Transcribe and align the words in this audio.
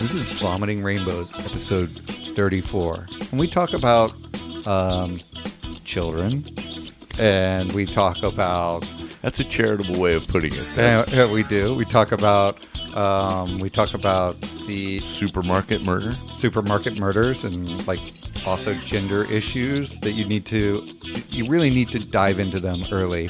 This 0.00 0.14
is 0.14 0.22
Vomiting 0.40 0.82
Rainbows, 0.84 1.32
episode 1.32 1.88
34. 1.88 3.06
And 3.32 3.40
we 3.40 3.48
talk 3.48 3.72
about 3.72 4.12
um, 4.64 5.20
children, 5.84 6.48
and 7.18 7.72
we 7.72 7.84
talk 7.84 8.22
about, 8.22 8.86
That's 9.22 9.40
a 9.40 9.44
charitable 9.44 10.00
way 10.00 10.14
of 10.14 10.26
putting 10.28 10.52
it. 10.54 10.78
uh, 10.78 11.28
we 11.32 11.42
do, 11.42 11.74
we 11.74 11.84
talk 11.84 12.12
about, 12.12 12.58
um, 12.94 13.58
we 13.58 13.68
talk 13.68 13.94
about 13.94 14.40
the 14.68 15.00
Supermarket 15.00 15.82
murder. 15.82 16.12
supermarket 16.30 16.96
murders 16.96 17.42
and 17.42 17.84
like 17.88 18.00
also 18.46 18.74
gender 18.74 19.24
issues 19.32 19.98
that 20.00 20.12
you 20.12 20.24
need 20.26 20.46
to, 20.46 20.86
you 21.28 21.48
really 21.48 21.70
need 21.70 21.90
to 21.90 21.98
dive 21.98 22.38
into 22.38 22.60
them 22.60 22.82
early. 22.92 23.28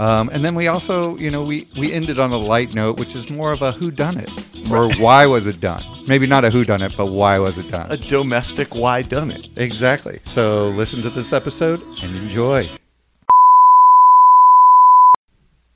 Um, 0.00 0.30
and 0.30 0.42
then 0.42 0.54
we 0.54 0.66
also, 0.66 1.14
you 1.18 1.30
know, 1.30 1.44
we, 1.44 1.68
we 1.78 1.92
ended 1.92 2.18
on 2.18 2.30
a 2.30 2.36
light 2.38 2.72
note, 2.72 2.98
which 2.98 3.14
is 3.14 3.28
more 3.28 3.52
of 3.52 3.60
a 3.60 3.70
who 3.70 3.90
done 3.90 4.16
it 4.16 4.30
or 4.70 4.90
why 4.94 5.26
was 5.26 5.46
it 5.46 5.60
done? 5.60 5.84
Maybe 6.06 6.26
not 6.26 6.42
a 6.42 6.50
who 6.50 6.64
done 6.64 6.80
it, 6.80 6.94
but 6.96 7.12
why 7.12 7.38
was 7.38 7.58
it 7.58 7.70
done? 7.70 7.92
A 7.92 7.98
domestic 7.98 8.74
why 8.74 9.02
done 9.02 9.30
it. 9.30 9.48
Exactly. 9.56 10.20
So 10.24 10.68
listen 10.70 11.02
to 11.02 11.10
this 11.10 11.34
episode 11.34 11.82
and 11.82 12.16
enjoy. 12.22 12.66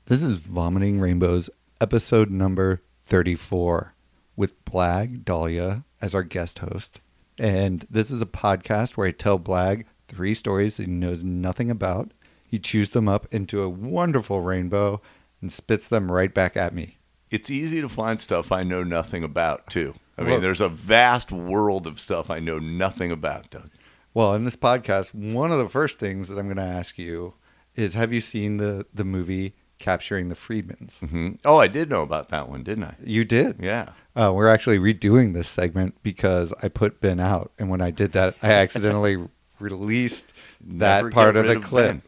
This 0.07 0.23
is 0.23 0.37
Vomiting 0.37 0.99
Rainbows, 0.99 1.51
episode 1.79 2.31
number 2.31 2.81
34, 3.05 3.93
with 4.35 4.65
Blag 4.65 5.23
Dahlia 5.23 5.83
as 6.01 6.15
our 6.15 6.23
guest 6.23 6.59
host. 6.59 6.99
And 7.37 7.85
this 7.91 8.09
is 8.09 8.23
a 8.23 8.25
podcast 8.25 8.97
where 8.97 9.07
I 9.07 9.11
tell 9.11 9.37
Blag 9.37 9.85
three 10.07 10.33
stories 10.33 10.77
that 10.77 10.87
he 10.87 10.91
knows 10.91 11.23
nothing 11.23 11.69
about. 11.69 12.11
He 12.55 12.59
chews 12.59 12.91
them 12.91 13.09
up 13.09 13.27
into 13.33 13.61
a 13.61 13.67
wonderful 13.67 14.39
rainbow 14.39 15.01
and 15.41 15.51
spits 15.51 15.89
them 15.89 16.09
right 16.09 16.33
back 16.33 16.55
at 16.55 16.73
me. 16.73 16.99
It's 17.29 17.51
easy 17.51 17.81
to 17.81 17.89
find 17.89 18.21
stuff 18.21 18.49
I 18.49 18.63
know 18.63 18.81
nothing 18.81 19.25
about, 19.25 19.67
too. 19.67 19.93
I 20.17 20.21
mean, 20.21 20.29
Well- 20.31 20.39
there's 20.39 20.61
a 20.61 20.69
vast 20.69 21.33
world 21.33 21.85
of 21.85 21.99
stuff 21.99 22.29
I 22.29 22.39
know 22.39 22.57
nothing 22.57 23.11
about, 23.11 23.49
Doug. 23.49 23.71
Well, 24.13 24.33
in 24.35 24.45
this 24.45 24.55
podcast, 24.55 25.13
one 25.13 25.51
of 25.51 25.57
the 25.57 25.67
first 25.67 25.99
things 25.99 26.29
that 26.29 26.37
I'm 26.39 26.45
going 26.45 26.55
to 26.55 26.63
ask 26.63 26.97
you 26.97 27.33
is 27.75 27.93
have 27.95 28.13
you 28.13 28.21
seen 28.21 28.55
the, 28.55 28.85
the 28.93 29.03
movie 29.03 29.53
Capturing 29.77 30.29
the 30.29 30.35
Friedmans? 30.35 30.99
hmm 31.09 31.31
Oh, 31.43 31.57
I 31.57 31.67
did 31.67 31.89
know 31.89 32.03
about 32.03 32.29
that 32.29 32.47
one, 32.47 32.63
didn't 32.63 32.85
I? 32.85 32.95
You 33.03 33.25
did. 33.25 33.57
Yeah. 33.61 33.89
Uh, 34.15 34.31
we're 34.33 34.47
actually 34.47 34.79
redoing 34.79 35.33
this 35.33 35.49
segment 35.49 35.95
because 36.03 36.53
I 36.63 36.69
put 36.69 37.01
Ben 37.01 37.19
out. 37.19 37.51
And 37.59 37.69
when 37.69 37.81
I 37.81 37.91
did 37.91 38.13
that, 38.13 38.37
I 38.41 38.51
accidentally 38.51 39.17
released 39.59 40.31
that 40.61 40.99
Never 41.03 41.09
part 41.11 41.35
of 41.35 41.47
the 41.47 41.57
of 41.57 41.63
clip. 41.65 41.89
Ben. 41.89 42.01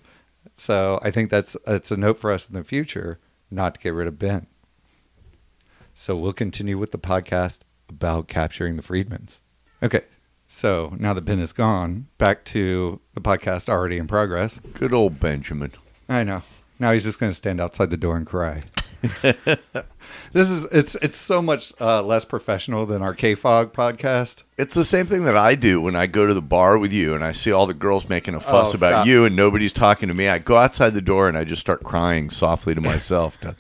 So 0.58 1.00
I 1.04 1.12
think 1.12 1.30
that's 1.30 1.56
that's 1.66 1.92
a 1.92 1.98
note 1.98 2.18
for 2.18 2.32
us 2.32 2.50
in 2.50 2.56
the 2.56 2.64
future 2.64 3.20
not 3.50 3.76
to 3.76 3.80
get 3.80 3.94
rid 3.94 4.08
of 4.08 4.20
Ben. 4.20 4.48
So 5.94 6.16
we'll 6.16 6.34
continue 6.34 6.78
with 6.78 6.92
the 6.92 7.00
podcast 7.00 7.62
about 7.90 8.28
capturing 8.28 8.76
the 8.76 8.84
Friedmans. 8.84 9.40
Okay. 9.82 10.02
So 10.48 10.96
now 11.00 11.14
that 11.14 11.26
Ben 11.26 11.40
is 11.40 11.54
gone, 11.54 12.08
back 12.18 12.46
to 12.46 13.00
the 13.14 13.22
podcast 13.22 13.70
already 13.70 13.98
in 13.98 14.08
progress. 14.08 14.60
Good 14.74 14.94
old 14.94 15.20
Benjamin. 15.20 15.74
I 16.08 16.24
know. 16.24 16.42
Now 16.80 16.92
he's 16.92 17.04
just 17.04 17.20
going 17.20 17.32
to 17.32 17.36
stand 17.36 17.60
outside 17.60 17.90
the 17.90 17.98
door 17.98 18.16
and 18.16 18.26
cry. 18.26 18.62
this 20.34 20.50
is 20.50 20.66
it's 20.66 20.96
it's 20.96 21.18
so 21.18 21.42
much 21.42 21.74
uh, 21.80 22.02
less 22.02 22.26
professional 22.26 22.86
than 22.86 23.02
our 23.02 23.14
KFOG 23.16 23.72
podcast. 23.72 24.44
It's 24.58 24.76
the 24.76 24.86
same 24.86 25.06
thing 25.06 25.24
that 25.24 25.38
I 25.38 25.56
do 25.56 25.82
when 25.82 25.96
I 25.96 26.08
go 26.08 26.26
to 26.26 26.34
the 26.34 26.42
bar 26.42 26.78
with 26.78 26.92
you 26.94 27.14
and 27.14 27.24
I 27.24 27.32
see 27.32 27.52
all 27.52 27.66
the 27.68 27.74
girls 27.74 28.10
making 28.10 28.34
a 28.34 28.40
fuss 28.40 28.74
Oh, 28.74 28.78
about 28.78 28.90
stop. 28.92 29.08
you 29.08 29.26
and 29.26 29.36
nobody's 29.36 29.74
talking 29.74 30.08
to 30.08 30.14
me. 30.16 30.28
I 30.28 30.40
go 30.40 30.58
outside 30.58 30.94
the 30.94 31.02
door 31.02 31.28
and 31.28 31.38
I 31.38 31.44
just 31.44 31.62
start 31.62 31.84
crying 31.84 32.30
softly 32.30 32.74
to 32.76 32.82
myself. 32.82 33.38
Doug. 33.42 33.56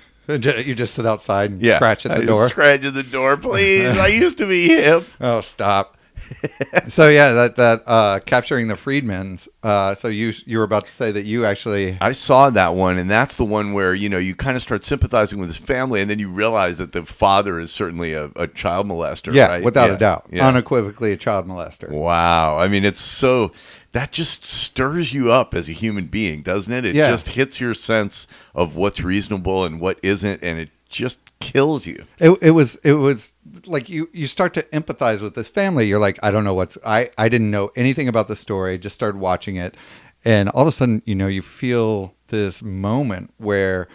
You 0.66 0.76
just 0.76 0.94
sit 0.94 1.06
outside 1.06 1.52
and 1.52 1.62
yeah. 1.62 1.78
scratch 1.78 2.06
at 2.06 2.12
I 2.12 2.16
the 2.16 2.22
just 2.24 2.28
door. 2.30 2.50
Scratch 2.50 2.84
at 2.84 2.94
the 2.94 3.04
door, 3.04 3.38
please. 3.38 3.98
I 3.98 4.08
used 4.08 4.38
to 4.40 4.48
be 4.48 4.68
hip. 4.68 5.08
Oh, 5.22 5.40
stop. 5.42 5.97
so 6.88 7.10
yeah, 7.10 7.32
that 7.34 7.56
that 7.58 7.84
uh, 7.88 8.20
capturing 8.26 8.68
the 8.68 8.76
Friedmans. 8.76 9.48
Uh, 9.64 9.94
so 9.94 10.08
you 10.08 10.34
you 10.46 10.58
were 10.58 10.64
about 10.64 10.86
to 10.86 10.92
say 10.92 11.12
that 11.12 11.26
you 11.26 11.46
actually 11.46 11.98
I 12.02 12.12
saw 12.12 12.50
that 12.50 12.74
one, 12.76 12.98
and 12.98 13.10
that's 13.10 13.36
the 13.36 13.46
one 13.46 13.74
where 13.74 13.94
you 13.94 14.10
know 14.10 14.18
you 14.18 14.36
kind 14.36 14.56
of 14.56 14.62
start 14.64 14.84
sympathizing 14.86 15.40
with 15.40 15.50
his 15.50 15.58
family, 15.58 16.02
and 16.02 16.10
then 16.10 16.20
you 16.20 16.30
realize 16.30 16.78
that 16.78 16.92
the 16.92 17.04
father 17.06 17.60
is 17.60 17.72
certainly 17.72 18.14
a, 18.14 18.32
a 18.36 18.48
child 18.48 18.88
molester. 18.88 19.34
yeah, 19.34 19.48
right? 19.48 19.64
without 19.64 19.90
Yeah, 19.90 19.96
a 19.96 20.00
doubt, 20.00 20.26
Yeah. 20.32 20.48
unequivocally 20.48 21.12
a 21.12 21.18
child 21.18 21.48
molester. 21.48 21.90
wow. 21.90 22.58
I 22.58 22.68
mean, 22.68 22.84
it's 22.86 23.02
so 23.02 23.52
that 23.94 24.12
just 24.12 24.44
stirs 24.46 25.14
you 25.14 25.32
up 25.32 25.56
as 25.56 25.70
a 25.70 25.72
human 25.72 26.06
being, 26.06 26.42
doesn't 26.44 26.72
it? 26.74 26.86
It 26.86 26.96
Yeah. 26.96 27.10
just 27.10 27.30
hits 27.30 27.60
your 27.60 27.74
sense 27.74 28.28
of 28.54 28.76
what's 28.76 29.02
reasonable 29.02 29.66
and 29.66 29.80
what 29.80 29.98
isn't, 30.04 30.44
and 30.44 30.60
it 30.60 30.70
just 30.90 31.20
kills 31.40 31.86
you. 31.86 32.06
It, 32.20 32.38
it 32.42 32.52
was 32.52 32.76
it 32.84 32.94
was 32.94 33.34
like 33.66 33.90
you 33.90 34.10
you 34.14 34.28
start 34.28 34.54
to 34.56 34.64
empathize 34.64 35.22
with 35.22 35.36
this 35.36 35.50
family. 35.50 35.88
You're 35.88 36.00
like, 36.00 36.20
I 36.24 36.32
don't 36.32 36.44
know 36.44 36.54
what's 36.54 36.78
I 36.86 37.12
I 37.18 37.30
didn't 37.30 37.52
know 37.52 37.72
anything 37.76 38.08
about 38.08 38.28
the 38.28 38.36
story. 38.36 38.78
Just 38.78 38.96
started 38.96 39.20
watching 39.20 39.56
it, 39.56 39.76
and 40.24 40.50
all 40.50 40.64
of 40.64 40.68
a 40.68 40.72
sudden, 40.72 41.02
you 41.06 41.16
know, 41.16 41.28
you 41.28 41.42
feel 41.42 42.14
this 42.28 42.62
moment 42.62 43.34
where 43.38 43.88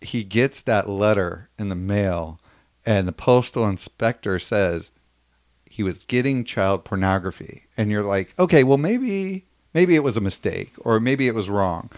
he 0.00 0.24
gets 0.24 0.62
that 0.62 0.88
letter 0.88 1.48
in 1.58 1.68
the 1.68 1.74
mail, 1.74 2.40
and 2.84 3.08
the 3.08 3.12
postal 3.12 3.68
inspector 3.68 4.38
says 4.38 4.90
he 5.68 5.82
was 5.82 6.04
getting 6.04 6.44
child 6.44 6.84
pornography, 6.84 7.66
and 7.76 7.90
you're 7.90 8.02
like, 8.02 8.34
okay, 8.38 8.64
well 8.64 8.78
maybe 8.78 9.46
maybe 9.74 9.94
it 9.94 10.04
was 10.04 10.16
a 10.16 10.22
mistake, 10.22 10.72
or 10.78 11.00
maybe 11.00 11.26
it 11.26 11.34
was 11.34 11.50
wrong, 11.50 11.90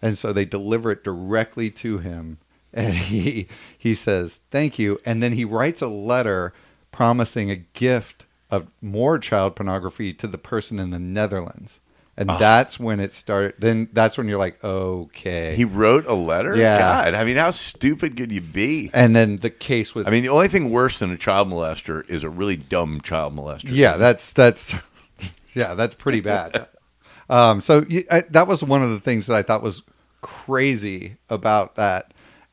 and 0.00 0.18
so 0.18 0.32
they 0.32 0.44
deliver 0.44 0.90
it 0.90 1.04
directly 1.04 1.70
to 1.70 1.98
him 1.98 2.38
and 2.74 2.94
he 2.94 3.46
he 3.76 3.94
says 3.94 4.40
thank 4.50 4.78
you 4.78 4.98
and 5.04 5.22
then 5.22 5.32
he 5.32 5.44
writes 5.44 5.82
a 5.82 5.88
letter 5.88 6.52
promising 6.90 7.50
a 7.50 7.56
gift 7.56 8.26
of 8.50 8.68
more 8.80 9.18
child 9.18 9.56
pornography 9.56 10.12
to 10.12 10.26
the 10.26 10.38
person 10.38 10.78
in 10.78 10.90
the 10.90 10.98
Netherlands 10.98 11.80
and 12.16 12.28
that's 12.28 12.78
when 12.78 13.00
it 13.00 13.14
started 13.14 13.54
then 13.58 13.88
that's 13.94 14.18
when 14.18 14.28
you're 14.28 14.38
like 14.38 14.62
okay 14.62 15.54
He 15.56 15.64
wrote 15.64 16.04
a 16.06 16.12
letter. 16.14 16.54
Yeah. 16.54 16.78
God, 16.78 17.14
I 17.14 17.24
mean, 17.24 17.36
how 17.36 17.50
stupid 17.52 18.16
could 18.18 18.30
you 18.30 18.42
be? 18.42 18.90
and 18.92 19.16
then 19.16 19.38
the 19.38 19.48
case 19.50 19.94
was 19.94 20.06
I 20.06 20.10
mean, 20.10 20.22
the 20.22 20.28
only 20.28 20.48
thing 20.48 20.70
worse 20.70 20.98
than 20.98 21.10
a 21.10 21.16
child 21.16 21.48
molester 21.48 22.06
is 22.10 22.22
a 22.22 22.28
really 22.28 22.56
dumb 22.56 23.00
child 23.00 23.34
molester. 23.34 23.70
yeah 23.70 23.96
that's 23.96 24.32
that's 24.34 24.74
yeah 25.54 25.72
that's 25.74 25.94
pretty 25.94 26.20
bad 26.20 26.68
um 27.30 27.60
so 27.62 27.84
I, 28.10 28.24
that 28.30 28.46
was 28.46 28.62
one 28.62 28.82
of 28.82 28.90
the 28.90 29.00
things 29.00 29.26
that 29.26 29.34
i 29.36 29.42
thought 29.42 29.62
was 29.62 29.82
crazy 30.20 31.16
about 31.30 31.76
that 31.76 32.12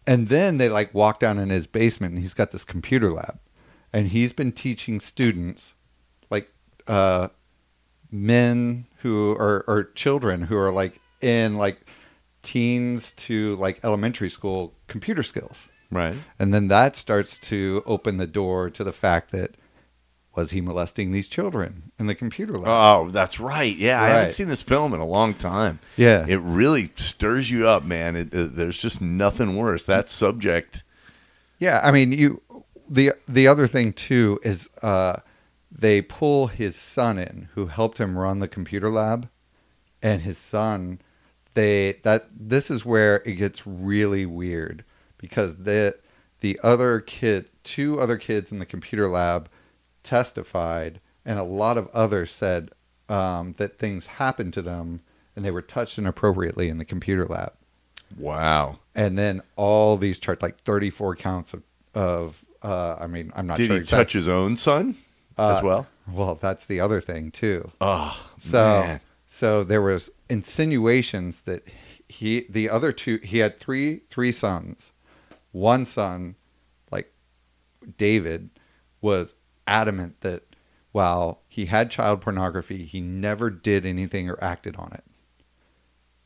and 0.09 0.27
then 0.27 0.57
they 0.57 0.69
like 0.69 0.91
walk 0.93 1.19
down 1.19 1.37
in 1.37 1.49
his 1.49 1.67
basement 1.67 2.13
and 2.15 2.21
he's 2.23 2.33
got 2.33 2.49
this 2.51 2.63
computer 2.65 3.11
lab 3.11 3.37
and 3.93 4.07
he's 4.07 4.33
been 4.33 4.51
teaching 4.51 4.99
students 4.99 5.75
like 6.31 6.49
uh 6.87 7.27
men 8.11 8.85
who 9.01 9.31
are 9.33 9.63
or 9.67 9.83
children 9.93 10.41
who 10.43 10.57
are 10.57 10.71
like 10.71 10.99
in 11.21 11.57
like 11.57 11.85
teens 12.41 13.11
to 13.11 13.55
like 13.57 13.79
elementary 13.83 14.29
school 14.29 14.73
computer 14.87 15.23
skills 15.23 15.69
Right. 15.91 16.15
and 16.39 16.53
then 16.53 16.67
that 16.69 16.95
starts 16.95 17.39
to 17.51 17.81
open 17.85 18.17
the 18.17 18.27
door 18.27 18.69
to 18.71 18.83
the 18.83 18.93
fact 18.93 19.31
that 19.31 19.55
was 20.35 20.51
he 20.51 20.61
molesting 20.61 21.11
these 21.11 21.27
children 21.27 21.91
in 21.99 22.07
the 22.07 22.15
computer 22.15 22.53
lab? 22.53 22.67
Oh, 22.67 23.09
that's 23.11 23.39
right. 23.39 23.75
Yeah, 23.75 24.01
I 24.01 24.09
haven't 24.09 24.31
seen 24.31 24.47
this 24.47 24.61
film 24.61 24.93
in 24.93 24.99
a 24.99 25.05
long 25.05 25.33
time. 25.33 25.79
Yeah. 25.97 26.25
it 26.27 26.37
really 26.37 26.91
stirs 26.95 27.49
you 27.49 27.67
up, 27.67 27.83
man. 27.83 28.15
It, 28.15 28.33
uh, 28.33 28.47
there's 28.49 28.77
just 28.77 29.01
nothing 29.01 29.55
worse. 29.57 29.83
That 29.83 30.09
subject. 30.09 30.83
yeah, 31.59 31.81
I 31.83 31.91
mean, 31.91 32.11
you 32.11 32.41
the 32.89 33.11
the 33.27 33.47
other 33.47 33.67
thing 33.67 33.93
too 33.93 34.39
is 34.43 34.69
uh, 34.81 35.17
they 35.71 36.01
pull 36.01 36.47
his 36.47 36.75
son 36.75 37.17
in, 37.19 37.49
who 37.53 37.67
helped 37.67 37.99
him 37.99 38.17
run 38.17 38.39
the 38.39 38.47
computer 38.47 38.89
lab, 38.89 39.29
and 40.01 40.21
his 40.21 40.37
son. 40.37 41.01
They 41.55 41.99
that 42.03 42.27
this 42.31 42.69
is 42.71 42.85
where 42.85 43.17
it 43.25 43.33
gets 43.33 43.65
really 43.65 44.25
weird 44.25 44.85
because 45.17 45.57
the 45.63 45.97
the 46.41 46.59
other 46.63 46.99
kid, 47.01 47.49
two 47.63 47.99
other 47.99 48.17
kids 48.17 48.51
in 48.51 48.59
the 48.59 48.65
computer 48.65 49.07
lab, 49.07 49.49
testified, 50.09 50.99
and 51.25 51.37
a 51.39 51.43
lot 51.43 51.77
of 51.77 51.87
others 51.93 52.31
said 52.31 52.71
um, 53.07 53.53
that 53.57 53.77
things 53.79 54.07
happened 54.07 54.53
to 54.53 54.61
them 54.61 55.01
and 55.35 55.45
they 55.45 55.51
were 55.51 55.61
touched 55.61 55.97
inappropriately 55.97 56.67
in 56.69 56.77
the 56.79 56.85
computer 56.85 57.25
lab. 57.25 57.53
Wow. 58.17 58.79
and 58.95 59.17
then 59.19 59.41
all 59.55 59.95
these 59.95 60.17
charts, 60.19 60.41
like 60.41 60.59
34 60.61 61.15
counts 61.15 61.53
of, 61.53 61.61
of 61.93 62.43
uh, 62.63 62.95
I 62.99 63.05
mean, 63.07 63.31
I'm 63.35 63.45
not 63.45 63.57
Did 63.57 63.67
sure. 63.67 63.75
he 63.75 63.81
exact- 63.81 63.99
touch 64.09 64.13
his 64.13 64.27
own 64.27 64.57
son 64.57 64.95
Uh, 65.37 65.55
as 65.57 65.63
well? 65.63 65.85
Well, 66.11 66.33
that's 66.35 66.65
the 66.65 66.79
other 66.79 66.99
thing 67.01 67.29
too. 67.31 67.71
Oh, 67.79 68.19
So, 68.39 68.81
man. 68.81 68.99
so 69.27 69.63
there 69.63 69.81
was 69.83 70.09
insinuations 70.27 71.41
that 71.43 71.67
he, 72.07 72.45
the 72.49 72.67
other 72.69 72.91
two, 72.91 73.19
he 73.23 73.37
had 73.39 73.59
three, 73.59 74.01
three 74.09 74.31
sons. 74.31 74.91
One 75.51 75.85
son, 75.85 76.35
like 76.91 77.13
David, 77.97 78.49
was 79.01 79.35
adamant 79.69 80.21
that 80.21 80.43
while 80.91 81.41
he 81.47 81.67
had 81.67 81.91
child 81.91 82.21
pornography, 82.21 82.83
he 82.85 82.99
never 82.99 83.49
did 83.49 83.85
anything 83.85 84.29
or 84.29 84.43
acted 84.43 84.75
on 84.75 84.91
it. 84.93 85.03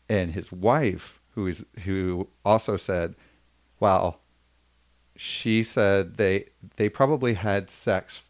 And 0.09 0.31
his 0.31 0.51
wife, 0.51 1.19
who 1.31 1.47
is 1.47 1.65
who 1.83 2.29
also 2.45 2.77
said, 2.77 3.15
"Well, 3.79 4.19
she 5.15 5.63
said 5.63 6.17
they 6.17 6.49
they 6.77 6.89
probably 6.89 7.33
had 7.33 7.69
sex 7.69 8.23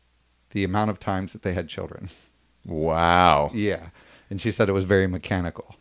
the 0.54 0.64
amount 0.64 0.92
of 0.92 1.00
times 1.00 1.34
that 1.34 1.42
they 1.42 1.54
had 1.54 1.68
children. 1.68 2.10
Wow. 2.66 3.52
Yeah. 3.54 3.90
And 4.30 4.40
she 4.40 4.52
said 4.52 4.70
it 4.70 4.74
was 4.74 4.86
very 4.86 5.08
mechanical. 5.08 5.76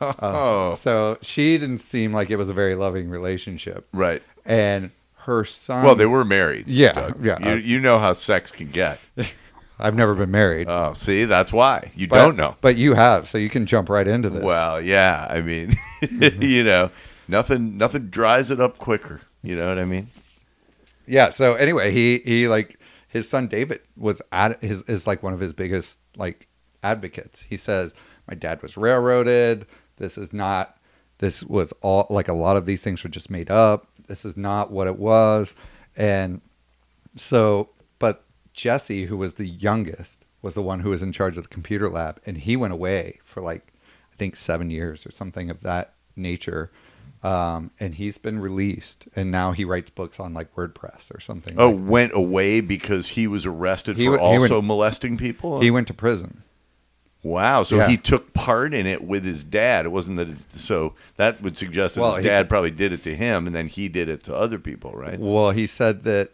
oh. 0.00 0.74
So 0.78 1.18
she 1.20 1.58
didn't 1.58 1.78
seem 1.78 2.12
like 2.12 2.30
it 2.30 2.36
was 2.36 2.48
a 2.48 2.54
very 2.54 2.74
loving 2.74 3.10
relationship. 3.10 3.86
Right. 3.92 4.22
And 4.44 4.92
her 5.26 5.44
son. 5.44 5.84
Well, 5.84 5.94
they 5.94 6.06
were 6.06 6.24
married. 6.24 6.66
Yeah, 6.66 6.92
Doug. 6.92 7.24
yeah. 7.24 7.38
You, 7.40 7.50
uh, 7.50 7.54
you 7.56 7.80
know 7.80 7.98
how 7.98 8.12
sex 8.14 8.50
can 8.50 8.70
get. 8.70 9.00
I've 9.78 9.94
never 9.94 10.14
been 10.14 10.30
married. 10.30 10.68
Oh, 10.70 10.94
see, 10.94 11.26
that's 11.26 11.52
why 11.52 11.90
you 11.94 12.08
but- 12.08 12.16
don't 12.16 12.36
know. 12.36 12.56
But 12.60 12.76
you 12.76 12.94
have, 12.94 13.28
so 13.28 13.36
you 13.36 13.50
can 13.50 13.66
jump 13.66 13.90
right 13.90 14.06
into 14.06 14.30
this. 14.30 14.42
Well, 14.42 14.80
yeah. 14.80 15.26
I 15.28 15.42
mean, 15.42 15.76
mm-hmm. 16.02 16.42
you 16.42 16.64
know, 16.64 16.90
nothing, 17.28 17.76
nothing 17.76 18.08
dries 18.08 18.50
it 18.50 18.60
up 18.60 18.78
quicker. 18.78 19.20
You 19.42 19.54
know 19.56 19.68
what 19.68 19.78
I 19.78 19.84
mean? 19.84 20.08
yeah. 21.06 21.30
So 21.30 21.54
anyway, 21.54 21.90
he 21.92 22.18
he 22.18 22.48
like 22.48 22.80
his 23.08 23.28
son 23.28 23.48
David 23.48 23.80
was 23.96 24.20
at 24.32 24.62
his 24.62 24.82
is 24.82 25.06
like 25.06 25.22
one 25.22 25.32
of 25.34 25.40
his 25.40 25.52
biggest 25.52 26.00
like 26.16 26.48
advocates. 26.82 27.42
He 27.42 27.56
says 27.56 27.94
my 28.28 28.34
dad 28.34 28.62
was 28.62 28.76
railroaded. 28.76 29.66
This 29.96 30.18
is 30.18 30.32
not. 30.32 30.78
This 31.18 31.42
was 31.44 31.72
all 31.80 32.06
like 32.10 32.28
a 32.28 32.32
lot 32.34 32.56
of 32.56 32.66
these 32.66 32.82
things 32.82 33.02
were 33.02 33.10
just 33.10 33.30
made 33.30 33.50
up. 33.50 33.86
This 34.06 34.24
is 34.24 34.36
not 34.36 34.70
what 34.70 34.86
it 34.86 34.98
was, 34.98 35.54
and 35.96 36.40
so 37.16 37.70
but 37.98 38.24
Jesse, 38.52 39.06
who 39.06 39.16
was 39.16 39.34
the 39.34 39.46
youngest, 39.46 40.24
was 40.42 40.54
the 40.54 40.62
one 40.62 40.80
who 40.80 40.90
was 40.90 41.02
in 41.02 41.12
charge 41.12 41.36
of 41.36 41.44
the 41.44 41.48
computer 41.48 41.88
lab, 41.88 42.20
and 42.26 42.38
he 42.38 42.56
went 42.56 42.72
away 42.72 43.18
for 43.24 43.40
like 43.40 43.72
I 44.12 44.16
think 44.16 44.36
seven 44.36 44.70
years 44.70 45.06
or 45.06 45.10
something 45.12 45.50
of 45.50 45.60
that 45.62 45.94
nature. 46.14 46.70
Um, 47.22 47.70
and 47.80 47.94
he's 47.94 48.18
been 48.18 48.38
released, 48.38 49.08
and 49.16 49.30
now 49.32 49.52
he 49.52 49.64
writes 49.64 49.90
books 49.90 50.20
on 50.20 50.32
like 50.34 50.54
WordPress 50.54 51.12
or 51.14 51.18
something. 51.18 51.54
Oh, 51.58 51.70
like- 51.70 51.88
went 51.90 52.12
away 52.14 52.60
because 52.60 53.08
he 53.08 53.26
was 53.26 53.44
arrested 53.46 53.96
He 53.96 54.04
for 54.06 54.16
w- 54.18 54.40
also 54.42 54.56
went- 54.56 54.66
molesting 54.66 55.16
people. 55.16 55.60
he 55.60 55.70
went 55.70 55.88
to 55.88 55.94
prison. 55.94 56.42
Wow. 57.26 57.62
So 57.62 57.76
Yeah. 57.76 57.88
he 57.88 57.96
took 57.96 58.32
part 58.32 58.72
in 58.74 58.86
it 58.86 59.02
with 59.04 59.24
his 59.24 59.44
dad. 59.44 59.84
It 59.86 59.90
wasn't 59.90 60.16
that. 60.18 60.28
His, 60.28 60.46
so 60.50 60.94
that 61.16 61.42
would 61.42 61.56
suggest 61.58 61.94
that 61.94 62.00
Well, 62.00 62.14
his 62.16 62.24
he- 62.24 62.28
dad 62.30 62.48
probably 62.48 62.70
did 62.70 62.92
it 62.92 63.02
to 63.04 63.14
him, 63.16 63.46
and 63.46 63.54
then 63.54 63.68
he 63.68 63.88
did 63.88 64.08
it 64.08 64.22
to 64.24 64.34
other 64.34 64.58
people, 64.58 64.92
right? 64.92 65.18
Well, 65.18 65.50
he 65.50 65.66
said 65.66 66.04
that 66.04 66.30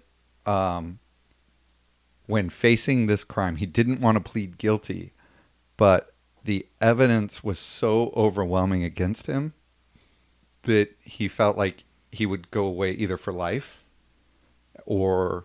um, 0.46 0.98
when 2.26 2.50
facing 2.50 3.06
this 3.06 3.24
crime, 3.24 3.56
he 3.56 3.66
didn't 3.66 4.00
want 4.00 4.16
to 4.16 4.20
plead 4.30 4.58
guilty, 4.58 5.12
but 5.76 6.14
the 6.44 6.66
evidence 6.80 7.44
was 7.44 7.58
so 7.58 8.12
overwhelming 8.16 8.82
against 8.84 9.26
him 9.26 9.52
that 10.62 10.90
he 11.00 11.28
felt 11.28 11.56
like 11.56 11.84
he 12.10 12.26
would 12.26 12.50
go 12.50 12.64
away 12.64 12.92
either 12.92 13.16
for 13.16 13.32
life 13.32 13.84
or 14.86 15.44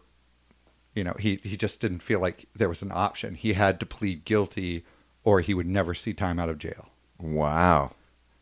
you 0.96 1.04
know 1.04 1.16
he, 1.20 1.40
he 1.44 1.56
just 1.56 1.80
didn't 1.80 2.00
feel 2.00 2.20
like 2.20 2.48
there 2.56 2.70
was 2.70 2.82
an 2.82 2.92
option 2.92 3.36
he 3.36 3.54
had 3.54 3.80
to 3.80 3.86
plead 3.86 4.26
guilty 4.26 4.84
or 5.28 5.42
he 5.42 5.54
would 5.54 5.68
never 5.68 5.94
see 5.94 6.14
time 6.14 6.40
out 6.40 6.50
of 6.50 6.58
jail 6.58 6.84
Wow. 7.20 7.92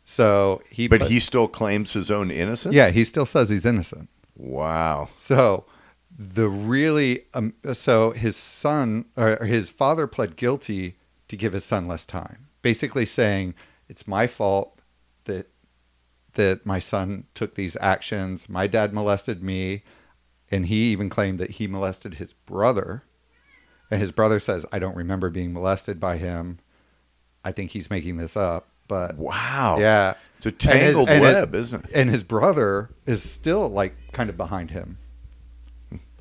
so 0.04 0.62
he 0.70 0.88
But 0.88 1.02
put- 1.02 1.12
he 1.12 1.20
still 1.20 1.48
claims 1.48 1.94
his 1.94 2.10
own 2.12 2.30
innocence. 2.32 2.74
yeah 2.76 2.90
he 2.92 3.04
still 3.04 3.26
says 3.26 3.50
he's 3.50 3.66
innocent 3.66 4.10
Wow. 4.38 5.10
So 5.18 5.64
the 6.18 6.50
really 6.50 7.12
um, 7.34 7.54
so 7.74 8.12
his 8.12 8.36
son 8.36 9.06
or 9.16 9.46
his 9.46 9.70
father 9.70 10.08
pled 10.08 10.36
guilty 10.36 10.98
to 11.30 11.38
give 11.38 11.54
his 11.54 11.64
son 11.64 11.88
less 11.88 12.06
time, 12.06 12.48
basically 12.62 13.06
saying 13.06 13.54
it's 13.88 14.08
my 14.10 14.28
fault 14.28 14.78
that 15.24 15.48
that 16.34 16.66
my 16.66 16.80
son 16.80 17.24
took 17.34 17.56
these 17.56 17.78
actions. 17.80 18.50
My 18.50 18.68
dad 18.68 18.94
molested 18.94 19.42
me, 19.42 19.84
and 20.52 20.66
he 20.66 20.92
even 20.92 21.10
claimed 21.10 21.40
that 21.40 21.52
he 21.52 21.66
molested 21.68 22.16
his 22.16 22.34
brother. 22.34 23.04
And 23.90 24.02
his 24.02 24.12
brother 24.12 24.40
says, 24.42 24.66
"I 24.74 24.80
don't 24.80 24.98
remember 24.98 25.30
being 25.30 25.54
molested 25.54 25.98
by 25.98 26.18
him. 26.18 26.60
I 27.46 27.54
think 27.54 27.72
he's 27.72 27.90
making 27.90 28.18
this 28.18 28.36
up." 28.36 28.68
But 28.90 29.16
Wow. 29.18 29.78
yeah, 29.80 30.14
It's 30.38 30.46
a 30.46 30.50
And 30.50 30.62
his- 30.62 30.94
tangled 30.96 31.10
his- 31.10 31.22
web, 31.22 31.56
isn't 31.56 31.86
it? 31.86 31.92
and 31.96 32.10
his 32.10 32.24
brother 32.24 32.90
is 33.06 33.24
still 33.24 33.68
like 33.70 33.96
kind 34.12 34.30
of 34.30 34.36
behind 34.38 34.72
him. 34.72 34.98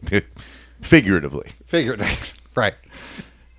figuratively. 0.81 1.53
Figuratively. 1.67 2.17
right 2.55 2.75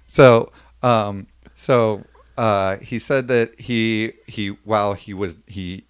so 0.08 0.52
um 0.82 1.28
so 1.56 2.04
uh 2.38 2.78
he 2.78 2.98
said 2.98 3.28
that 3.28 3.60
he 3.60 4.14
he 4.28 4.50
while 4.64 4.94
he 4.94 5.14
was 5.14 5.36
he 5.48 5.84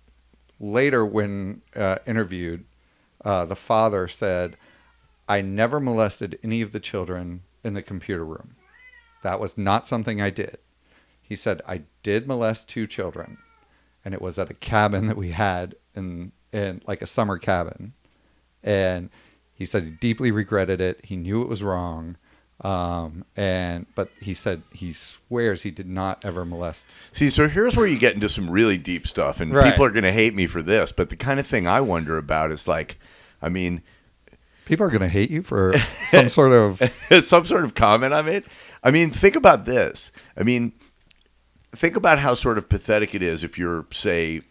later 0.60 1.06
when 1.06 1.62
uh, 1.76 1.98
interviewed 2.08 2.64
uh, 3.24 3.46
the 3.46 3.56
father 3.56 4.08
said 4.08 4.58
i 5.30 5.40
never 5.42 5.80
molested 5.80 6.40
any 6.44 6.62
of 6.62 6.72
the 6.72 6.80
children 6.80 7.42
in 7.64 7.74
the 7.76 7.82
computer 7.84 8.26
room 8.26 8.56
that 9.22 9.40
was 9.40 9.56
not 9.58 9.86
something 9.86 10.20
i 10.20 10.30
did 10.32 10.58
he 11.28 11.36
said 11.36 11.62
i 11.68 11.82
did 12.04 12.28
molest 12.28 12.70
two 12.70 12.86
children 12.88 13.38
and 14.04 14.14
it 14.14 14.22
was 14.22 14.38
at 14.40 14.50
a 14.50 14.54
cabin 14.54 15.08
that 15.08 15.18
we 15.18 15.32
had 15.32 15.76
in 15.96 16.32
in 16.54 16.82
like 16.88 17.02
a 17.02 17.08
summer 17.08 17.38
cabin 17.38 17.94
and 18.64 19.10
he 19.54 19.66
said 19.66 19.84
he 19.84 19.90
deeply 19.92 20.32
regretted 20.32 20.82
it. 20.82 21.00
He 21.06 21.16
knew 21.16 21.42
it 21.42 21.48
was 21.48 21.64
wrong, 21.64 22.18
um, 22.62 23.24
and 23.38 23.86
but 23.96 24.10
he 24.20 24.34
said 24.34 24.64
he 24.74 24.92
swears 24.92 25.62
he 25.64 25.72
did 25.72 25.88
not 25.88 26.26
ever 26.26 26.44
molest. 26.44 26.88
See, 27.14 27.30
so 27.30 27.48
here's 27.48 27.76
where 27.78 27.88
you 27.88 27.98
get 27.98 28.16
into 28.16 28.28
some 28.28 28.50
really 28.50 28.78
deep 28.78 29.08
stuff, 29.08 29.40
and 29.40 29.54
Right. 29.54 29.72
people 29.72 29.86
are 29.86 29.92
going 29.92 30.04
to 30.04 30.12
hate 30.12 30.34
me 30.36 30.46
for 30.46 30.62
this, 30.62 30.92
but 30.92 31.10
the 31.10 31.16
kind 31.16 31.40
of 31.40 31.48
thing 31.48 31.68
I 31.68 31.80
wonder 31.80 32.18
about 32.18 32.52
is 32.52 32.68
like, 32.68 32.98
I 33.42 33.48
mean, 33.50 33.82
People 34.66 34.88
are 34.88 34.90
going 34.90 35.02
to 35.02 35.08
hate 35.08 35.30
you 35.32 35.42
for 35.44 35.74
some 36.08 36.28
sort 36.28 36.52
of 36.52 36.82
some 37.24 37.46
sort 37.46 37.64
of 37.64 37.76
comment 37.76 38.14
I 38.14 38.24
made. 38.24 38.44
I 38.84 38.92
mean, 38.92 39.10
think 39.12 39.36
about 39.38 39.64
this. 39.66 40.12
I 40.36 40.44
mean, 40.44 40.74
think 41.76 41.96
about 41.96 42.20
how 42.20 42.34
sort 42.34 42.58
of 42.58 42.70
pathetic 42.70 43.14
it 43.16 43.22
is 43.22 43.44
if 43.44 43.58
you're, 43.58 43.86
say, 43.92 44.42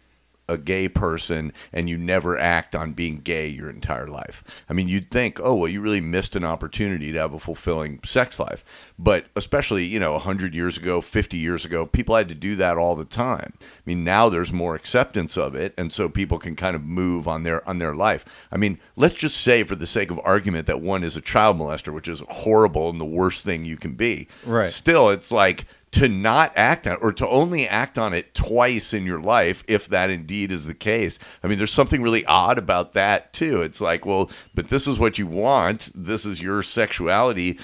a 0.49 0.59
gay 0.59 0.88
person 0.88 1.53
and 1.73 1.88
you 1.88 1.97
never 1.97 2.38
act 2.38 2.75
on 2.75 2.93
being 2.93 3.19
gay 3.19 3.49
your 3.49 3.71
entire 3.71 4.06
life. 4.06 4.44
I 4.69 4.75
mean, 4.75 4.88
you'd 4.88 5.11
think, 5.11 5.41
oh, 5.41 5.55
well, 5.55 5.69
you 5.69 5.81
really 5.81 6.00
missed 6.00 6.37
an 6.37 6.44
opportunity 6.44 7.12
to 7.12 7.19
have 7.19 7.32
a 7.32 7.38
fulfilling 7.38 8.00
sex 8.05 8.38
life. 8.38 8.65
But 8.99 9.26
especially, 9.37 9.85
you 9.87 9.99
know, 9.99 10.12
100 10.12 10.55
years 10.55 10.76
ago, 10.76 11.00
50 11.00 11.38
years 11.38 11.65
ago, 11.65 11.87
people 11.87 12.15
had 12.15 12.29
to 12.29 12.35
do 12.35 12.56
that 12.56 12.76
all 12.76 12.94
the 12.94 13.06
time. 13.06 13.55
I 13.61 13.67
mean, 13.87 14.05
now 14.05 14.29
there's 14.29 14.53
more 14.53 14.75
acceptance 14.75 15.37
of 15.38 15.55
it, 15.55 15.73
and 15.79 15.93
so 15.93 16.09
people 16.09 16.38
can 16.38 16.56
kind 16.56 16.76
of 16.76 16.85
move 16.85 17.26
on 17.26 17.43
their 17.43 17.67
on 17.69 17.79
their 17.79 17.94
life. 17.94 18.47
I 18.53 18.56
mean, 18.56 18.79
let's 18.97 19.15
just 19.15 19.38
say 19.38 19.62
for 19.65 19.76
the 19.76 19.87
sake 19.87 20.11
of 20.11 20.21
argument 20.25 20.67
that 20.67 20.81
one 20.81 21.03
is 21.03 21.17
a 21.17 21.21
child 21.21 21.59
molester, 21.59 21.93
which 21.93 22.09
is 22.09 22.23
horrible 22.29 22.91
and 22.91 23.00
the 23.00 23.05
worst 23.05 23.44
thing 23.44 23.65
you 23.65 23.76
can 23.76 23.94
be. 23.94 24.28
Right. 24.45 24.71
Still, 24.71 25.11
it's 25.11 25.33
like 25.33 25.66
to 25.94 26.08
not 26.08 26.52
act 26.56 26.88
on 26.88 26.96
or 27.00 27.12
to 27.12 27.28
only 27.28 27.68
act 27.68 27.98
on 27.98 28.12
it 28.12 28.34
twice 28.34 28.92
in 28.92 29.04
your 29.04 29.20
life 29.20 29.62
if 29.68 29.86
that 29.88 30.10
indeed 30.10 30.50
is 30.50 30.66
the 30.66 30.74
case. 30.74 31.20
I 31.42 31.46
mean 31.46 31.56
there's 31.56 31.72
something 31.72 32.02
really 32.02 32.26
odd 32.26 32.58
about 32.58 32.94
that 32.94 33.32
too. 33.32 33.62
It's 33.62 33.80
like 33.80 34.04
well 34.04 34.30
but 34.54 34.68
this 34.68 34.88
is 34.88 34.98
what 34.98 35.18
you 35.18 35.26
want. 35.28 35.90
This 35.94 36.26
is 36.26 36.42
your 36.42 36.64
sexuality. 36.64 37.60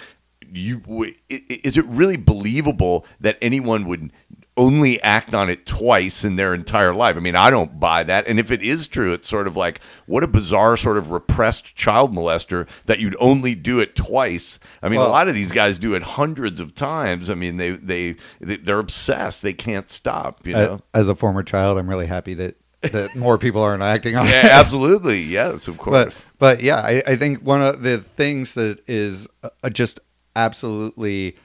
You 0.49 1.12
is 1.28 1.76
it 1.76 1.84
really 1.87 2.16
believable 2.16 3.04
that 3.20 3.37
anyone 3.42 3.84
would 3.87 4.12
only 4.57 5.00
act 5.02 5.33
on 5.33 5.49
it 5.49 5.64
twice 5.64 6.25
in 6.25 6.37
their 6.37 6.52
entire 6.52 6.92
life. 6.92 7.16
I 7.16 7.21
mean, 7.21 7.37
I 7.37 7.50
don't 7.50 7.80
buy 7.80 8.02
that. 8.04 8.26
And 8.26 8.38
if 8.38 8.50
it 8.50 8.62
is 8.62 8.87
true, 8.88 9.12
it's 9.12 9.28
sort 9.28 9.47
of 9.47 9.57
like 9.57 9.80
what 10.07 10.23
a 10.25 10.28
bizarre 10.28 10.76
sort 10.76 10.99
of 10.99 11.11
repressed 11.11 11.76
child 11.76 12.12
molester 12.12 12.69
that 12.87 12.99
you'd 12.99 13.16
only 13.21 13.54
do 13.54 13.80
it 13.80 13.97
twice. 13.97 14.59
I 14.83 14.88
mean, 14.88 15.00
a 15.00 15.04
lot 15.09 15.28
of 15.28 15.35
these 15.35 15.52
guys 15.52 15.78
do 15.78 15.95
it 15.95 16.02
hundreds 16.02 16.61
of 16.61 16.75
times. 16.75 17.30
I 17.30 17.35
mean, 17.35 17.57
they 17.57 17.71
they 17.71 18.16
they- 18.40 18.57
they're 18.59 18.80
obsessed. 18.80 19.42
They 19.42 19.52
can't 19.54 19.90
stop. 19.90 20.47
You 20.47 20.54
know. 20.54 20.80
as 20.92 21.09
a 21.09 21.14
former 21.14 21.42
child, 21.42 21.78
I'm 21.78 21.88
really 21.88 22.07
happy 22.07 22.35
that 22.35 22.57
that 22.83 23.14
more 23.14 23.38
people 23.38 23.62
aren't 23.62 23.83
acting 23.83 24.16
on 24.16 24.26
yeah, 24.26 24.47
it. 24.47 24.52
absolutely. 24.52 25.21
Yes, 25.23 25.69
of 25.69 25.78
course. 25.78 26.14
but 26.14 26.25
but 26.38 26.62
yeah, 26.62 26.76
I, 26.80 27.02
I 27.07 27.16
think 27.16 27.40
one 27.42 27.62
of 27.62 27.83
the 27.83 27.99
things 27.99 28.54
that 28.54 28.80
is 28.88 29.28
uh, 29.42 29.71
just 29.71 30.00
absolutely, 30.35 31.37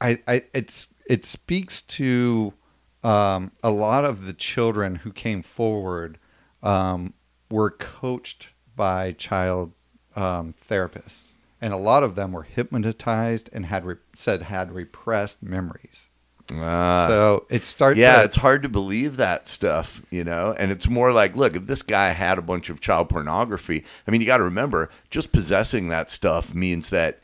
I, 0.00 0.18
I 0.28 0.42
it's 0.52 0.88
it 1.10 1.24
speaks 1.24 1.82
to 1.82 2.54
um, 3.02 3.50
a 3.64 3.70
lot 3.70 4.04
of 4.04 4.24
the 4.26 4.32
children 4.32 4.94
who 4.96 5.12
came 5.12 5.42
forward 5.42 6.18
um, 6.62 7.14
were 7.50 7.70
coached 7.70 8.48
by 8.76 9.10
child 9.12 9.72
um, 10.14 10.52
therapists, 10.52 11.32
and 11.60 11.72
a 11.74 11.76
lot 11.76 12.04
of 12.04 12.14
them 12.14 12.30
were 12.30 12.44
hypnotized 12.44 13.50
and 13.52 13.66
had 13.66 13.84
re- 13.84 13.96
said 14.14 14.42
had 14.42 14.70
repressed 14.70 15.42
memories. 15.42 16.06
Ah. 16.52 17.06
so 17.08 17.46
it 17.48 17.64
starts. 17.64 17.98
yeah, 17.98 18.18
to- 18.18 18.24
it's 18.24 18.36
hard 18.36 18.62
to 18.62 18.68
believe 18.68 19.16
that 19.16 19.46
stuff, 19.48 20.04
you 20.10 20.24
know? 20.24 20.54
And 20.58 20.70
it's 20.70 20.88
more 20.88 21.12
like, 21.12 21.36
look, 21.36 21.56
if 21.56 21.66
this 21.66 21.82
guy 21.82 22.10
had 22.10 22.38
a 22.38 22.42
bunch 22.42 22.70
of 22.70 22.80
child 22.80 23.08
pornography, 23.08 23.84
I 24.06 24.10
mean, 24.10 24.20
you 24.20 24.26
got 24.26 24.38
to 24.38 24.44
remember, 24.44 24.90
just 25.10 25.32
possessing 25.32 25.88
that 25.88 26.10
stuff 26.10 26.54
means 26.54 26.90
that 26.90 27.20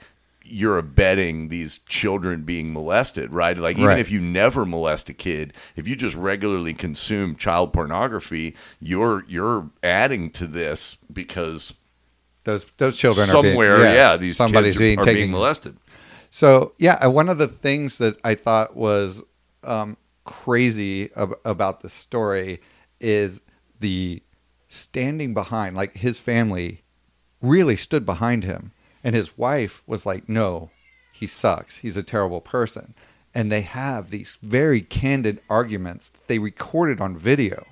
you're 0.49 0.79
abetting 0.79 1.49
these 1.49 1.79
children 1.89 2.43
being 2.43 2.73
molested, 2.73 3.33
right? 3.33 3.57
Like, 3.59 3.77
even 3.77 3.89
Right. 3.89 3.99
if 3.99 4.11
you 4.11 4.21
never 4.21 4.65
molest 4.65 5.09
a 5.11 5.15
kid, 5.15 5.53
if 5.75 5.89
you 5.89 5.97
just 5.97 6.15
regularly 6.17 6.73
consume 6.75 7.37
child 7.37 7.73
pornography, 7.73 8.55
you're 8.81 9.25
you're 9.29 9.71
adding 9.83 10.31
to 10.31 10.47
this 10.47 10.97
because 11.13 11.75
those 12.45 12.65
those 12.79 12.97
children 12.97 13.27
being- 13.27 13.43
somewhere, 13.45 13.83
yeah, 13.93 14.17
these 14.17 14.37
somebody's 14.37 14.75
kids 14.75 14.77
are, 14.77 14.81
being 14.81 14.99
are 15.01 15.05
taken 15.05 15.21
being 15.21 15.31
molested. 15.33 15.77
So 16.31 16.73
yeah, 16.79 17.07
one 17.07 17.29
of 17.29 17.39
the 17.39 17.49
things 17.49 17.99
that 17.99 18.17
I 18.25 18.35
thought 18.35 18.77
was 18.77 19.23
um, 19.65 19.97
crazy 20.25 21.11
ab- 21.17 21.35
about 21.45 21.81
the 21.81 21.89
story 21.89 22.61
is 23.01 23.41
the 23.81 24.23
standing 24.69 25.35
behind, 25.35 25.75
like 25.77 25.97
his 25.97 26.19
family 26.19 26.83
really 27.43 27.77
stood 27.77 28.05
behind 28.07 28.45
him, 28.45 28.73
and 29.05 29.15
his 29.15 29.37
wife 29.39 29.83
was 29.87 30.05
like, 30.07 30.29
"No, 30.29 30.71
he 31.13 31.27
sucks. 31.27 31.79
He's 31.79 31.97
a 31.97 32.03
terrible 32.03 32.41
person." 32.41 32.95
And 33.35 33.53
they 33.53 33.63
have 33.63 34.11
these 34.11 34.39
very 34.43 34.81
candid 34.81 35.41
arguments 35.51 36.09
that 36.09 36.27
they 36.27 36.39
recorded 36.39 37.01
on 37.01 37.17
video. 37.19 37.67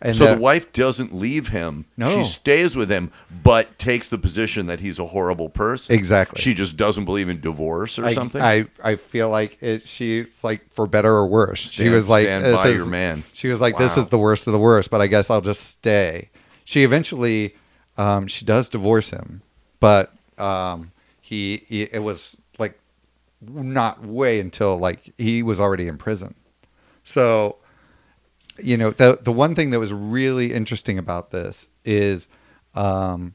And 0.00 0.14
so 0.14 0.26
that- 0.26 0.34
the 0.36 0.40
wife 0.40 0.72
doesn't 0.72 1.12
leave 1.12 1.48
him. 1.48 1.84
No. 1.96 2.18
She 2.18 2.24
stays 2.24 2.76
with 2.76 2.88
him, 2.88 3.10
but 3.42 3.78
takes 3.80 4.08
the 4.08 4.18
position 4.18 4.66
that 4.66 4.78
he's 4.78 4.98
a 5.00 5.06
horrible 5.06 5.48
person. 5.48 5.94
Exactly. 5.96 6.40
She 6.40 6.54
just 6.54 6.76
doesn't 6.76 7.04
believe 7.04 7.28
in 7.28 7.40
divorce 7.40 7.98
or 7.98 8.04
I, 8.06 8.14
something. 8.14 8.40
I 8.40 8.66
I 8.82 8.94
feel 8.94 9.28
like 9.28 9.60
it. 9.60 9.86
She's 9.88 10.42
like 10.44 10.72
for 10.72 10.86
better 10.86 11.12
or 11.12 11.26
worse. 11.26 11.58
she 11.58 11.88
was 11.88 12.08
like, 12.08 12.24
stand 12.24 12.44
this 12.44 12.62
by 12.62 12.68
is- 12.68 12.76
your 12.76 12.86
man. 12.86 13.24
She 13.32 13.48
was 13.48 13.60
like, 13.60 13.76
this 13.78 13.96
is 13.96 14.08
the 14.08 14.18
worst 14.18 14.46
of 14.46 14.52
the 14.52 14.58
worst. 14.60 14.88
But 14.90 15.00
I 15.00 15.08
guess 15.08 15.30
I'll 15.30 15.40
just 15.40 15.62
stay. 15.62 16.30
She 16.64 16.82
eventually, 16.84 17.56
um, 17.96 18.26
she 18.28 18.44
does 18.44 18.68
divorce 18.68 19.10
him, 19.10 19.42
but 19.80 20.12
um, 20.40 20.92
he, 21.20 21.64
he 21.68 21.82
it 21.82 22.02
was 22.02 22.36
like 22.58 22.78
not 23.40 24.04
way 24.04 24.40
until 24.40 24.76
like 24.78 25.12
he 25.16 25.42
was 25.42 25.60
already 25.60 25.88
in 25.88 25.98
prison. 25.98 26.34
So, 27.04 27.56
you 28.62 28.76
know, 28.76 28.90
the 28.90 29.18
the 29.20 29.32
one 29.32 29.54
thing 29.54 29.70
that 29.70 29.78
was 29.78 29.92
really 29.92 30.52
interesting 30.52 30.98
about 30.98 31.30
this 31.30 31.68
is 31.84 32.28
um, 32.74 33.34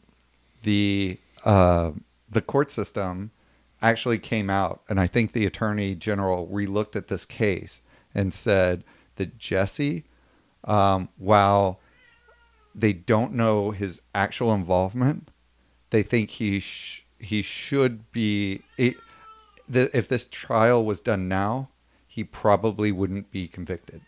the 0.63 1.17
uh, 1.45 1.91
the 2.29 2.41
court 2.41 2.71
system 2.71 3.31
actually 3.81 4.17
came 4.17 4.49
out, 4.49 4.81
and 4.89 4.99
I 4.99 5.07
think 5.07 5.31
the 5.31 5.45
attorney 5.45 5.95
general 5.95 6.47
relooked 6.47 6.95
at 6.95 7.07
this 7.07 7.25
case 7.25 7.81
and 8.15 8.33
said 8.33 8.83
that 9.15 9.37
Jesse, 9.37 10.05
um, 10.63 11.09
while 11.17 11.79
they 12.73 12.93
don't 12.93 13.33
know 13.33 13.71
his 13.71 14.01
actual 14.15 14.53
involvement, 14.53 15.29
they 15.93 16.01
think 16.01 16.31
he 16.31 16.59
sh- 16.59 17.05
he 17.19 17.43
should 17.43 18.11
be. 18.11 18.63
It, 18.77 18.97
the, 19.69 19.95
if 19.95 20.07
this 20.07 20.25
trial 20.25 20.83
was 20.83 20.99
done 20.99 21.27
now, 21.27 21.69
he 22.07 22.23
probably 22.23 22.91
wouldn't 22.91 23.29
be 23.29 23.47
convicted. 23.47 24.01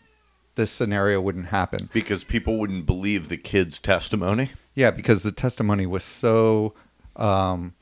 This 0.56 0.72
scenario 0.72 1.20
wouldn't 1.20 1.46
happen. 1.46 1.88
because 1.92 2.24
people 2.24 2.58
wouldn't 2.58 2.86
believe 2.86 3.28
the 3.28 3.36
kid's 3.36 3.78
testimony. 3.78 4.50
Yeah, 4.74 4.90
because 4.90 5.22
the 5.22 5.30
testimony 5.30 5.86
was 5.86 6.02
so 6.02 6.74
um, 7.14 7.74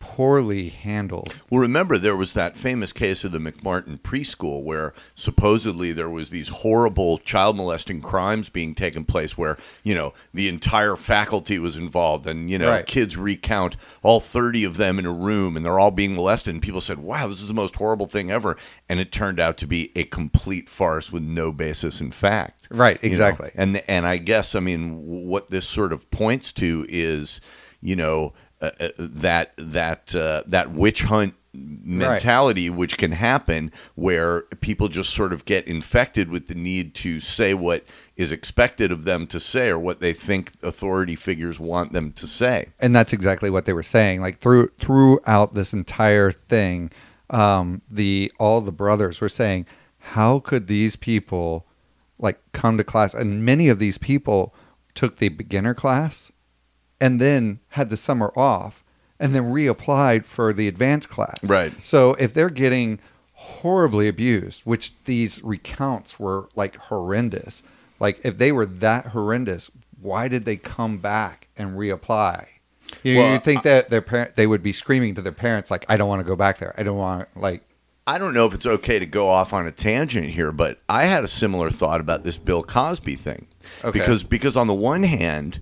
poorly 0.00 0.70
handled. 0.70 1.32
Well, 1.50 1.60
remember 1.60 1.96
there 1.98 2.16
was 2.16 2.32
that 2.32 2.56
famous 2.56 2.90
case 2.92 3.22
of 3.22 3.32
the 3.32 3.38
McMartin 3.38 4.00
preschool 4.00 4.62
where 4.64 4.92
supposedly 5.14 5.92
there 5.92 6.08
was 6.08 6.30
these 6.30 6.48
horrible 6.48 7.18
child 7.18 7.56
molesting 7.56 8.00
crimes 8.00 8.48
being 8.48 8.74
taken 8.74 9.04
place 9.04 9.36
where, 9.38 9.56
you 9.84 9.94
know, 9.94 10.12
the 10.34 10.48
entire 10.48 10.96
faculty 10.96 11.58
was 11.58 11.76
involved 11.76 12.26
and, 12.26 12.50
you 12.50 12.58
know, 12.58 12.70
Right. 12.70 12.86
kids 12.86 13.16
recount 13.16 13.76
all 14.02 14.20
30 14.20 14.64
of 14.64 14.76
them 14.78 14.98
in 14.98 15.06
a 15.06 15.12
room 15.12 15.56
and 15.56 15.64
they're 15.64 15.78
all 15.78 15.90
being 15.90 16.14
molested 16.14 16.54
and 16.54 16.62
people 16.62 16.80
said, 16.80 16.98
"Wow, 16.98 17.28
this 17.28 17.40
is 17.42 17.48
the 17.48 17.54
most 17.54 17.76
horrible 17.76 18.06
thing 18.06 18.30
ever." 18.30 18.56
And 18.88 18.98
it 19.00 19.12
turned 19.12 19.38
out 19.38 19.56
to 19.58 19.66
be 19.66 19.92
a 19.94 20.04
complete 20.04 20.68
farce 20.70 21.12
with 21.12 21.22
no 21.22 21.52
basis 21.52 22.00
in 22.00 22.10
fact. 22.10 22.66
Right, 22.70 22.98
You 23.02 23.10
know? 23.10 23.12
exactly. 23.12 23.50
And 23.54 23.82
and 23.86 24.06
I 24.06 24.16
guess 24.16 24.54
I 24.54 24.60
mean 24.60 25.02
what 25.04 25.50
this 25.50 25.66
sort 25.68 25.92
of 25.92 26.10
points 26.10 26.52
to 26.54 26.86
is, 26.88 27.40
you 27.82 27.96
know, 27.96 28.32
uh, 28.60 28.70
uh, 28.80 28.88
that 28.98 29.52
that 29.56 30.14
uh, 30.14 30.42
that 30.46 30.70
witch 30.72 31.02
hunt 31.04 31.34
mentality 31.52 32.70
which 32.70 32.96
can 32.96 33.10
happen 33.10 33.72
where 33.96 34.42
people 34.60 34.86
just 34.86 35.12
sort 35.12 35.32
of 35.32 35.44
get 35.44 35.66
infected 35.66 36.28
with 36.28 36.46
the 36.46 36.54
need 36.54 36.94
to 36.94 37.18
say 37.18 37.54
what 37.54 37.84
is 38.16 38.30
expected 38.30 38.92
of 38.92 39.04
them 39.04 39.26
to 39.26 39.40
say 39.40 39.68
or 39.68 39.78
what 39.78 39.98
they 39.98 40.12
think 40.12 40.52
authority 40.62 41.16
figures 41.16 41.58
want 41.58 41.92
them 41.92 42.12
to 42.12 42.26
say. 42.26 42.68
and 42.78 42.94
that's 42.94 43.12
exactly 43.12 43.50
what 43.50 43.64
they 43.64 43.72
were 43.72 43.82
saying. 43.82 44.20
Like 44.20 44.38
through 44.38 44.70
throughout 44.78 45.54
this 45.54 45.72
entire 45.72 46.30
thing, 46.30 46.92
um, 47.30 47.80
the 47.90 48.30
all 48.38 48.60
the 48.60 48.72
brothers 48.72 49.20
were 49.20 49.28
saying, 49.28 49.66
"How 49.98 50.38
could 50.38 50.66
these 50.66 50.96
people 50.96 51.66
like 52.18 52.40
come 52.52 52.76
to 52.78 52.84
class?" 52.84 53.14
And 53.14 53.44
many 53.44 53.68
of 53.68 53.78
these 53.78 53.98
people 53.98 54.54
took 54.94 55.16
the 55.16 55.30
beginner 55.30 55.74
class, 55.74 56.30
and 57.00 57.20
then 57.20 57.60
had 57.70 57.90
the 57.90 57.96
summer 57.96 58.32
off, 58.36 58.84
and 59.18 59.34
then 59.34 59.44
reapplied 59.44 60.24
for 60.24 60.52
the 60.52 60.68
advanced 60.68 61.08
class. 61.08 61.38
Right. 61.44 61.72
So 61.84 62.14
if 62.14 62.32
they're 62.34 62.50
getting 62.50 62.98
horribly 63.34 64.06
abused, 64.08 64.62
which 64.62 64.92
these 65.04 65.42
recounts 65.42 66.18
were 66.20 66.48
like 66.54 66.76
horrendous, 66.76 67.62
like 67.98 68.20
if 68.24 68.38
they 68.38 68.52
were 68.52 68.66
that 68.66 69.06
horrendous, 69.06 69.70
why 70.00 70.28
did 70.28 70.44
they 70.44 70.56
come 70.56 70.98
back 70.98 71.48
and 71.56 71.76
reapply? 71.76 72.46
You, 73.02 73.18
Well, 73.18 73.32
you 73.32 73.38
think 73.38 73.62
that 73.62 73.90
their 73.90 74.02
parent 74.02 74.36
they 74.36 74.46
would 74.46 74.62
be 74.62 74.72
screaming 74.72 75.14
to 75.14 75.22
their 75.22 75.32
parents 75.32 75.70
like, 75.70 75.84
"I 75.88 75.96
don't 75.96 76.08
want 76.08 76.20
to 76.20 76.24
go 76.24 76.36
back 76.36 76.58
there. 76.58 76.74
I 76.76 76.82
don't 76.82 76.98
want 76.98 77.28
like." 77.36 77.62
I 78.06 78.18
don't 78.18 78.34
know 78.34 78.46
if 78.46 78.54
it's 78.54 78.66
okay 78.66 78.98
to 78.98 79.06
go 79.06 79.28
off 79.28 79.52
on 79.52 79.66
a 79.66 79.70
tangent 79.70 80.30
here, 80.30 80.50
but 80.50 80.80
I 80.88 81.04
had 81.04 81.22
a 81.22 81.28
similar 81.28 81.70
thought 81.70 82.00
about 82.00 82.24
this 82.24 82.38
Bill 82.38 82.64
Cosby 82.64 83.14
thing. 83.14 83.46
Okay. 83.84 83.98
Because 83.98 84.24
because 84.24 84.56
on 84.56 84.66
the 84.66 84.74
one 84.74 85.04
hand, 85.04 85.60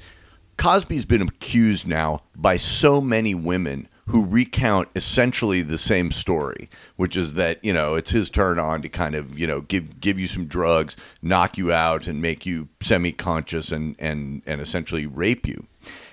Cosby's 0.59 1.07
been 1.07 1.23
accused 1.23 1.87
now 1.87 2.23
by 2.37 2.57
so 2.59 3.01
many 3.01 3.35
women 3.35 3.89
who 4.09 4.27
recount 4.27 4.89
essentially 4.97 5.63
the 5.63 5.79
same 5.79 6.11
story, 6.11 6.69
which 6.97 7.17
is 7.17 7.35
that, 7.35 7.63
you 7.65 7.73
know, 7.73 7.95
it's 7.95 8.11
his 8.11 8.29
turn 8.29 8.59
on 8.59 8.83
to 8.83 8.89
kind 8.89 9.15
of, 9.15 9.39
you 9.39 9.47
know, 9.47 9.61
give 9.61 10.01
give 10.01 10.19
you 10.19 10.27
some 10.27 10.47
drugs, 10.47 10.97
knock 11.23 11.57
you 11.57 11.73
out 11.73 12.07
and 12.07 12.21
make 12.21 12.45
you 12.45 12.69
semi-conscious 12.81 13.71
and 13.71 13.95
and 13.99 14.43
and 14.47 14.61
essentially 14.61 15.07
rape 15.07 15.47
you 15.47 15.67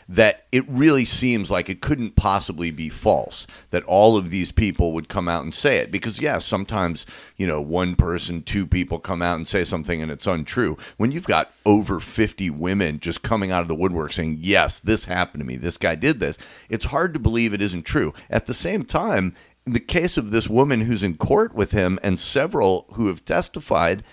that 0.07 0.45
it 0.51 0.63
really 0.67 1.05
seems 1.05 1.49
like 1.49 1.69
it 1.69 1.81
couldn't 1.81 2.15
possibly 2.15 2.69
be 2.69 2.89
false 2.89 3.47
that 3.71 3.83
all 3.83 4.17
of 4.17 4.29
these 4.29 4.51
people 4.51 4.93
would 4.93 5.09
come 5.09 5.27
out 5.27 5.43
and 5.43 5.55
say 5.55 5.77
it. 5.77 5.91
Because 5.91 6.21
yeah 6.21 6.37
sometimes 6.37 7.05
you 7.37 7.47
know 7.47 7.61
one 7.61 7.95
person 7.95 8.41
two 8.41 8.67
people 8.67 8.99
come 8.99 9.21
out 9.21 9.37
and 9.37 9.47
say 9.47 9.63
something 9.63 10.01
and 10.01 10.11
it's 10.11 10.27
untrue. 10.27 10.77
When 10.97 11.11
you've 11.11 11.27
got 11.27 11.51
over 11.65 11.99
50 11.99 12.49
women 12.51 12.99
just 12.99 13.23
coming 13.23 13.51
out 13.51 13.61
of 13.61 13.67
the 13.67 13.75
woodwork 13.75 14.13
saying 14.13 14.39
yes 14.41 14.79
this 14.79 15.05
happened 15.05 15.41
to 15.41 15.47
me. 15.47 15.55
This 15.57 15.77
guy 15.77 15.95
did 15.95 16.19
this 16.19 16.37
it's 16.69 16.85
hard 16.85 17.13
to 17.13 17.19
believe 17.19 17.53
it 17.53 17.61
isn't 17.61 17.85
true. 17.85 18.13
At 18.29 18.45
the 18.45 18.53
same 18.53 18.83
time 18.83 19.35
in 19.65 19.73
the 19.73 19.79
case 19.79 20.17
of 20.17 20.29
this 20.29 20.47
woman 20.47 20.81
who's 20.81 21.01
in 21.01 21.17
court 21.17 21.55
with 21.55 21.71
him 21.71 21.97
and 22.03 22.19
several 22.19 22.85
who 22.93 23.07
have 23.07 23.25
testified 23.25 24.03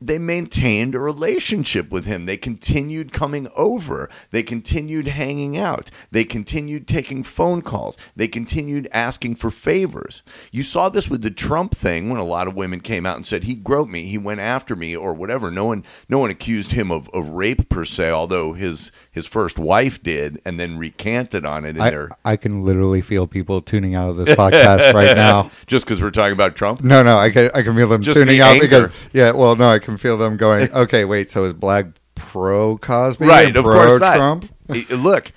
they 0.00 0.18
maintained 0.18 0.94
a 0.94 0.98
relationship 0.98 1.90
with 1.90 2.06
him. 2.06 2.24
They 2.24 2.38
continued 2.38 3.12
coming 3.12 3.48
over. 3.56 4.08
They 4.30 4.42
continued 4.42 5.08
hanging 5.08 5.58
out. 5.58 5.90
They 6.10 6.24
continued 6.24 6.88
taking 6.88 7.22
phone 7.22 7.60
calls. 7.60 7.98
They 8.16 8.26
continued 8.26 8.88
asking 8.92 9.36
for 9.36 9.50
favors. 9.50 10.22
You 10.50 10.62
saw 10.62 10.88
this 10.88 11.10
with 11.10 11.22
the 11.22 11.30
Trump 11.30 11.74
thing 11.74 12.08
when 12.08 12.18
a 12.18 12.24
lot 12.24 12.48
of 12.48 12.56
women 12.56 12.80
came 12.80 13.04
out 13.04 13.16
and 13.16 13.26
said 13.26 13.44
he 13.44 13.54
groped 13.54 13.90
me, 13.90 14.04
he 14.04 14.18
went 14.18 14.40
after 14.40 14.74
me, 14.74 14.96
or 14.96 15.12
whatever. 15.12 15.50
No 15.50 15.66
one, 15.66 15.84
no 16.08 16.18
one 16.18 16.30
accused 16.30 16.72
him 16.72 16.90
of, 16.90 17.10
of 17.10 17.28
rape 17.30 17.68
per 17.68 17.84
se, 17.84 18.10
although 18.10 18.54
his 18.54 18.90
his 19.10 19.26
first 19.26 19.58
wife 19.58 20.02
did, 20.02 20.40
and 20.44 20.58
then 20.60 20.78
recanted 20.78 21.44
on 21.44 21.64
it 21.64 21.76
in 21.76 21.82
I, 21.82 21.90
their 21.90 22.10
I 22.24 22.36
can 22.36 22.62
literally 22.62 23.00
feel 23.00 23.26
people 23.26 23.60
tuning 23.60 23.94
out 23.94 24.10
of 24.10 24.16
this 24.16 24.28
podcast 24.36 24.92
right 24.94 25.16
now. 25.16 25.50
just 25.66 25.84
because 25.84 26.00
we're 26.00 26.10
talking 26.10 26.32
about 26.32 26.54
Trump. 26.56 26.82
No, 26.82 27.02
no, 27.02 27.18
I 27.18 27.30
can 27.30 27.50
I 27.54 27.62
can 27.62 27.74
feel 27.76 27.88
them 27.88 28.02
Just 28.02 28.16
tuning 28.18 28.38
the 28.38 28.42
out 28.42 28.52
anger. 28.54 28.66
because 28.66 28.92
yeah, 29.12 29.32
well, 29.32 29.56
no, 29.56 29.68
I 29.68 29.78
can 29.78 29.96
feel 29.96 30.16
them 30.16 30.36
going. 30.36 30.68
Okay, 30.80 31.04
wait, 31.04 31.30
so 31.30 31.44
is 31.44 31.52
Blag 31.52 31.94
pro 32.14 32.76
Cosby, 32.78 33.26
right 33.26 33.56
of 33.56 33.64
course 33.64 34.00
not. 34.00 34.16
Trump? 34.16 34.52
Eh, 34.68 34.84
look 34.90 35.32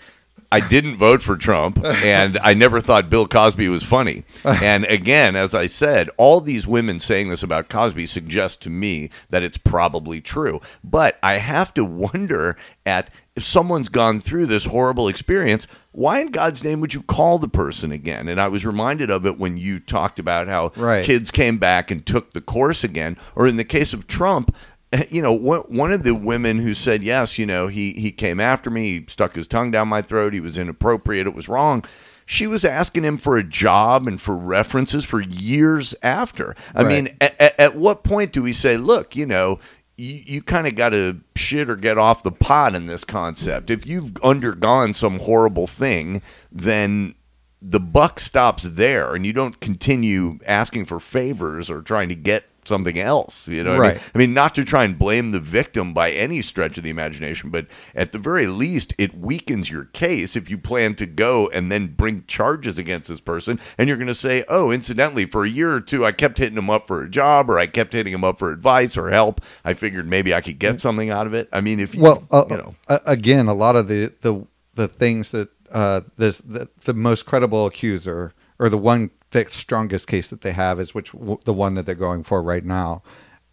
i 0.52 0.60
didn't 0.60 0.98
vote 0.98 1.24
for 1.24 1.36
trump 1.36 1.84
and 1.84 2.38
i 2.40 2.54
never 2.54 2.80
thought 2.80 3.10
bill 3.10 3.26
cosby 3.26 3.68
was 3.68 3.82
funny 3.82 4.24
and 4.46 4.86
again 4.86 5.36
as 5.36 5.56
i 5.56 5.66
said 5.66 6.10
all 6.18 6.40
these 6.40 6.68
women 6.68 7.00
saying 7.00 7.30
this 7.30 7.42
about 7.42 7.70
cosby 7.70 8.06
suggest 8.06 8.62
to 8.62 8.70
me 8.70 9.10
that 9.32 9.42
it's 9.42 9.58
probably 9.58 10.22
true 10.22 10.60
but 10.84 11.18
i 11.24 11.40
have 11.40 11.74
to 11.74 11.84
wonder 11.84 12.56
at 12.86 13.10
if 13.36 13.44
someone's 13.44 13.90
gone 13.90 14.20
through 14.20 14.46
this 14.46 14.66
horrible 14.66 15.08
experience 15.08 15.66
why 15.92 16.20
in 16.20 16.28
god's 16.28 16.64
name 16.64 16.80
would 16.82 16.94
you 16.94 17.02
call 17.02 17.38
the 17.40 17.48
person 17.48 17.92
again 17.92 18.28
and 18.28 18.40
i 18.40 18.48
was 18.48 18.66
reminded 18.66 19.10
of 19.10 19.26
it 19.26 19.40
when 19.40 19.58
you 19.58 19.80
talked 19.80 20.20
about 20.20 20.48
how 20.48 20.72
Right. 20.76 21.04
kids 21.06 21.32
came 21.32 21.58
back 21.58 21.90
and 21.92 22.06
took 22.06 22.34
the 22.34 22.42
course 22.42 22.84
again 22.84 23.18
or 23.36 23.48
in 23.48 23.58
the 23.58 23.64
case 23.64 23.92
of 23.94 24.06
trump 24.08 24.56
eh, 24.92 25.06
you 25.10 25.22
know, 25.22 25.34
one 25.34 25.62
one 25.62 25.92
of 25.92 26.04
the 26.04 26.14
women 26.14 26.60
who 26.60 26.74
said 26.76 27.02
yes, 27.02 27.40
you 27.40 27.46
know, 27.48 27.68
he 27.68 27.94
he 27.94 28.12
came 28.12 28.40
after 28.40 28.70
me, 28.70 29.00
he 29.00 29.06
stuck 29.08 29.34
his 29.36 29.48
tongue 29.48 29.72
down 29.72 29.88
my 29.88 30.04
throat, 30.04 30.34
he 30.34 30.40
was 30.40 30.56
inappropriate, 30.58 31.26
it 31.26 31.34
was 31.34 31.50
wrong. 31.50 31.84
She 32.28 32.46
was 32.48 32.64
asking 32.64 33.04
him 33.04 33.18
for 33.18 33.36
a 33.36 33.44
job 33.44 34.08
and 34.08 34.22
for 34.22 34.38
references 34.38 35.04
for 35.04 35.20
years 35.20 35.96
after. 36.04 36.56
I 36.76 36.84
Right. 36.84 36.88
mean, 37.06 37.18
at, 37.20 37.60
at 37.60 37.76
what 37.76 38.04
point 38.04 38.32
do 38.32 38.44
we 38.44 38.54
say, 38.54 38.78
look, 38.78 39.16
you 39.16 39.26
know, 39.26 39.60
you, 39.98 40.24
you 40.26 40.42
kind 40.42 40.68
of 40.68 40.76
got 40.76 40.90
to 40.90 41.22
shit 41.36 41.70
or 41.70 41.76
get 41.76 41.98
off 41.98 42.24
the 42.24 42.32
pot 42.32 42.76
in 42.76 42.88
this 42.88 43.04
concept. 43.04 43.70
If 43.70 43.86
you've 43.86 44.16
undergone 44.24 44.94
some 44.94 45.20
horrible 45.20 45.68
thing, 45.68 46.22
then 46.52 47.16
the 47.62 47.80
buck 47.80 48.20
stops 48.20 48.64
there, 48.64 49.16
and 49.16 49.26
you 49.26 49.34
don't 49.34 49.60
continue 49.60 50.40
asking 50.46 50.86
for 50.86 51.00
favors 51.00 51.70
or 51.70 51.82
trying 51.82 52.10
to 52.10 52.16
get 52.16 52.46
something 52.66 53.00
else. 53.00 53.48
You 53.48 53.64
know, 53.64 53.78
what 53.78 53.86
I, 53.86 53.88
mean? 53.88 53.96
Right. 53.98 54.12
I 54.14 54.18
mean, 54.18 54.34
not 54.34 54.56
to 54.56 54.64
try 54.64 54.84
and 54.84 54.98
blame 54.98 55.32
the 55.32 55.40
victim 55.40 55.94
by 55.94 56.12
any 56.12 56.42
stretch 56.42 56.78
of 56.78 56.84
the 56.84 56.90
imagination, 56.90 57.50
but 57.50 57.68
at 57.96 58.12
the 58.12 58.20
very 58.20 58.48
least, 58.48 58.94
it 58.98 59.18
weakens 59.18 59.70
your 59.70 59.86
case 59.86 60.36
if 60.36 60.50
you 60.50 60.58
plan 60.58 60.96
to 60.96 61.06
go 61.06 61.50
and 61.50 61.72
then 61.72 61.88
bring 61.88 62.26
charges 62.26 62.78
against 62.78 63.10
this 63.10 63.22
person, 63.22 63.60
and 63.78 63.88
you're 63.88 63.98
going 63.98 64.08
to 64.08 64.16
say, 64.16 64.44
"Oh, 64.48 64.72
incidentally, 64.72 65.26
for 65.26 65.44
a 65.44 65.50
year 65.50 65.74
or 65.74 65.82
two, 65.82 66.06
I 66.06 66.12
kept 66.12 66.38
hitting 66.38 66.58
him 66.58 66.70
up 66.70 66.88
for 66.88 67.04
a 67.04 67.10
job, 67.10 67.50
or 67.50 67.60
I 67.60 67.68
kept 67.68 67.94
hitting 67.94 68.14
him 68.14 68.24
up 68.24 68.40
for 68.40 68.52
advice 68.52 68.98
or 68.98 69.10
help. 69.10 69.42
I 69.64 69.74
figured 69.74 70.08
maybe 70.08 70.34
I 70.34 70.42
could 70.42 70.60
get 70.60 70.82
something 70.82 71.10
out 71.10 71.28
of 71.28 71.34
it." 71.34 71.50
I 71.52 71.62
mean, 71.62 71.80
if 71.80 71.96
you, 71.96 72.02
well, 72.02 72.28
uh, 72.32 72.46
you 72.50 72.58
know, 72.58 72.76
uh, 72.88 73.00
again, 73.06 73.48
a 73.48 73.54
lot 73.54 73.76
of 73.76 73.88
the 73.88 74.12
the 74.22 74.46
the 74.76 74.88
things 74.88 75.32
that 75.32 75.50
uh, 75.72 76.02
this 76.18 76.38
the, 76.40 76.70
the 76.86 76.94
most 76.94 77.26
credible 77.26 77.66
accuser 77.66 78.34
or 78.64 78.70
the 78.70 78.78
one 78.78 79.12
the 79.32 79.46
strongest 79.50 80.08
case 80.08 80.30
that 80.30 80.40
they 80.40 80.54
have 80.54 80.80
is 80.80 80.96
which 80.96 81.12
the 81.44 81.54
one 81.54 81.74
that 81.74 81.86
they're 81.86 81.96
going 81.96 82.24
for 82.24 82.42
right 82.42 82.64
now. 82.64 83.04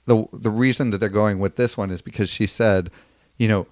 the 0.07 0.25
The 0.33 0.53
reason 0.53 0.91
that 0.91 0.99
they're 0.99 1.09
going 1.09 1.41
with 1.41 1.57
this 1.57 1.77
one 1.77 1.91
is 1.91 2.01
because 2.01 2.31
she 2.31 2.47
said, 2.47 2.93
you 3.37 3.49
know, 3.49 3.67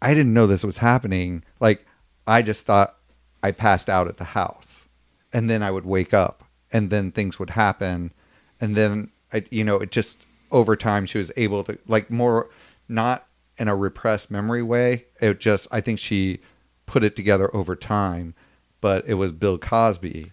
I 0.00 0.14
didn't 0.14 0.32
know 0.32 0.46
this 0.46 0.64
was 0.64 0.78
happening. 0.78 1.44
Like, 1.60 1.84
I 2.26 2.40
just 2.40 2.64
thought 2.64 2.96
I 3.42 3.50
passed 3.50 3.90
out 3.90 4.08
at 4.08 4.16
the 4.16 4.24
house, 4.24 4.88
and 5.30 5.50
then 5.50 5.62
I 5.62 5.70
would 5.70 5.84
wake 5.84 6.14
up, 6.14 6.42
and 6.72 6.88
then 6.88 7.12
things 7.12 7.38
would 7.38 7.50
happen, 7.50 8.14
and 8.58 8.74
then 8.74 9.10
I, 9.34 9.44
you 9.50 9.62
know, 9.62 9.76
it 9.76 9.90
just 9.90 10.20
over 10.50 10.74
time 10.74 11.04
she 11.04 11.18
was 11.18 11.30
able 11.36 11.64
to 11.64 11.78
like 11.86 12.10
more 12.10 12.48
not 12.88 13.26
in 13.58 13.68
a 13.68 13.76
repressed 13.76 14.30
memory 14.30 14.62
way. 14.62 15.04
It 15.20 15.38
just 15.38 15.68
I 15.70 15.82
think 15.82 15.98
she 15.98 16.38
put 16.86 17.04
it 17.04 17.14
together 17.14 17.54
over 17.54 17.76
time, 17.76 18.34
but 18.80 19.06
it 19.06 19.14
was 19.14 19.32
Bill 19.32 19.58
Cosby. 19.58 20.32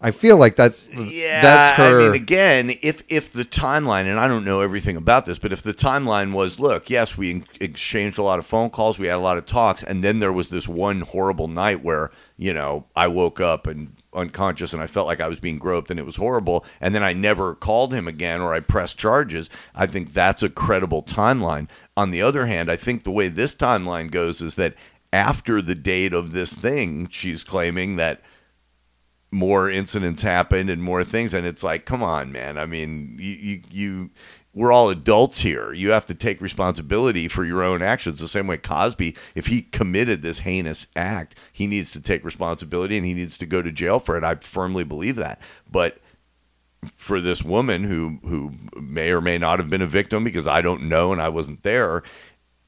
I 0.00 0.10
feel 0.10 0.36
like 0.36 0.56
that's 0.56 0.92
Yeah, 0.92 1.40
that's 1.40 1.78
her. 1.78 2.00
I 2.00 2.04
mean, 2.04 2.14
again, 2.14 2.70
if 2.82 3.02
if 3.08 3.32
the 3.32 3.44
timeline, 3.44 4.06
and 4.06 4.20
I 4.20 4.28
don't 4.28 4.44
know 4.44 4.60
everything 4.60 4.96
about 4.96 5.24
this, 5.24 5.38
but 5.38 5.52
if 5.52 5.62
the 5.62 5.72
timeline 5.72 6.34
was, 6.34 6.60
look, 6.60 6.90
yes, 6.90 7.16
we 7.16 7.44
exchanged 7.60 8.18
a 8.18 8.22
lot 8.22 8.38
of 8.38 8.44
phone 8.44 8.70
calls, 8.70 8.98
we 8.98 9.06
had 9.06 9.16
a 9.16 9.18
lot 9.18 9.38
of 9.38 9.46
talks, 9.46 9.82
and 9.82 10.04
then 10.04 10.18
there 10.18 10.32
was 10.32 10.50
this 10.50 10.68
one 10.68 11.00
horrible 11.00 11.48
night 11.48 11.82
where 11.82 12.10
you 12.36 12.52
know 12.52 12.86
I 12.94 13.08
woke 13.08 13.40
up 13.40 13.66
and 13.66 13.96
unconscious 14.12 14.72
and 14.72 14.80
I 14.82 14.86
felt 14.86 15.06
like 15.06 15.20
I 15.20 15.28
was 15.28 15.40
being 15.40 15.58
groped 15.58 15.90
and 15.90 15.98
it 15.98 16.06
was 16.06 16.16
horrible, 16.16 16.66
and 16.80 16.94
then 16.94 17.02
I 17.02 17.12
never 17.12 17.54
called 17.54 17.94
him 17.94 18.06
again 18.06 18.40
or 18.40 18.52
I 18.52 18.60
pressed 18.60 18.98
charges. 18.98 19.48
I 19.74 19.86
think 19.86 20.12
that's 20.12 20.42
a 20.42 20.50
credible 20.50 21.02
timeline. 21.02 21.68
On 21.96 22.10
the 22.10 22.20
other 22.20 22.46
hand, 22.46 22.70
I 22.70 22.76
think 22.76 23.04
the 23.04 23.10
way 23.10 23.28
this 23.28 23.54
timeline 23.54 24.10
goes 24.10 24.42
is 24.42 24.56
that 24.56 24.74
after 25.12 25.62
the 25.62 25.76
date 25.76 26.12
of 26.12 26.32
this 26.32 26.52
thing, 26.52 27.08
she's 27.10 27.44
claiming 27.44 27.96
that 27.96 28.20
more 29.34 29.68
incidents 29.68 30.22
happened 30.22 30.70
and 30.70 30.82
more 30.82 31.02
things 31.02 31.34
and 31.34 31.44
it's 31.44 31.62
like 31.62 31.84
come 31.84 32.02
on 32.02 32.30
man. 32.32 32.56
I 32.56 32.66
mean 32.66 33.16
you, 33.18 33.32
you 33.34 33.62
you 33.70 34.10
we're 34.52 34.72
all 34.72 34.88
adults 34.88 35.40
here. 35.40 35.72
You 35.72 35.90
have 35.90 36.06
to 36.06 36.14
take 36.14 36.40
responsibility 36.40 37.26
for 37.26 37.44
your 37.44 37.60
own 37.60 37.82
actions. 37.82 38.20
The 38.20 38.28
same 38.28 38.46
way 38.46 38.56
cosby 38.56 39.16
if 39.34 39.46
he 39.46 39.62
committed 39.62 40.22
this 40.22 40.40
heinous 40.40 40.86
act 40.94 41.36
he 41.52 41.66
needs 41.66 41.92
to 41.92 42.00
take 42.00 42.24
responsibility 42.24 42.96
and 42.96 43.04
he 43.04 43.14
needs 43.14 43.36
to 43.38 43.46
go 43.46 43.60
to 43.60 43.72
jail 43.72 43.98
for 43.98 44.16
it. 44.16 44.24
I 44.24 44.36
firmly 44.36 44.84
believe 44.84 45.16
that. 45.16 45.40
But 45.70 45.98
for 46.96 47.20
this 47.20 47.42
woman 47.42 47.82
who 47.84 48.18
who 48.22 48.52
may 48.80 49.10
or 49.10 49.20
may 49.20 49.38
not 49.38 49.58
have 49.58 49.70
been 49.70 49.82
a 49.82 49.86
victim 49.86 50.22
because 50.22 50.46
I 50.46 50.62
don't 50.62 50.84
know 50.84 51.12
and 51.12 51.20
I 51.20 51.28
wasn't 51.28 51.62
there, 51.62 52.02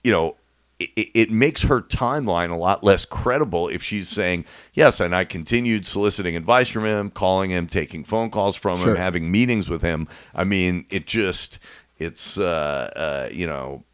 you 0.03 0.11
know, 0.11 0.37
it, 0.79 1.11
it 1.15 1.31
makes 1.31 1.63
her 1.63 1.81
timeline 1.81 2.51
a 2.51 2.57
lot 2.57 2.85
less 2.85 3.05
credible 3.05 3.69
if 3.69 3.83
she's 3.83 4.09
saying 4.09 4.45
yes, 4.75 5.01
and 5.01 5.15
I 5.15 5.25
continued 5.25 5.87
soliciting 5.87 6.37
advice 6.37 6.69
from 6.69 6.85
him, 6.85 7.11
calling 7.11 7.51
him, 7.51 7.67
taking 7.67 8.05
phone 8.05 8.31
calls 8.31 8.57
from 8.57 8.81
him, 8.81 8.97
having 8.97 9.31
meetings 9.31 9.69
with 9.69 9.83
him. 9.83 10.09
I 10.35 10.45
mean, 10.45 10.85
it 10.91 11.07
just 11.07 11.59
it's 11.99 12.39
uh, 12.39 12.91
uh, 12.95 13.29
you 13.33 13.47
know, 13.47 13.85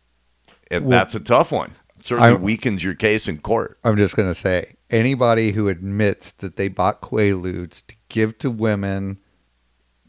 it, 0.70 0.82
Well, 0.82 0.90
that's 0.90 1.14
a 1.14 1.20
tough 1.20 1.52
one. 1.52 1.72
It 1.98 2.06
certainly 2.06 2.30
I- 2.32 2.34
weakens 2.34 2.82
your 2.82 2.94
case 2.94 3.28
in 3.28 3.38
court. 3.38 3.78
I'm 3.84 3.96
just 3.96 4.16
gonna 4.16 4.34
say 4.34 4.74
anybody 4.90 5.52
who 5.52 5.68
admits 5.68 6.32
that 6.32 6.56
they 6.56 6.68
bought 6.68 7.00
Quaaludes 7.00 7.86
to 7.86 7.96
give 8.08 8.38
to 8.38 8.50
women 8.50 9.18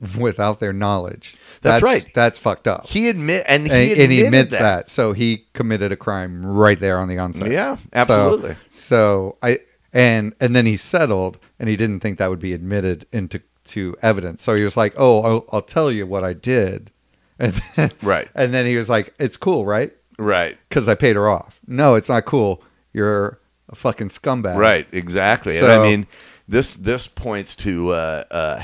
without 0.17 0.59
their 0.59 0.73
knowledge. 0.73 1.35
That's 1.61 1.81
right. 1.81 2.05
That's 2.13 2.37
fucked 2.37 2.67
up. 2.67 2.87
He 2.87 3.09
admit 3.09 3.45
and 3.47 3.65
he 3.65 3.91
and, 3.91 4.01
and 4.01 4.11
he 4.11 4.25
admits 4.25 4.51
that. 4.51 4.59
that. 4.59 4.89
So 4.89 5.13
he 5.13 5.45
committed 5.53 5.91
a 5.91 5.95
crime 5.95 6.45
right 6.45 6.79
there 6.79 6.99
on 6.99 7.07
the 7.07 7.17
onset. 7.17 7.51
Yeah, 7.51 7.77
absolutely. 7.93 8.55
So, 8.73 9.37
I 9.41 9.59
and 9.93 10.33
and 10.39 10.55
then 10.55 10.65
he 10.65 10.75
settled, 10.75 11.39
and 11.59 11.69
he 11.69 11.77
didn't 11.77 12.01
think 12.01 12.17
that 12.19 12.29
would 12.29 12.39
be 12.39 12.53
admitted 12.53 13.05
into 13.13 13.41
to 13.65 13.95
evidence. 14.01 14.43
So 14.43 14.55
he 14.55 14.63
was 14.63 14.75
like, 14.75 14.93
"Oh, 14.97 15.21
I'll, 15.21 15.45
I'll 15.51 15.61
tell 15.61 15.91
you 15.91 16.05
what 16.05 16.23
I 16.23 16.33
did," 16.33 16.91
and 17.39 17.53
then, 17.75 17.91
Right. 18.01 18.27
And 18.35 18.53
then 18.53 18.65
he 18.65 18.75
was 18.75 18.89
like, 18.89 19.13
"It's 19.19 19.37
cool, 19.37 19.65
right? 19.65 19.93
Right. 20.19 20.57
Because 20.67 20.87
I 20.89 20.95
paid 20.95 21.15
her 21.15 21.29
off." 21.29 21.59
No, 21.65 21.95
it's 21.95 22.09
not 22.09 22.25
cool. 22.25 22.63
You're 22.91 23.39
a 23.69 23.75
fucking 23.75 24.09
scumbag. 24.09 24.57
Right, 24.57 24.87
exactly. 24.91 25.57
and 25.57 25.67
I 25.67 25.81
mean, 25.81 26.07
this 26.47 26.75
this 26.75 27.07
points 27.07 27.55
to 27.57 27.89
uh, 27.89 28.23
uh, 28.29 28.63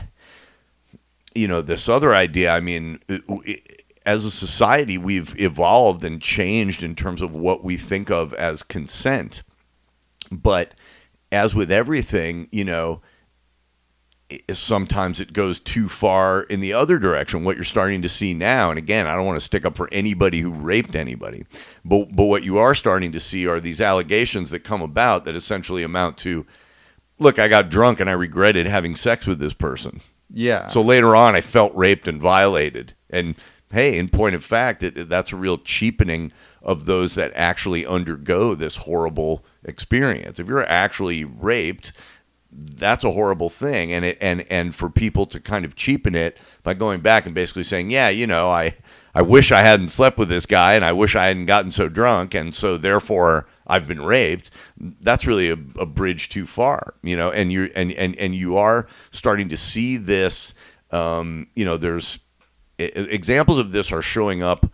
you 1.40 1.48
know 1.48 1.62
this 1.62 1.90
other 1.90 2.14
idea. 2.14 2.52
I 2.52 2.60
mean, 2.60 3.00
uh, 3.10 3.18
it- 3.46 3.76
as 4.06 4.26
a 4.26 4.32
society, 4.32 4.98
we've 4.98 5.40
evolved 5.40 6.04
and 6.04 6.22
changed 6.22 6.82
in 6.84 6.96
terms 6.96 7.22
of 7.22 7.34
what 7.34 7.64
we 7.64 7.78
think 7.78 8.10
of 8.10 8.34
as 8.34 8.64
consent. 8.64 9.44
But 10.32 10.74
as 11.32 11.54
with 11.54 11.72
everything, 11.72 12.48
you 12.52 12.64
know, 12.64 13.02
sometimes 14.52 15.20
it 15.20 15.34
goes 15.34 15.60
too 15.60 15.90
far 15.90 16.42
in 16.44 16.60
the 16.60 16.74
other 16.74 17.00
direction. 17.00 17.44
What 17.44 17.56
you're 17.56 17.64
starting 17.64 18.02
to 18.04 18.10
see 18.10 18.34
now, 18.34 18.70
and 18.70 18.78
again, 18.78 19.08
I 19.08 19.16
don't 19.16 19.26
want 19.26 19.40
to 19.40 19.46
stick 19.46 19.66
up 19.66 19.76
for 19.76 19.90
anybody 19.92 20.40
who 20.42 20.52
raped 20.52 20.96
anybody, 20.96 21.46
but 21.84 22.16
but 22.16 22.26
what 22.26 22.44
you 22.44 22.58
are 22.58 22.76
starting 22.76 23.12
to 23.12 23.20
see 23.20 23.48
are 23.48 23.60
these 23.60 23.82
allegations 23.82 24.50
that 24.52 24.64
come 24.64 24.82
about 24.82 25.26
that 25.26 25.36
essentially 25.36 25.84
amount 25.84 26.18
to, 26.20 26.46
look, 27.20 27.40
I 27.40 27.48
got 27.48 27.70
drunk 27.70 28.00
and 28.00 28.10
I 28.10 28.14
regretted 28.14 28.66
having 28.68 28.96
sex 28.96 29.26
with 29.28 29.40
this 29.40 29.54
person. 29.54 30.02
Yeah. 30.32 30.68
So 30.68 30.82
later 30.82 31.16
on, 31.16 31.36
I 31.36 31.42
felt 31.42 31.76
raped 31.76 32.08
and 32.08 32.22
violated. 32.22 32.94
And 33.10 33.36
hey, 33.72 33.98
in 33.98 34.10
point 34.10 34.36
of 34.36 34.44
fact, 34.44 34.84
it, 34.84 35.10
that's 35.10 35.32
a 35.32 35.36
real 35.36 35.58
cheapening 35.58 36.32
of 36.62 36.86
those 36.86 37.16
that 37.16 37.32
actually 37.36 37.86
undergo 37.86 38.56
this 38.56 38.78
horrible 38.78 39.46
experience. 39.64 40.40
If 40.40 40.48
you're 40.48 40.66
actually 40.66 41.24
raped, 41.24 41.94
that's 42.52 43.04
a 43.04 43.12
horrible 43.12 43.50
thing. 43.50 43.92
And 43.94 44.06
it 44.06 44.18
and 44.22 44.46
and 44.50 44.76
for 44.76 44.90
people 44.90 45.26
to 45.28 45.40
kind 45.40 45.66
of 45.66 45.76
cheapen 45.76 46.16
it 46.16 46.38
by 46.64 46.74
going 46.74 47.02
back 47.02 47.26
and 47.26 47.36
basically 47.36 47.64
saying, 47.64 47.92
yeah, 47.92 48.10
you 48.10 48.28
know, 48.28 48.52
I 48.52 48.76
I 49.14 49.22
wish 49.22 49.52
I 49.52 49.62
hadn't 49.62 49.90
slept 49.90 50.18
with 50.18 50.30
this 50.30 50.46
guy, 50.46 50.76
and 50.76 50.86
I 50.86 50.92
wish 50.92 51.16
I 51.16 51.28
hadn't 51.28 51.46
gotten 51.48 51.72
so 51.72 51.90
drunk, 51.90 52.34
and 52.34 52.54
so 52.54 52.78
therefore 52.78 53.48
I've 53.70 53.88
been 53.88 54.02
raped. 54.02 54.50
That's 54.78 55.26
really 55.28 55.50
a, 55.50 55.58
a 55.80 55.86
bridge 55.86 56.28
too 56.30 56.46
far, 56.46 56.96
you 57.04 57.16
know. 57.16 57.30
And 57.32 57.52
you 57.52 57.70
and 57.76 57.92
and 57.94 58.16
and 58.18 58.36
you 58.36 58.58
are 58.58 58.88
starting 59.12 59.48
to 59.50 59.58
see 59.58 59.96
this. 59.98 60.54
Um, 60.92 61.48
you 61.56 61.64
know, 61.66 61.78
there's 61.78 62.20
examples 62.78 63.58
of 63.58 63.72
this 63.72 63.92
are 63.92 64.02
showing 64.02 64.42
up 64.42 64.66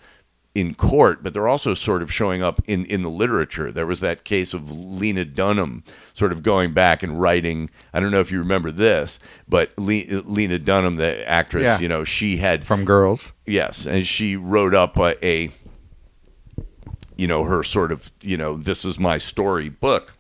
in 0.53 0.73
court, 0.73 1.21
but 1.21 1.33
they're 1.33 1.49
also 1.49 1.73
sort 1.73 2.01
of 2.01 2.09
showing 2.09 2.41
up 2.41 2.61
in, 2.65 2.85
in 2.85 3.01
the 3.01 3.09
literature. 3.09 3.73
There 3.73 3.85
was 3.85 3.99
that 3.99 4.23
case 4.23 4.53
of 4.53 4.71
Lena 4.71 5.25
Dunham 5.25 5.83
sort 6.13 6.31
of 6.31 6.43
going 6.43 6.71
back 6.71 7.03
and 7.03 7.19
writing. 7.19 7.69
I 7.93 7.99
don't 7.99 8.11
know 8.11 8.21
if 8.21 8.31
you 8.31 8.39
remember 8.39 8.71
this, 8.71 9.19
but 9.49 9.73
Le- 9.77 10.21
Lena 10.23 10.57
Dunham, 10.59 10.95
the 10.95 11.27
actress, 11.29 11.63
Yeah. 11.65 11.79
you 11.79 11.89
know, 11.89 12.05
she 12.05 12.37
had 12.37 12.65
From 12.65 12.85
girls. 12.85 13.33
Yes, 13.45 13.85
and 13.85 14.07
she 14.07 14.37
wrote 14.37 14.73
up 14.73 14.97
a, 14.97 15.25
a 15.25 15.51
you 17.15 17.27
know, 17.27 17.43
her 17.43 17.63
sort 17.63 17.91
of, 17.91 18.11
you 18.21 18.37
know, 18.37 18.57
this 18.57 18.85
is 18.85 18.99
my 18.99 19.17
story 19.17 19.69
book. 19.69 20.13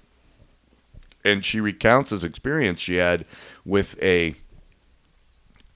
And 1.23 1.43
she 1.43 1.59
recounts 1.59 2.11
this 2.11 2.23
experience 2.23 2.79
she 2.79 2.95
had 2.95 3.25
with 3.65 4.01
a 4.01 4.35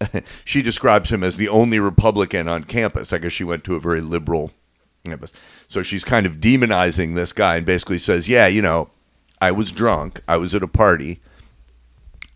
she 0.46 0.62
describes 0.62 1.12
him 1.12 1.24
as 1.24 1.38
the 1.38 1.50
only 1.50 1.80
Republican 1.80 2.48
on 2.48 2.64
campus. 2.64 3.12
I 3.12 3.18
guess 3.18 3.34
she 3.34 3.44
went 3.44 3.64
to 3.66 3.76
a 3.76 3.80
very 3.80 4.02
liberal 4.02 4.52
campus. 5.04 5.34
So 5.68 5.82
she's 5.84 6.04
kind 6.04 6.26
of 6.26 6.38
demonizing 6.38 7.16
this 7.16 7.34
guy 7.34 7.58
and 7.58 7.66
basically 7.66 7.98
says, 7.98 8.30
"Yeah, 8.30 8.48
you 8.48 8.62
know, 8.62 8.92
I 9.42 9.52
was 9.52 9.72
drunk. 9.72 10.22
I 10.28 10.38
was 10.38 10.54
at 10.54 10.64
a 10.64 10.68
party 10.68 11.20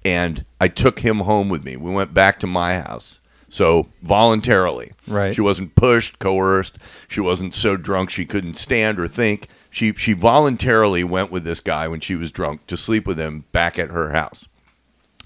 and 0.06 0.46
I 0.60 0.68
took 0.68 1.00
him 1.00 1.20
home 1.20 1.50
with 1.50 1.64
me. 1.64 1.78
We 1.78 1.92
went 1.92 2.14
back 2.14 2.40
to 2.40 2.48
my 2.48 2.80
house. 2.80 3.20
So 3.54 3.90
voluntarily. 4.02 4.94
Right. 5.08 5.32
She 5.32 5.42
wasn't 5.42 5.76
pushed, 5.76 6.18
coerced. 6.18 6.80
She 7.08 7.22
wasn't 7.22 7.54
so 7.54 7.78
drunk 7.78 8.10
she 8.10 8.26
couldn't 8.26 8.56
stand 8.56 9.00
or 9.00 9.08
think. 9.08 9.48
She 9.70 9.94
she 9.94 10.14
voluntarily 10.14 11.04
went 11.04 11.32
with 11.32 11.44
this 11.44 11.60
guy 11.60 11.88
when 11.88 12.00
she 12.00 12.16
was 12.16 12.32
drunk 12.32 12.66
to 12.66 12.76
sleep 12.76 13.06
with 13.06 13.20
him 13.20 13.46
back 13.52 13.78
at 13.78 13.92
her 13.92 14.10
house. 14.10 14.48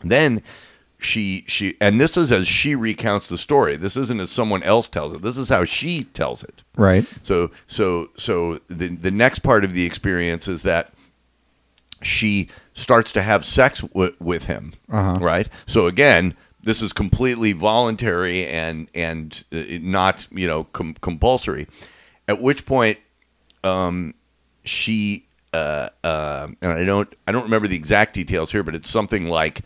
Then 0.03 0.43
she 0.99 1.45
she 1.47 1.77
and 1.79 2.01
this 2.01 2.17
is 2.17 2.29
as 2.29 2.49
she 2.49 2.75
recounts 2.75 3.29
the 3.29 3.37
story. 3.37 3.77
This 3.77 3.95
isn't 3.95 4.19
as 4.19 4.29
someone 4.29 4.61
else 4.61 4.89
tells 4.89 5.13
it. 5.13 5.21
This 5.21 5.37
is 5.37 5.47
how 5.47 5.63
she 5.63 6.03
tells 6.03 6.43
it. 6.43 6.63
Right. 6.75 7.05
So 7.23 7.51
so 7.65 8.09
so 8.17 8.59
the 8.67 8.89
the 8.89 9.11
next 9.11 9.39
part 9.39 9.63
of 9.63 9.73
the 9.73 9.85
experience 9.85 10.49
is 10.49 10.63
that 10.63 10.91
she 12.01 12.49
starts 12.73 13.13
to 13.13 13.21
have 13.21 13.45
sex 13.45 13.79
w- 13.79 14.15
with 14.19 14.47
him. 14.47 14.73
Uh-huh. 14.91 15.15
Right. 15.21 15.47
So 15.65 15.87
again, 15.87 16.35
this 16.67 16.81
is 16.81 16.91
completely 16.91 17.53
voluntary 17.53 18.45
and 18.45 18.89
and 18.93 19.43
uh, 19.53 19.63
not 19.81 20.27
you 20.31 20.45
know 20.45 20.65
com- 20.65 20.95
compulsory. 21.01 21.65
At 22.27 22.41
which 22.41 22.65
point, 22.65 22.99
um, 23.63 24.13
she 24.65 25.25
uh, 25.53 25.89
uh, 26.03 26.47
and 26.61 26.71
I 26.73 26.83
don't 26.83 27.11
I 27.25 27.31
don't 27.31 27.43
remember 27.43 27.67
the 27.67 27.77
exact 27.77 28.13
details 28.13 28.51
here, 28.51 28.63
but 28.63 28.75
it's 28.75 28.89
something 28.89 29.27
like 29.27 29.61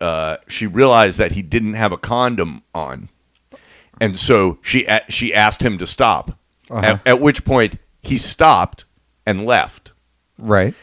uh, 0.00 0.38
she 0.48 0.66
realized 0.66 1.18
that 1.18 1.32
he 1.32 1.42
didn't 1.42 1.74
have 1.74 1.92
a 1.92 1.98
condom 1.98 2.62
on, 2.74 3.10
and 4.00 4.18
so 4.18 4.58
she 4.62 4.86
a- 4.86 5.04
she 5.10 5.34
asked 5.34 5.62
him 5.62 5.76
to 5.78 5.86
stop. 5.86 6.38
At, 6.70 7.06
at 7.06 7.20
which 7.20 7.44
point 7.44 7.76
he 8.00 8.16
stopped 8.16 8.84
and 9.26 9.44
left. 9.44 9.92
Right. 10.38 10.74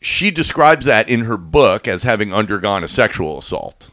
She 0.00 0.30
describes 0.32 0.86
that 0.86 1.08
in 1.08 1.20
her 1.20 1.36
book 1.36 1.86
as 1.86 2.02
having 2.02 2.32
undergone 2.34 2.82
a 2.82 2.88
sexual 2.88 3.38
assault. 3.38 3.90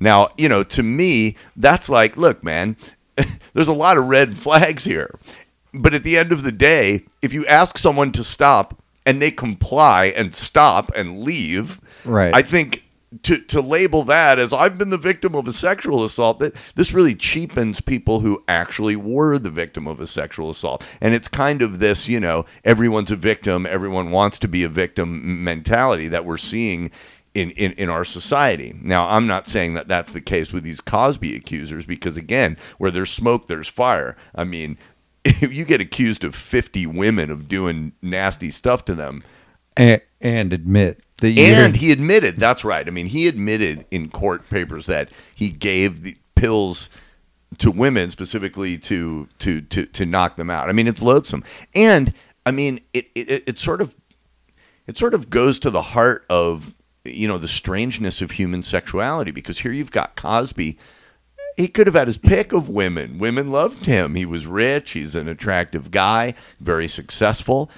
Now, 0.00 0.28
you 0.36 0.48
know, 0.48 0.62
to 0.62 0.82
me, 0.82 1.36
that's 1.56 1.88
like, 1.88 2.16
look, 2.16 2.42
man, 2.44 2.76
there's 3.54 3.68
a 3.68 3.72
lot 3.72 3.96
of 3.96 4.06
red 4.06 4.36
flags 4.36 4.84
here. 4.84 5.18
But 5.72 5.94
at 5.94 6.04
the 6.04 6.16
end 6.16 6.32
of 6.32 6.42
the 6.42 6.52
day, 6.52 7.04
if 7.22 7.32
you 7.32 7.46
ask 7.46 7.78
someone 7.78 8.12
to 8.12 8.24
stop 8.24 8.82
and 9.04 9.20
they 9.20 9.30
comply 9.30 10.06
and 10.06 10.34
stop 10.34 10.90
and 10.94 11.22
leave, 11.22 11.80
Right. 12.04 12.34
I 12.34 12.42
think 12.42 12.84
to, 13.22 13.38
to 13.38 13.60
label 13.60 14.02
that 14.04 14.38
as 14.38 14.52
I've 14.52 14.78
been 14.78 14.90
the 14.90 14.98
victim 14.98 15.34
of 15.34 15.46
a 15.48 15.52
sexual 15.52 16.04
assault, 16.04 16.38
that 16.40 16.54
this 16.74 16.92
really 16.92 17.14
cheapens 17.14 17.80
people 17.80 18.20
who 18.20 18.42
actually 18.48 18.96
were 18.96 19.38
the 19.38 19.50
victim 19.50 19.86
of 19.86 20.00
a 20.00 20.06
sexual 20.06 20.50
assault. 20.50 20.86
And 21.00 21.14
it's 21.14 21.28
kind 21.28 21.62
of 21.62 21.78
this, 21.78 22.08
you 22.08 22.20
know, 22.20 22.44
everyone's 22.64 23.10
a 23.10 23.16
victim, 23.16 23.66
everyone 23.66 24.10
wants 24.10 24.38
to 24.40 24.48
be 24.48 24.64
a 24.64 24.68
victim 24.68 25.44
mentality 25.44 26.08
that 26.08 26.24
we're 26.24 26.36
seeing 26.36 26.90
in, 27.36 27.50
in, 27.50 27.72
in 27.72 27.90
our 27.90 28.04
society. 28.04 28.74
Now, 28.80 29.10
I'm 29.10 29.26
not 29.26 29.46
saying 29.46 29.74
that 29.74 29.88
that's 29.88 30.10
the 30.10 30.22
case 30.22 30.54
with 30.54 30.64
these 30.64 30.80
Cosby 30.80 31.36
accusers 31.36 31.84
because, 31.84 32.16
again, 32.16 32.56
where 32.78 32.90
there's 32.90 33.10
smoke, 33.10 33.46
there's 33.46 33.68
fire. 33.68 34.16
I 34.34 34.44
mean, 34.44 34.78
if 35.24 35.52
you 35.52 35.66
get 35.66 35.82
accused 35.82 36.24
of 36.24 36.34
50 36.34 36.86
women 36.86 37.30
of 37.30 37.46
doing 37.46 37.92
nasty 38.00 38.50
stuff 38.50 38.86
to 38.86 38.94
them, 38.94 39.22
And, 39.76 40.00
and 40.22 40.54
admit 40.54 41.02
that 41.18 41.30
you 41.30 41.42
and 41.42 41.76
he 41.76 41.92
admitted, 41.92 42.36
that's 42.36 42.64
right. 42.64 42.88
I 42.88 42.90
mean, 42.90 43.06
he 43.06 43.28
admitted 43.28 43.84
in 43.90 44.08
court 44.08 44.48
papers 44.48 44.86
that 44.86 45.10
he 45.34 45.50
gave 45.50 46.02
the 46.02 46.16
pills 46.36 46.88
to 47.58 47.70
women 47.70 48.10
specifically 48.10 48.78
to 48.78 49.28
to 49.40 49.60
to 49.60 49.84
to 49.84 50.06
knock 50.06 50.36
them 50.36 50.48
out. 50.48 50.70
I 50.70 50.72
mean, 50.72 50.88
it's 50.88 51.02
loathsome. 51.02 51.44
And 51.74 52.14
I 52.46 52.50
mean, 52.50 52.80
it 52.94 53.08
it, 53.14 53.44
it 53.46 53.58
sort 53.58 53.82
of 53.82 53.94
it 54.86 54.96
sort 54.96 55.12
of 55.12 55.28
goes 55.28 55.58
to 55.58 55.70
the 55.70 55.82
heart 55.82 56.24
of 56.30 56.74
you 57.06 57.26
know 57.28 57.38
the 57.38 57.48
strangeness 57.48 58.20
of 58.22 58.32
human 58.32 58.62
sexuality 58.62 59.30
because 59.30 59.60
here 59.60 59.72
you've 59.72 59.92
got 59.92 60.16
Cosby 60.16 60.78
he 61.56 61.68
could 61.68 61.86
have 61.86 61.94
had 61.96 62.06
his 62.06 62.18
pick 62.18 62.52
of 62.52 62.68
women. 62.68 63.18
Women 63.18 63.50
loved 63.50 63.86
him. 63.86 64.14
He 64.14 64.26
was 64.26 64.46
rich. 64.46 64.90
He's 64.90 65.14
an 65.14 65.26
attractive 65.26 65.90
guy, 65.90 66.34
very 66.60 66.86
successful. 66.86 67.70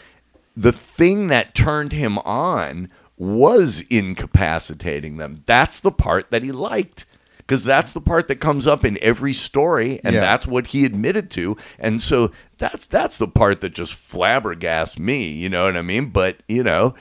The 0.56 0.72
thing 0.72 1.28
that 1.28 1.54
turned 1.54 1.92
him 1.92 2.18
on 2.18 2.90
was 3.16 3.82
incapacitating 3.82 5.16
them. 5.18 5.44
That's 5.46 5.78
the 5.78 5.92
part 5.92 6.32
that 6.32 6.42
he 6.42 6.50
liked. 6.50 7.04
Because 7.38 7.62
that's 7.64 7.92
the 7.92 8.00
part 8.00 8.26
that 8.28 8.40
comes 8.40 8.66
up 8.66 8.84
in 8.84 8.98
every 9.00 9.32
story, 9.32 10.00
and 10.04 10.12
Yeah. 10.14 10.20
that's 10.20 10.46
what 10.46 10.66
he 10.68 10.84
admitted 10.84 11.30
to. 11.30 11.56
And 11.78 12.02
so 12.02 12.32
that's 12.58 12.84
that's 12.84 13.16
the 13.16 13.28
part 13.28 13.60
that 13.60 13.74
just 13.74 13.92
flabbergasts 13.94 14.98
me. 14.98 15.28
You 15.28 15.48
know 15.48 15.64
what 15.64 15.76
I 15.76 15.82
mean? 15.82 16.10
But 16.10 16.42
you 16.48 16.62
know, 16.64 16.94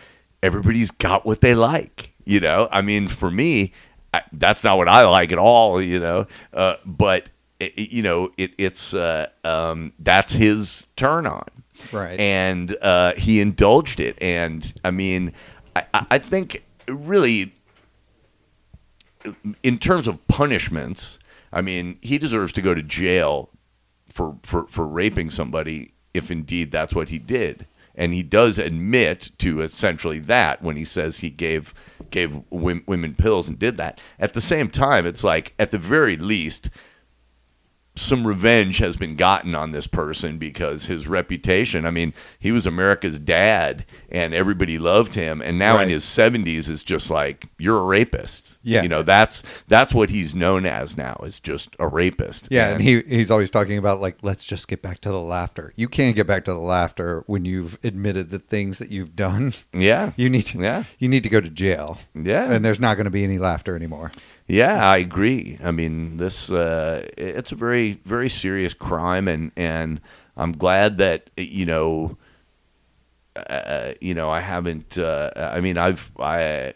everybody's 0.44 0.92
got 0.92 1.26
what 1.26 1.42
they 1.42 1.56
like. 1.56 2.14
You 2.28 2.40
know, 2.40 2.68
I 2.72 2.82
mean, 2.82 3.08
for 3.08 3.32
me, 3.32 3.74
I, 4.14 4.22
that's 4.34 4.64
not 4.64 4.78
what 4.78 4.88
I 4.88 5.06
like 5.06 5.32
at 5.32 5.38
all. 5.38 5.82
You 5.82 6.00
know, 6.00 6.28
uh, 6.54 6.76
but 6.86 7.30
it, 7.60 7.78
you 7.78 8.02
know, 8.02 8.30
it, 8.38 8.52
it's 8.58 8.94
uh, 8.94 9.28
um, 9.44 9.94
that's 10.00 10.34
his 10.34 10.88
turn 10.96 11.26
on, 11.26 11.46
Right. 11.92 12.20
And 12.20 12.76
uh, 12.82 13.14
he 13.16 13.40
indulged 13.40 14.00
it, 14.00 14.18
and 14.22 14.74
I 14.84 14.92
mean, 14.92 15.34
I, 15.76 15.86
I 15.94 16.06
I 16.12 16.18
think 16.18 16.64
really, 16.88 17.54
in 19.64 19.78
terms 19.78 20.08
of 20.08 20.26
punishments, 20.28 21.20
I 21.52 21.62
mean, 21.62 21.98
he 22.02 22.18
deserves 22.18 22.54
to 22.54 22.62
go 22.62 22.74
to 22.74 22.84
jail 22.84 23.50
for, 24.10 24.38
for, 24.44 24.68
for 24.68 24.88
raping 24.88 25.30
somebody 25.30 25.92
if 26.14 26.32
indeed 26.32 26.72
that's 26.72 26.94
what 26.94 27.10
he 27.10 27.20
did. 27.20 27.68
And 27.98 28.14
he 28.14 28.22
does 28.24 28.60
admit 28.60 29.32
to 29.40 29.62
essentially 29.62 30.20
that 30.20 30.62
when 30.62 30.78
he 30.78 30.86
says 30.86 31.20
he 31.20 31.32
gave 31.32 31.74
gave 32.12 32.42
women 32.50 33.16
pills 33.16 33.50
and 33.50 33.60
did 33.60 33.78
that. 33.78 34.00
At 34.20 34.34
the 34.34 34.42
same 34.42 34.70
time, 34.70 35.06
it's 35.06 35.24
like 35.24 35.54
at 35.60 35.72
the 35.72 35.78
very 35.78 36.16
least, 36.16 36.70
some 37.96 38.28
revenge 38.28 38.78
has 38.78 38.96
been 38.96 39.16
gotten 39.16 39.56
on 39.56 39.72
this 39.72 39.88
person 39.88 40.38
because 40.38 40.86
his 40.86 41.08
reputation. 41.08 41.86
I 41.86 41.90
mean, 41.90 42.14
he 42.40 42.52
was 42.52 42.66
America's 42.66 43.20
dad, 43.20 43.86
and 44.10 44.34
everybody 44.34 44.78
loved 44.78 45.16
him. 45.16 45.42
And 45.42 45.58
now 45.58 45.80
in 45.80 45.90
his 45.90 46.04
seventies, 46.04 46.70
it's 46.70 46.84
just 46.84 47.10
like 47.10 47.48
you're 47.58 47.80
a 47.80 47.84
rapist. 47.84 48.57
Yeah. 48.68 48.84
you 48.84 48.90
know 48.90 49.02
that's 49.02 49.44
that's 49.68 49.94
what 49.94 50.10
he's 50.10 50.36
known 50.36 50.66
as 50.66 50.98
now 50.98 51.16
is 51.24 51.40
just 51.40 51.76
a 51.80 51.88
rapist. 51.88 52.50
Yeah, 52.52 52.70
and 52.70 52.82
he 52.82 53.02
he's 53.02 53.32
always 53.32 53.50
talking 53.50 53.78
about 53.78 54.02
like 54.02 54.18
let's 54.24 54.44
just 54.46 54.68
get 54.68 54.82
back 54.82 55.00
to 55.02 55.10
the 55.10 55.20
laughter. 55.22 55.72
You 55.76 55.88
can't 55.88 56.16
get 56.16 56.28
back 56.28 56.44
to 56.46 56.52
the 56.54 56.60
laughter 56.60 57.24
when 57.28 57.46
you've 57.46 57.78
admitted 57.84 58.30
the 58.30 58.40
things 58.40 58.80
that 58.80 58.92
you've 58.92 59.16
done. 59.16 59.54
yeah, 59.74 60.12
You 60.18 60.30
need 60.30 60.44
to 60.48 60.60
Yeah. 60.60 60.84
you 61.00 61.08
need 61.08 61.24
to 61.24 61.30
go 61.30 61.40
to 61.40 61.50
jail. 61.50 61.98
Yeah. 62.14 62.52
And 62.52 62.66
there's 62.66 62.80
not 62.80 62.96
going 62.96 63.06
to 63.06 63.12
be 63.12 63.24
any 63.24 63.38
laughter 63.40 63.76
anymore. 63.76 64.12
Yeah, 64.48 64.86
I 64.90 64.98
agree. 64.98 65.58
I 65.64 65.72
mean, 65.72 66.18
this 66.18 66.50
uh, 66.52 67.08
it's 67.18 67.52
a 67.52 67.56
very 67.56 68.00
very 68.06 68.30
serious 68.30 68.74
crime, 68.74 69.28
and 69.28 69.52
and 69.58 70.00
I'm 70.36 70.52
glad 70.54 70.98
that 70.98 71.30
you 71.38 71.66
know, 71.66 72.18
uh, 73.36 73.94
you 74.02 74.14
know, 74.14 74.30
I 74.30 74.40
haven't. 74.40 74.98
Uh, 74.98 75.32
I 75.36 75.62
mean, 75.62 75.78
I've 75.78 76.12
I. 76.20 76.74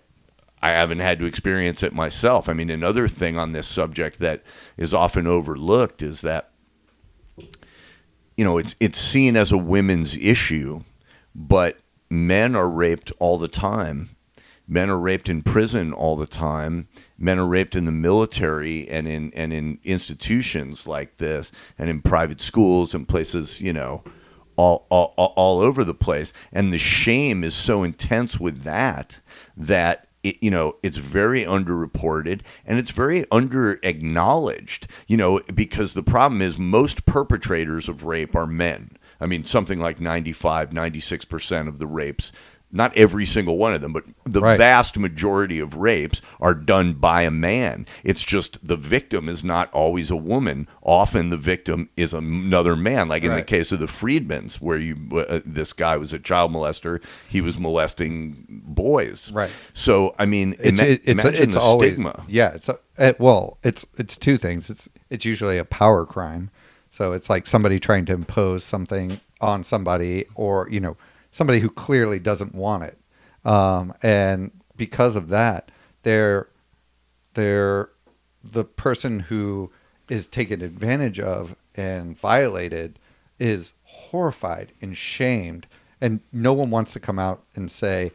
I 0.62 0.72
haven't 0.72 1.00
had 1.00 1.20
to 1.20 1.26
experience 1.26 1.82
it 1.82 1.94
myself. 1.94 2.48
I 2.48 2.54
mean, 2.54 2.70
another 2.70 3.08
thing 3.08 3.38
on 3.38 3.52
this 3.52 3.68
subject 3.68 4.20
that 4.20 4.44
is 4.78 4.94
often 4.94 5.26
overlooked 5.26 6.02
is 6.02 6.22
that 6.22 6.52
you 8.38 8.44
know 8.46 8.58
it's 8.58 8.76
it's 8.80 9.00
seen 9.00 9.36
as 9.36 9.52
a 9.52 9.58
women's 9.58 10.16
issue, 10.18 10.82
but 11.34 11.80
men 12.10 12.56
are 12.56 12.70
raped 12.70 13.12
all 13.20 13.38
the 13.38 13.48
time. 13.48 14.16
Men 14.68 14.90
are 14.90 14.98
raped 15.00 15.28
in 15.28 15.42
prison 15.42 15.92
all 15.92 16.16
the 16.16 16.28
time. 16.28 16.88
Men 17.18 17.40
are 17.40 17.48
raped 17.48 17.76
in 17.76 17.86
the 17.86 17.92
military 17.92 18.88
and 18.88 19.08
in 19.08 19.34
and 19.34 19.52
in 19.52 19.80
institutions 19.84 20.88
like 20.88 21.18
this, 21.18 21.52
and 21.78 21.90
in 21.90 22.02
private 22.02 22.40
schools 22.40 22.94
and 22.94 23.08
places, 23.08 23.62
you 23.62 23.74
know, 23.74 24.04
all 24.56 24.86
all, 24.90 25.14
all- 25.18 25.60
over 25.62 25.84
the 25.84 25.94
place. 25.94 26.32
And 26.54 26.72
the 26.72 26.78
shame 26.78 27.44
is 27.44 27.56
so 27.56 27.84
intense 27.84 28.40
with 28.40 28.64
that 28.64 29.20
that 29.58 30.08
it, 30.24 30.38
you 30.42 30.52
know 30.52 30.78
it's 30.84 30.98
very 30.98 31.44
underreported 31.44 32.42
and 32.66 32.80
it's 32.80 32.92
very 32.92 33.26
under 33.32 33.80
acknowledged. 33.84 34.88
You 35.08 35.18
know, 35.18 35.42
because 35.54 35.94
the 35.94 36.04
problem 36.04 36.42
is 36.42 36.58
most 36.58 37.06
perpetrators 37.06 37.90
of 37.90 38.06
rape 38.06 38.36
are 38.36 38.48
men. 38.48 38.98
I 39.20 39.28
mean, 39.28 39.46
something 39.46 39.80
like 39.80 40.02
95, 40.02 40.72
96% 40.72 41.68
of 41.68 41.78
the 41.78 41.86
rapes, 41.86 42.32
not 42.72 42.96
every 42.96 43.26
single 43.26 43.58
one 43.58 43.74
of 43.74 43.82
them, 43.82 43.92
but 43.94 44.04
the 44.26 44.42
Right. 44.42 44.58
vast 44.58 44.98
majority 44.98 45.60
of 45.60 45.76
rapes 45.76 46.22
are 46.40 46.54
done 46.54 46.94
by 46.94 47.24
a 47.24 47.32
man. 47.32 47.86
It's 48.04 48.24
just 48.24 48.66
the 48.66 48.78
victim 48.78 49.28
is 49.28 49.44
not 49.44 49.72
always 49.74 50.10
a 50.10 50.16
woman. 50.16 50.68
Often 50.82 51.30
the 51.32 51.38
victim 51.38 51.90
is 51.98 52.14
another 52.14 52.76
man, 52.76 53.08
like 53.10 53.24
in 53.24 53.34
the 53.36 53.44
case 53.44 53.72
of 53.72 53.80
the 53.80 53.88
Friedmans, 53.88 54.56
where 54.56 54.78
you 54.78 54.96
uh, 55.28 55.42
this 55.46 55.74
guy 55.74 55.98
was 55.98 56.14
a 56.14 56.20
child 56.20 56.52
molester. 56.54 57.02
He 57.30 57.42
was 57.42 57.58
molesting 57.60 58.46
boys. 58.50 59.32
Right. 59.32 59.52
So, 59.74 60.16
I 60.18 60.26
mean, 60.26 60.56
It's 60.60 60.80
ima- 60.80 60.90
it, 60.90 61.02
it's 61.04 61.24
imagine 61.24 61.44
it's 61.44 61.54
the 61.56 61.60
always 61.60 61.94
stigma. 61.94 62.24
yeah. 62.28 62.54
It's 62.54 62.70
a, 62.70 62.80
it, 62.98 63.20
well, 63.20 63.58
it's 63.64 63.86
it's 63.98 64.18
two 64.18 64.38
things. 64.38 64.70
It's 64.70 64.88
it's 65.10 65.26
usually 65.26 65.58
a 65.58 65.66
power 65.66 66.06
crime. 66.06 66.50
So 66.90 67.14
it's 67.14 67.30
like 67.30 67.48
somebody 67.48 67.80
trying 67.80 68.06
to 68.06 68.14
impose 68.14 68.64
something 68.64 69.20
on 69.40 69.64
somebody, 69.64 70.26
or 70.36 70.68
you 70.70 70.80
know, 70.80 70.98
somebody 71.32 71.60
who 71.60 71.70
clearly 71.70 72.20
doesn't 72.20 72.54
want 72.54 72.84
it, 72.84 72.98
um, 73.46 73.94
and 74.04 74.52
because 74.78 75.16
of 75.16 75.30
that, 75.30 75.72
they're 76.04 76.50
they're 77.34 77.90
the 78.44 78.64
person 78.64 79.20
who 79.22 79.72
is 80.10 80.28
taken 80.28 80.62
advantage 80.62 81.20
of 81.20 81.56
and 81.76 82.18
violated 82.18 83.00
is 83.40 83.74
horrified 83.84 84.74
and 84.82 84.98
shamed. 84.98 85.68
And 86.02 86.20
no 86.34 86.52
one 86.54 86.72
wants 86.72 86.94
to 86.94 87.00
come 87.00 87.20
out 87.20 87.44
and 87.56 87.70
say 87.72 88.12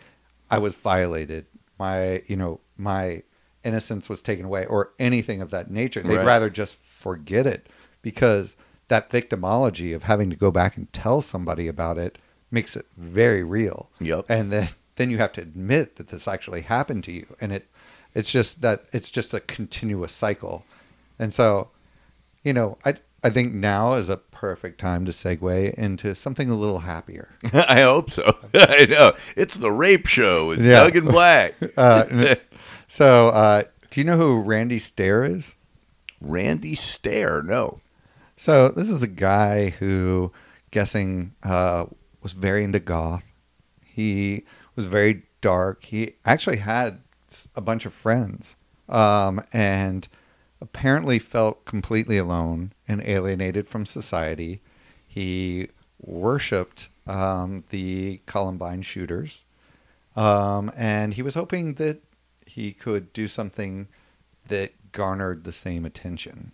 i 0.50 0.59
was 0.59 0.74
violated. 0.74 1.46
My 1.79 2.22
you 2.26 2.37
know 2.37 2.61
my 2.76 3.22
innocence 3.64 4.09
was 4.09 4.22
taken 4.22 4.44
away 4.44 4.66
or 4.66 4.92
anything 4.98 5.40
of 5.40 5.50
that 5.50 5.70
nature. 5.70 6.00
They'd 6.02 6.18
Right. 6.18 6.26
rather 6.26 6.50
just 6.50 6.79
forget 6.85 7.46
it 7.46 7.68
because 8.02 8.57
that 8.88 9.11
victimology 9.11 9.94
of 9.94 10.05
having 10.05 10.31
to 10.31 10.37
go 10.37 10.50
back 10.50 10.76
and 10.76 10.92
tell 10.92 11.20
somebody 11.20 11.66
about 11.66 11.98
it 11.98 12.18
makes 12.50 12.76
it 12.76 12.87
very 12.96 13.42
real 13.42 13.90
Yep. 14.00 14.26
and 14.28 14.52
then 14.52 14.68
then 14.96 15.11
you 15.11 15.18
have 15.18 15.32
to 15.35 15.42
admit 15.42 15.96
that 15.96 16.09
this 16.09 16.26
actually 16.26 16.62
happened 16.62 17.04
to 17.04 17.12
you, 17.12 17.26
and 17.40 17.52
it 17.52 17.68
it's 18.14 18.32
just 18.32 18.62
that 18.62 18.85
it's 18.92 19.11
just 19.11 19.35
a 19.35 19.40
continuous 19.40 20.12
cycle, 20.12 20.64
and 21.18 21.35
so 21.35 21.68
you 22.42 22.52
know 22.54 22.78
I 22.85 22.94
I 23.24 23.30
think 23.30 23.52
now 23.52 23.94
is 23.94 24.09
a 24.09 24.16
perfect 24.16 24.80
time 24.80 25.04
to 25.06 25.12
segue 25.12 25.74
into 25.74 26.14
something 26.14 26.48
a 26.48 26.54
little 26.54 26.78
happier. 26.80 27.30
I 27.52 27.82
hope 27.82 28.11
so. 28.11 28.22
I 28.54 28.87
know 28.88 29.12
it's 29.35 29.56
the 29.56 29.72
rape 29.72 30.06
show 30.06 30.48
with 30.48 30.61
Yeah. 30.64 30.82
Doug 30.85 30.96
and 30.96 31.09
Blag. 31.09 31.52
Uh, 31.76 32.37
so 32.87 33.28
uh, 33.28 33.62
do 33.90 34.00
you 34.00 34.04
know 34.04 34.16
who 34.16 34.40
Randy 34.40 34.78
Stair 34.78 35.24
is? 35.24 35.54
Randy 36.20 36.74
Stair, 36.74 37.42
no. 37.42 37.80
So 38.37 38.68
this 38.68 38.88
is 38.90 39.02
a 39.02 39.06
guy 39.09 39.70
who, 39.70 40.30
guessing, 40.70 41.35
uh, 41.42 41.87
was 42.27 42.33
very 42.33 42.65
into 42.65 42.81
goth. 42.81 43.33
He 43.85 44.43
was 44.75 44.87
very 44.87 45.23
dark. 45.41 45.85
He 45.85 46.15
actually 46.25 46.57
had 46.57 47.03
a 47.55 47.61
bunch 47.61 47.87
of 47.87 47.93
friends, 47.93 48.57
um, 48.89 49.45
and 49.53 50.09
apparently 50.61 51.21
felt 51.21 51.65
completely 51.65 52.19
alone 52.19 52.73
and 52.89 53.01
alienated 53.07 53.69
from 53.69 53.87
society. 53.87 54.61
He 55.07 55.69
worshipped 56.01 56.89
um, 57.07 57.62
the 57.71 58.23
Columbine 58.27 58.83
shooters, 58.83 59.45
um, 60.17 60.73
and 60.77 61.15
he 61.15 61.23
was 61.23 61.35
hoping 61.35 61.75
that 61.75 62.01
he 62.45 62.73
could 62.73 63.12
do 63.12 63.29
something 63.29 63.87
that 64.49 64.73
garnered 64.91 65.45
the 65.45 65.53
same 65.53 65.85
attention. 65.85 66.51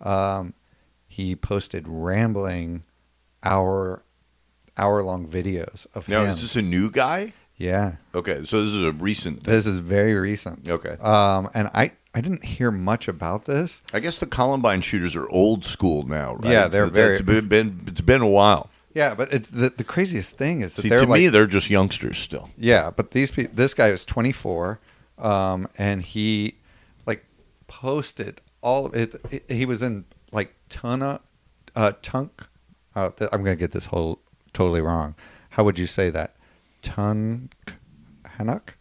Um, 0.00 0.54
he 1.06 1.36
posted 1.36 1.86
rambling 1.86 2.82
hour 3.44 4.02
hour 4.80 5.02
long 5.02 5.26
videos 5.28 5.86
of 5.94 6.08
Now, 6.08 6.22
him. 6.24 6.30
is 6.30 6.42
this 6.42 6.56
a 6.56 6.62
new 6.62 6.90
guy? 6.90 7.32
yeah, 7.56 7.96
Okay, 8.14 8.44
so 8.44 8.62
this 8.64 8.72
is 8.72 8.84
a 8.84 8.92
recent 8.92 9.44
thing. 9.44 9.54
this 9.54 9.66
is 9.66 9.78
very 9.78 10.14
recent. 10.14 10.68
Okay. 10.70 10.96
Um, 11.00 11.48
and 11.54 11.68
I 11.74 11.92
I 12.14 12.20
didn't 12.22 12.44
hear 12.44 12.70
much 12.72 13.06
about 13.06 13.44
this. 13.44 13.82
I 13.92 14.00
guess 14.00 14.18
the 14.18 14.26
Columbine 14.26 14.80
shooters 14.80 15.14
are 15.14 15.28
old 15.28 15.64
school 15.64 16.04
now, 16.06 16.34
right? 16.36 16.50
Yeah, 16.52 16.66
they're 16.68 16.86
very- 16.86 17.20
been, 17.22 17.46
been 17.48 17.80
it's 17.86 18.00
been 18.00 18.22
a 18.22 18.28
while. 18.28 18.68
Yeah, 18.94 19.14
but 19.14 19.32
it's 19.32 19.48
the, 19.50 19.70
the 19.70 19.84
craziest 19.84 20.36
thing 20.36 20.62
is 20.62 20.74
that 20.74 20.82
See, 20.82 20.88
they're 20.88 21.02
to 21.04 21.06
like 21.06 21.20
me, 21.20 21.28
they're 21.28 21.46
just 21.46 21.70
youngsters 21.70 22.18
still. 22.18 22.50
Yeah, 22.58 22.90
but 22.90 23.12
these 23.12 23.30
pe- 23.30 23.46
this 23.46 23.72
guy 23.74 23.88
is 23.88 24.04
24, 24.04 24.80
um, 25.18 25.68
and 25.78 26.02
he 26.02 26.54
like 27.06 27.24
posted 27.68 28.40
all 28.62 28.86
of 28.86 28.94
it, 28.96 29.14
it- 29.30 29.44
He 29.48 29.64
was 29.66 29.82
in 29.82 30.04
like 30.32 30.54
Tuna, 30.68 31.20
uh, 31.76 31.92
Tunk. 32.02 32.48
Uh, 32.96 33.10
th- 33.10 33.30
I'm 33.32 33.44
gonna 33.44 33.54
get 33.54 33.70
this 33.70 33.86
whole 33.86 34.18
totally 34.52 34.80
wrong. 34.80 35.14
How 35.50 35.64
would 35.64 35.78
you 35.78 35.86
say 35.86 36.10
that? 36.10 36.34
Tunk, 36.82 37.52
Hannock. 38.24 38.76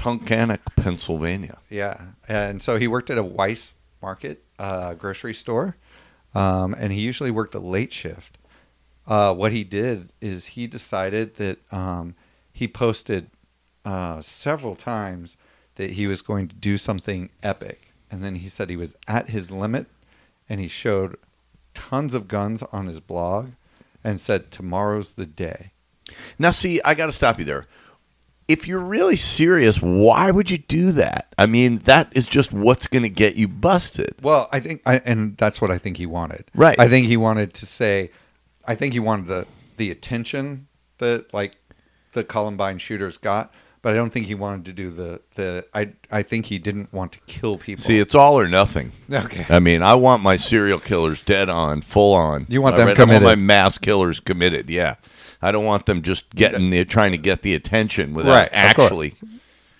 Tunkhannock, 0.00 0.60
Pennsylvania. 0.76 1.58
Yeah, 1.68 2.12
and 2.26 2.62
so 2.62 2.78
he 2.78 2.88
worked 2.88 3.10
at 3.10 3.18
a 3.18 3.22
Weis 3.22 3.72
Market 4.00 4.42
uh, 4.58 4.94
grocery 4.94 5.34
store, 5.34 5.76
um, 6.34 6.74
and 6.74 6.90
he 6.90 7.00
usually 7.00 7.30
worked 7.30 7.54
a 7.54 7.58
late 7.58 7.92
shift. 7.92 8.38
Uh, 9.06 9.34
what 9.34 9.52
he 9.52 9.62
did 9.62 10.10
is 10.20 10.46
he 10.46 10.66
decided 10.66 11.34
that 11.36 11.58
um, 11.70 12.14
he 12.50 12.66
posted 12.66 13.28
uh, 13.84 14.22
several 14.22 14.74
times 14.74 15.36
that 15.74 15.92
he 15.92 16.06
was 16.06 16.22
going 16.22 16.48
to 16.48 16.54
do 16.54 16.78
something 16.78 17.28
epic, 17.42 17.92
and 18.10 18.24
then 18.24 18.36
he 18.36 18.48
said 18.48 18.70
he 18.70 18.76
was 18.76 18.96
at 19.06 19.28
his 19.28 19.50
limit, 19.50 19.86
and 20.48 20.60
he 20.60 20.68
showed 20.68 21.18
tons 21.74 22.14
of 22.14 22.26
guns 22.26 22.62
on 22.72 22.86
his 22.86 23.00
blog, 23.00 23.50
and 24.02 24.20
said 24.20 24.50
tomorrow's 24.50 25.14
the 25.14 25.26
day. 25.26 25.72
Now, 26.38 26.50
see, 26.50 26.80
I 26.84 26.94
got 26.94 27.06
to 27.06 27.12
stop 27.12 27.38
you 27.38 27.44
there. 27.44 27.66
If 28.48 28.66
you're 28.66 28.80
really 28.80 29.14
serious, 29.14 29.80
why 29.80 30.32
would 30.32 30.50
you 30.50 30.58
do 30.58 30.90
that? 30.92 31.32
I 31.38 31.46
mean, 31.46 31.78
that 31.84 32.08
is 32.16 32.26
just 32.26 32.52
what's 32.52 32.88
going 32.88 33.04
to 33.04 33.08
get 33.08 33.36
you 33.36 33.46
busted. 33.46 34.16
Well, 34.22 34.48
I 34.50 34.58
think, 34.58 34.82
I, 34.84 35.00
and 35.04 35.36
that's 35.36 35.60
what 35.60 35.70
I 35.70 35.78
think 35.78 35.98
he 35.98 36.06
wanted. 36.06 36.44
Right. 36.54 36.78
I 36.80 36.88
think 36.88 37.06
he 37.06 37.16
wanted 37.16 37.54
to 37.54 37.66
say, 37.66 38.10
I 38.66 38.74
think 38.74 38.92
he 38.92 39.00
wanted 39.00 39.26
the 39.26 39.46
the 39.76 39.90
attention 39.90 40.68
that 40.98 41.32
like 41.32 41.56
the 42.12 42.22
Columbine 42.22 42.78
shooters 42.78 43.16
got, 43.16 43.52
but 43.82 43.92
I 43.92 43.96
don't 43.96 44.10
think 44.10 44.26
he 44.26 44.34
wanted 44.34 44.64
to 44.66 44.72
do 44.72 44.90
the 44.90 45.20
the. 45.34 45.64
I 45.74 45.92
I 46.10 46.22
think 46.22 46.46
he 46.46 46.58
didn't 46.58 46.92
want 46.92 47.12
to 47.12 47.20
kill 47.26 47.58
people. 47.58 47.82
See, 47.84 47.98
it's 47.98 48.14
all 48.14 48.38
or 48.38 48.48
nothing. 48.48 48.92
okay. 49.12 49.46
I 49.48 49.58
mean, 49.58 49.82
I 49.82 49.94
want 49.94 50.22
my 50.22 50.36
serial 50.36 50.78
killers 50.78 51.22
dead 51.22 51.48
on, 51.48 51.80
full 51.80 52.14
on. 52.14 52.46
You 52.48 52.62
want 52.62 52.74
I 52.74 52.78
them 52.78 52.86
read- 52.88 53.00
I 53.00 53.04
want 53.04 53.24
my 53.24 53.34
mass 53.34 53.78
killers 53.78 54.20
committed. 54.20 54.68
Yeah, 54.70 54.96
I 55.40 55.52
don't 55.52 55.64
want 55.64 55.86
them 55.86 56.02
just 56.02 56.34
getting 56.34 56.70
the 56.70 56.84
trying 56.84 57.12
to 57.12 57.18
get 57.18 57.42
the 57.42 57.54
attention 57.54 58.14
without 58.14 58.32
Right, 58.34 58.48
actually. 58.52 59.14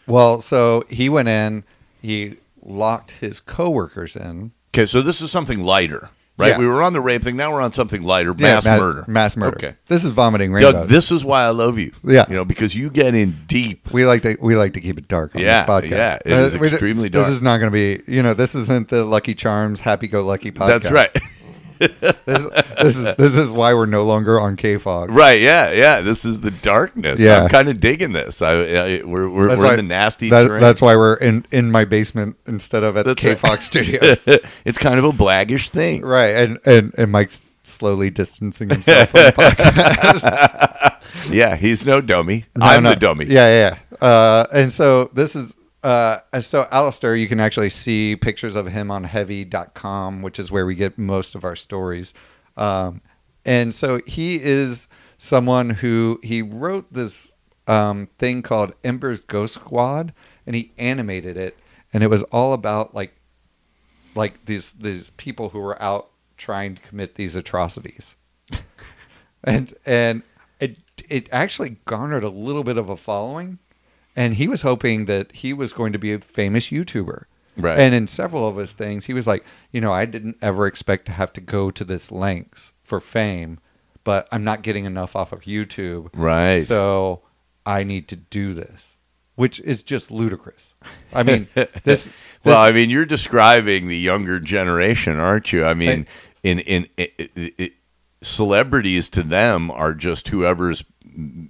Well, 0.07 0.41
so 0.41 0.85
he 0.89 1.09
went 1.09 1.29
in. 1.29 1.65
He 2.03 2.37
locked 2.63 3.13
his 3.13 3.41
coworkers 3.41 4.17
in. 4.17 4.53
Okay, 4.69 4.87
so 4.87 5.03
this 5.03 5.21
is 5.21 5.31
something 5.31 5.63
lighter, 5.65 6.11
right? 6.41 6.49
Yeah. 6.51 6.59
We 6.59 6.67
were 6.67 6.83
on 6.83 6.93
the 6.93 7.01
rape 7.01 7.23
thing. 7.23 7.37
Now 7.37 7.53
we're 7.53 7.61
on 7.61 7.73
something 7.73 8.03
lighter, 8.03 8.35
Yeah, 8.37 8.55
mass 8.57 8.65
ma- 8.65 8.79
murder. 8.79 9.05
Mass 9.07 9.37
murder. 9.37 9.57
Okay, 9.57 9.75
This 9.89 10.05
is 10.05 10.11
vomiting 10.11 10.53
rainbows. 10.53 10.73
Doug, 10.73 10.89
this 10.89 11.13
is 11.13 11.25
why 11.25 11.45
I 11.45 11.51
love 11.51 11.79
you. 11.79 11.93
Yeah. 12.05 12.25
you 12.29 12.35
know, 12.35 12.45
because 12.45 12.75
you 12.75 12.91
get 12.91 13.15
in 13.15 13.37
deep. 13.47 13.91
we 13.93 14.05
like 14.07 14.23
to 14.23 14.37
we 14.41 14.57
like 14.57 14.73
to 14.75 14.81
keep 14.81 14.99
it 14.99 15.07
dark 15.09 15.35
on 15.37 15.43
Yeah, 15.43 15.63
this 15.65 15.69
podcast. 15.71 15.91
yeah, 15.91 16.19
it 16.25 16.33
Uh, 16.33 16.37
is 16.37 16.55
extremely 16.55 17.09
This 17.09 17.29
is 17.29 17.43
not 17.43 17.59
going 17.59 17.71
to 17.71 17.75
be, 17.75 18.03
you 18.13 18.23
know, 18.23 18.35
this 18.35 18.55
isn't 18.55 18.89
the 18.89 19.05
Lucky 19.05 19.35
Charms 19.35 19.81
Happy 19.81 20.09
Go 20.09 20.25
Lucky 20.25 20.51
podcast. 20.51 20.83
That's 20.83 20.91
right. 20.93 21.11
This, 21.81 22.47
this 22.77 22.97
is 22.97 23.17
this 23.17 23.35
is 23.35 23.51
why 23.51 23.73
we're 23.75 23.87
no 23.87 24.05
longer 24.05 24.39
on 24.41 24.57
KFOG. 24.57 25.09
Right, 25.11 25.41
yeah, 25.41 25.73
yeah. 25.73 26.01
This 26.03 26.25
is 26.25 26.41
the 26.41 26.51
darkness. 26.51 27.19
Yeah. 27.21 27.43
I'm 27.45 27.49
kind 27.49 27.69
of 27.69 27.81
digging 27.81 28.13
this. 28.13 28.43
I, 28.43 28.53
I 28.53 29.03
we're 29.05 29.29
we're, 29.29 29.49
That's 29.49 29.59
we're 29.61 29.67
why- 29.67 29.71
in 29.73 29.77
the 29.79 29.83
nasty 29.85 30.29
that- 30.31 30.61
that's 30.61 30.81
why 30.81 30.95
we're 30.97 31.15
in, 31.15 31.47
in 31.51 31.71
my 31.71 31.85
basement 31.87 32.37
instead 32.47 32.83
of 32.85 32.97
at 32.97 33.17
K 33.17 33.31
right. 33.31 33.39
Fox 33.39 33.65
Studios. 33.67 34.25
it's 34.65 34.79
kind 34.79 34.99
of 34.99 35.05
a 35.05 35.13
blaggish 35.13 35.71
thing. 35.71 36.03
right, 36.03 36.37
and, 36.37 36.59
and 36.67 36.95
and 36.99 37.11
Mike's 37.11 37.41
slowly 37.63 38.11
distancing 38.11 38.69
himself 38.71 39.11
from 39.11 39.23
the 39.25 39.33
podcast. 39.33 40.97
Yeah, 41.29 41.57
he's 41.57 41.85
no 41.85 42.01
dummy. 42.01 42.47
No, 42.57 42.67
I'm 42.67 42.85
no. 42.85 42.91
the 42.91 42.97
dummy. 42.97 43.25
Yeah, 43.27 43.49
yeah. 43.49 43.79
yeah. 44.01 44.07
Uh, 44.09 44.47
and 44.53 44.73
so 44.73 45.11
this 45.13 45.35
is 45.35 45.57
uh, 45.83 46.19
so 46.41 46.69
Alistair, 46.71 47.17
you 47.17 47.29
can 47.29 47.41
actually 47.41 47.71
see 47.71 48.17
pictures 48.17 48.55
of 48.55 48.67
him 48.67 48.91
on 48.91 49.05
heavy.com, 49.05 50.23
which 50.23 50.39
is 50.39 50.51
where 50.51 50.67
we 50.67 50.75
get 50.75 50.99
most 50.99 51.35
of 51.35 51.45
our 51.45 51.57
stories. 51.57 52.13
Um, 52.57 53.01
and 53.45 53.75
so 53.75 54.01
he 54.07 54.41
is 54.41 54.89
someone 55.17 55.71
who 55.71 56.21
he 56.23 56.43
wrote 56.43 56.93
this 56.93 57.33
um, 57.67 58.09
thing 58.19 58.43
called 58.43 58.75
Ember's 58.85 59.23
Ghost 59.23 59.55
Squad, 59.55 60.13
and 60.47 60.55
he 60.55 60.73
animated 60.77 61.37
it, 61.37 61.59
and 61.93 62.03
it 62.03 62.09
was 62.09 62.23
all 62.25 62.53
about 62.53 62.95
like 62.95 63.15
like 64.15 64.45
these 64.45 64.73
these 64.73 65.11
people 65.11 65.51
who 65.51 65.61
were 65.61 65.81
out 65.81 66.11
trying 66.37 66.75
to 66.75 66.83
commit 66.83 67.15
these 67.15 67.37
atrocities. 67.37 68.17
And 69.43 69.73
and 69.87 70.23
it 70.59 70.77
it 71.09 71.27
actually 71.33 71.77
garnered 71.87 72.25
a 72.25 72.29
little 72.29 72.63
bit 72.63 72.77
of 72.77 72.91
a 72.91 72.97
following 72.97 73.59
and 74.21 74.35
he 74.35 74.47
was 74.49 74.63
hoping 74.63 75.07
that 75.07 75.27
he 75.43 75.51
was 75.63 75.73
going 75.73 75.93
to 75.93 75.99
be 75.99 76.13
a 76.13 76.19
famous 76.19 76.71
youtuber 76.71 77.21
Right. 77.57 77.79
and 77.79 77.95
in 77.95 78.07
several 78.07 78.47
of 78.51 78.57
his 78.57 78.73
things 78.73 79.07
he 79.07 79.15
was 79.15 79.27
like 79.27 79.45
you 79.73 79.81
know 79.81 79.93
i 79.93 80.05
didn't 80.15 80.37
ever 80.41 80.67
expect 80.67 81.03
to 81.07 81.13
have 81.13 81.33
to 81.35 81.41
go 81.57 81.71
to 81.71 81.85
this 81.85 82.11
lengths 82.13 82.73
for 82.85 83.01
fame 83.01 83.59
but 84.05 84.29
i'm 84.33 84.45
not 84.45 84.63
getting 84.63 84.85
enough 84.85 85.15
off 85.17 85.33
of 85.33 85.41
youtube 85.43 86.09
Right. 86.15 86.65
so 86.65 87.23
i 87.67 87.83
need 87.83 88.07
to 88.09 88.17
do 88.17 88.55
this 88.55 88.97
which 89.35 89.59
is 89.61 89.83
just 89.83 90.11
ludicrous 90.11 90.75
i 91.13 91.23
mean 91.23 91.49
this, 91.85 92.09
well, 92.45 92.63
I 92.63 92.73
mean, 92.73 92.89
you're 92.89 93.05
describing 93.19 93.89
the 93.89 93.99
younger 93.99 94.39
generation, 94.41 95.19
aren't 95.19 95.53
you? 95.53 95.65
I 95.65 95.75
mean, 95.75 96.07
in 96.43 96.59
in, 96.61 96.87
i 96.99 97.11
i 97.19 97.53
i 97.59 97.71
celebrities 98.23 99.09
to 99.11 99.23
them 99.23 99.71
are 99.71 99.95
just 99.95 100.29
whoever's 100.29 100.85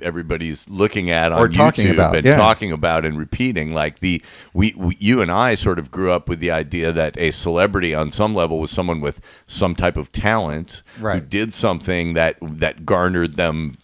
everybody's 0.00 0.68
looking 0.68 1.10
at 1.10 1.32
on 1.32 1.38
Or 1.38 1.48
talking 1.48 1.86
YouTube 1.86 1.94
about, 1.94 2.16
and 2.16 2.26
yeah. 2.26 2.36
talking 2.36 2.72
about 2.72 3.04
and 3.04 3.18
repeating. 3.18 3.72
Like 3.72 4.00
the 4.00 4.22
we, 4.52 4.74
we, 4.76 4.96
you 4.98 5.20
and 5.20 5.30
I 5.30 5.54
sort 5.54 5.78
of 5.78 5.90
grew 5.90 6.12
up 6.12 6.28
with 6.28 6.40
the 6.40 6.50
idea 6.50 6.92
that 6.92 7.18
a 7.18 7.30
celebrity 7.30 7.94
on 7.94 8.12
some 8.12 8.34
level 8.34 8.58
was 8.58 8.70
someone 8.70 9.00
with 9.00 9.20
some 9.46 9.74
type 9.74 9.96
of 9.96 10.12
talent 10.12 10.82
who 10.96 11.20
did 11.20 11.54
something 11.54 12.14
that 12.14 12.36
that 12.40 12.86
garnered 12.86 13.36
them. 13.36 13.76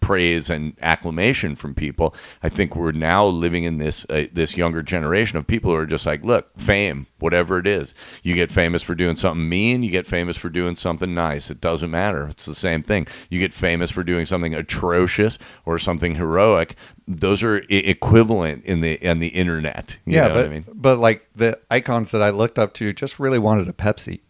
Praise 0.00 0.50
and 0.50 0.76
acclamation 0.80 1.56
from 1.56 1.74
people. 1.74 2.14
I 2.42 2.48
think 2.48 2.76
we're 2.76 2.92
now 2.92 3.24
living 3.26 3.64
in 3.64 3.78
this 3.78 4.06
uh, 4.08 4.26
this 4.32 4.56
younger 4.56 4.82
generation 4.82 5.36
of 5.38 5.46
people 5.46 5.70
who 5.70 5.76
are 5.76 5.86
just 5.86 6.06
like, 6.06 6.22
look, 6.24 6.48
fame, 6.58 7.06
whatever 7.18 7.58
it 7.58 7.66
is. 7.66 7.94
You 8.22 8.34
get 8.34 8.50
famous 8.52 8.82
for 8.82 8.94
doing 8.94 9.16
something 9.16 9.48
mean, 9.48 9.82
you 9.82 9.90
get 9.90 10.06
famous 10.06 10.36
for 10.36 10.48
doing 10.48 10.76
something 10.76 11.14
nice. 11.14 11.50
It 11.50 11.60
doesn't 11.60 11.90
matter. 11.90 12.28
It's 12.28 12.44
the 12.46 12.54
same 12.54 12.82
thing. 12.82 13.06
You 13.30 13.38
get 13.40 13.52
famous 13.52 13.90
for 13.90 14.04
doing 14.04 14.26
something 14.26 14.54
atrocious 14.54 15.38
or 15.64 15.78
something 15.78 16.14
heroic. 16.14 16.76
Those 17.06 17.42
are 17.42 17.56
I- 17.70 17.74
equivalent 17.74 18.64
in 18.64 18.80
the 18.80 18.92
in 19.04 19.18
the 19.18 19.28
internet. 19.28 19.98
You 20.06 20.14
yeah 20.14 20.28
know 20.28 20.34
but 20.34 20.36
what 20.36 20.46
I 20.46 20.48
mean? 20.48 20.64
but 20.72 20.98
like 20.98 21.28
the 21.34 21.58
icons 21.70 22.12
that 22.12 22.22
i 22.22 22.30
looked 22.30 22.58
up 22.58 22.74
to 22.74 22.92
just 22.92 23.18
really 23.18 23.38
wanted 23.38 23.68
a 23.68 23.72
pepsi 23.72 24.20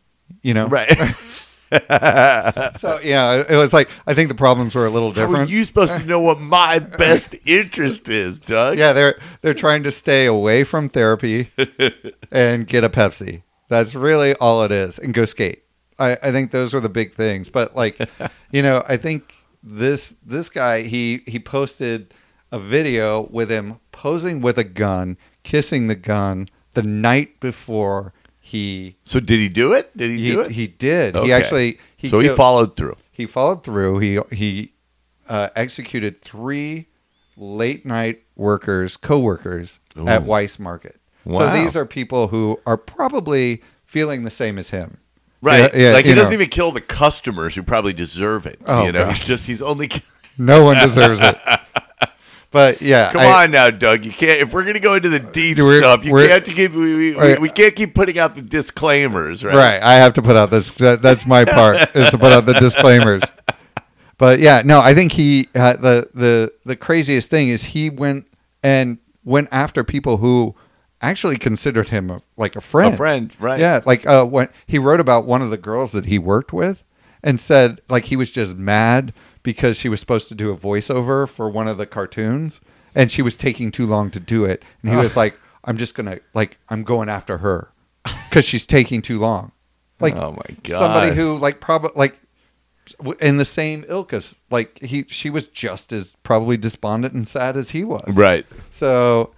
you 0.43 0.55
know 0.55 0.67
Right. 0.69 0.89
so 2.79 3.01
yeah, 3.03 3.45
it 3.49 3.57
was 3.57 3.73
like 3.73 3.89
I 4.07 4.15
think 4.15 4.29
the 4.29 4.35
problems 4.35 4.75
were 4.75 4.87
a 4.87 4.91
little 4.91 5.13
How 5.13 5.23
are 5.23 5.27
different. 5.27 5.51
you 5.51 5.65
supposed 5.65 5.93
to 5.95 6.05
know 6.05 6.21
what 6.21 6.41
my 6.41 6.79
best 6.99 7.35
interest 7.45 8.09
is, 8.09 8.39
Doug? 8.39 8.79
yeah, 8.79 8.93
they're 8.93 9.19
they're 9.43 9.55
trying 9.55 9.83
to 9.85 9.91
stay 9.91 10.27
away 10.27 10.65
from 10.65 10.89
therapy 10.89 11.51
and 12.31 12.67
get 12.67 12.85
a 12.85 12.89
Pepsi. 12.89 13.43
That's 13.69 13.95
really 13.95 14.35
all 14.35 14.63
it 14.63 14.73
is, 14.73 14.99
and 14.99 15.15
go 15.15 15.25
skate. 15.25 15.63
I, 15.99 16.13
I 16.23 16.33
think 16.33 16.51
those 16.51 16.75
were 16.75 16.81
the 16.81 16.89
big 16.89 17.15
things. 17.15 17.49
But 17.49 17.75
like, 17.77 17.99
you 18.51 18.63
know, 18.63 18.83
I 18.89 18.97
think 18.97 19.35
this 19.63 20.17
this 20.25 20.49
guy 20.49 20.83
he 20.83 21.23
he 21.27 21.39
posted 21.39 22.13
a 22.53 22.59
video 22.59 23.23
with 23.31 23.51
him 23.51 23.81
posing 23.93 24.41
with 24.41 24.59
a 24.59 24.65
gun, 24.65 25.17
kissing 25.43 25.87
the 25.87 25.95
gun 25.95 26.47
the 26.75 26.83
night 26.83 27.41
before 27.41 28.13
he 28.47 28.97
So 29.05 29.21
did 29.21 29.41
he 29.41 29.49
do 29.49 29.73
it? 29.73 29.97
Did 29.97 30.11
he, 30.11 30.19
he, 30.19 30.33
do 30.33 30.41
it? 30.43 30.51
he 30.51 30.67
did. 30.67 31.17
Okay. 31.17 31.27
He 31.29 31.33
actually 31.33 31.79
he 31.97 32.11
so 32.11 32.19
he 32.21 32.27
killed- 32.27 32.37
followed 32.37 32.77
through. 32.77 32.97
he 33.11 33.25
followed 33.25 33.65
through. 33.65 34.01
He 34.01 34.19
he 34.31 34.73
uh, 35.31 35.49
executed 35.57 36.21
three 36.21 36.89
late 37.39 37.87
night 37.87 38.23
workers, 38.37 38.99
co-workers 38.99 39.81
at 39.97 40.23
Ooh. 40.23 40.27
Weis 40.27 40.59
Market. 40.59 41.01
Wow. 41.25 41.39
So 41.39 41.53
these 41.55 41.75
are 41.75 41.87
people 41.87 42.29
who 42.29 42.61
are 42.67 42.77
probably 42.77 43.63
feeling 43.87 44.25
the 44.25 44.31
same 44.31 44.59
as 44.59 44.69
him. 44.69 44.99
Right. 45.41 45.73
Yeah, 45.75 45.89
yeah, 45.89 45.93
like 45.95 46.05
he 46.05 46.13
doesn't 46.15 46.31
know. 46.31 46.35
even 46.35 46.51
kill 46.51 46.71
the 46.71 46.83
customers 46.83 47.55
who 47.55 47.63
probably 47.63 47.95
deserve 47.95 48.45
it. 48.45 48.61
Oh, 48.67 48.85
you 48.85 48.93
know, 48.93 49.05
God. 49.05 49.11
he's 49.11 49.25
just 49.25 49.47
he's 49.47 49.63
only 49.63 49.91
No 50.37 50.65
one 50.65 50.77
deserves 50.77 51.21
it. 51.23 51.39
But 52.55 52.81
yeah, 52.83 53.11
Come 53.11 53.23
I- 53.23 53.43
on 53.43 53.51
now, 53.51 53.71
Doug. 53.71 54.05
You 54.05 54.13
can't 54.13 54.41
if 54.41 54.53
we're 54.53 54.63
gonna 54.63 54.79
go 54.79 54.95
into 54.95 55.09
the 55.09 55.19
deep 55.19 55.59
stuff, 55.59 56.05
you 56.05 56.15
can't 56.15 56.45
keep 56.45 56.71
we, 56.71 57.17
we, 57.17 57.39
we 57.39 57.49
can't 57.49 57.75
keep 57.75 57.97
putting 57.97 58.17
out 58.17 58.37
the 58.37 58.43
disclaimers, 58.43 59.43
right? 59.43 59.57
Right. 59.57 59.83
I 59.83 59.95
have 59.95 60.13
to 60.13 60.23
put 60.23 60.37
out 60.37 60.53
this. 60.53 60.71
That, 60.77 61.03
that's 61.03 61.27
my 61.27 61.45
part 61.45 61.79
is 61.97 62.11
to 62.11 62.17
put 62.17 62.31
out 62.31 62.47
the 62.47 62.53
disclaimers. 62.53 63.25
But 64.19 64.39
yeah, 64.39 64.63
no, 64.65 64.79
I 64.79 64.95
think 64.95 65.11
he 65.11 65.49
uh, 65.53 65.73
the 65.73 66.09
the 66.15 66.53
the 66.65 66.77
craziest 66.77 67.29
thing 67.29 67.49
is 67.49 67.65
he 67.65 67.91
went 67.91 68.29
and 68.63 68.99
went 69.25 69.49
after 69.51 69.83
people 69.83 70.19
who 70.19 70.55
actually 71.01 71.39
considered 71.39 71.89
him 71.89 72.09
a, 72.09 72.21
like 72.37 72.55
a 72.55 72.61
friend. 72.61 72.95
A 72.95 72.97
friend, 72.97 73.33
right. 73.41 73.59
Yeah, 73.59 73.81
like 73.85 74.07
uh, 74.07 74.25
when 74.27 74.49
he 74.69 74.79
wrote 74.79 75.01
about 75.01 75.25
one 75.27 75.43
of 75.43 75.51
the 75.51 75.59
girls 75.59 75.91
that 75.91 76.05
he 76.07 76.21
worked 76.21 76.53
with, 76.53 76.85
and 77.21 77.41
said 77.41 77.81
like 77.89 78.05
he 78.05 78.15
was 78.15 78.31
just 78.31 78.55
mad 78.55 79.13
because 79.45 79.77
she 79.77 79.89
was 79.89 80.01
supposed 80.01 80.27
to 80.29 80.35
do 80.35 80.51
a 80.51 80.57
voiceover 80.57 81.29
for 81.29 81.49
one 81.49 81.69
of 81.69 81.79
the 81.79 81.87
cartoons, 81.87 82.61
and 82.97 83.13
she 83.13 83.23
was 83.23 83.37
taking 83.37 83.71
too 83.71 83.87
long 83.87 84.11
to 84.11 84.19
do 84.19 84.45
it, 84.45 84.65
and 84.83 84.91
he 84.91 84.97
was 84.97 85.17
like, 85.23 85.39
"I'm 85.63 85.77
just 85.77 85.95
gonna 85.95 86.19
like 86.35 86.59
I'm 86.69 86.83
going 86.83 87.09
after 87.09 87.39
her 87.39 87.71
because 88.29 88.45
she's 88.45 88.67
taking 88.67 89.01
too 89.01 89.21
long." 89.21 89.53
Like 90.01 90.17
Oh 90.17 90.33
my 90.33 90.57
God. 90.65 90.79
somebody 90.79 91.15
who 91.15 91.39
like 91.39 91.61
probably 91.61 91.93
like 91.95 92.17
in 93.21 93.37
the 93.37 93.45
same 93.45 93.85
ilk 93.89 94.13
as 94.13 94.35
like 94.51 94.83
he 94.83 95.05
she 95.09 95.31
was 95.31 95.47
just 95.47 95.93
as 95.93 96.17
probably 96.25 96.57
despondent 96.57 97.15
and 97.15 97.29
sad 97.29 97.57
as 97.57 97.71
he 97.71 97.85
was. 97.85 98.17
Right. 98.17 98.45
So, 98.71 99.33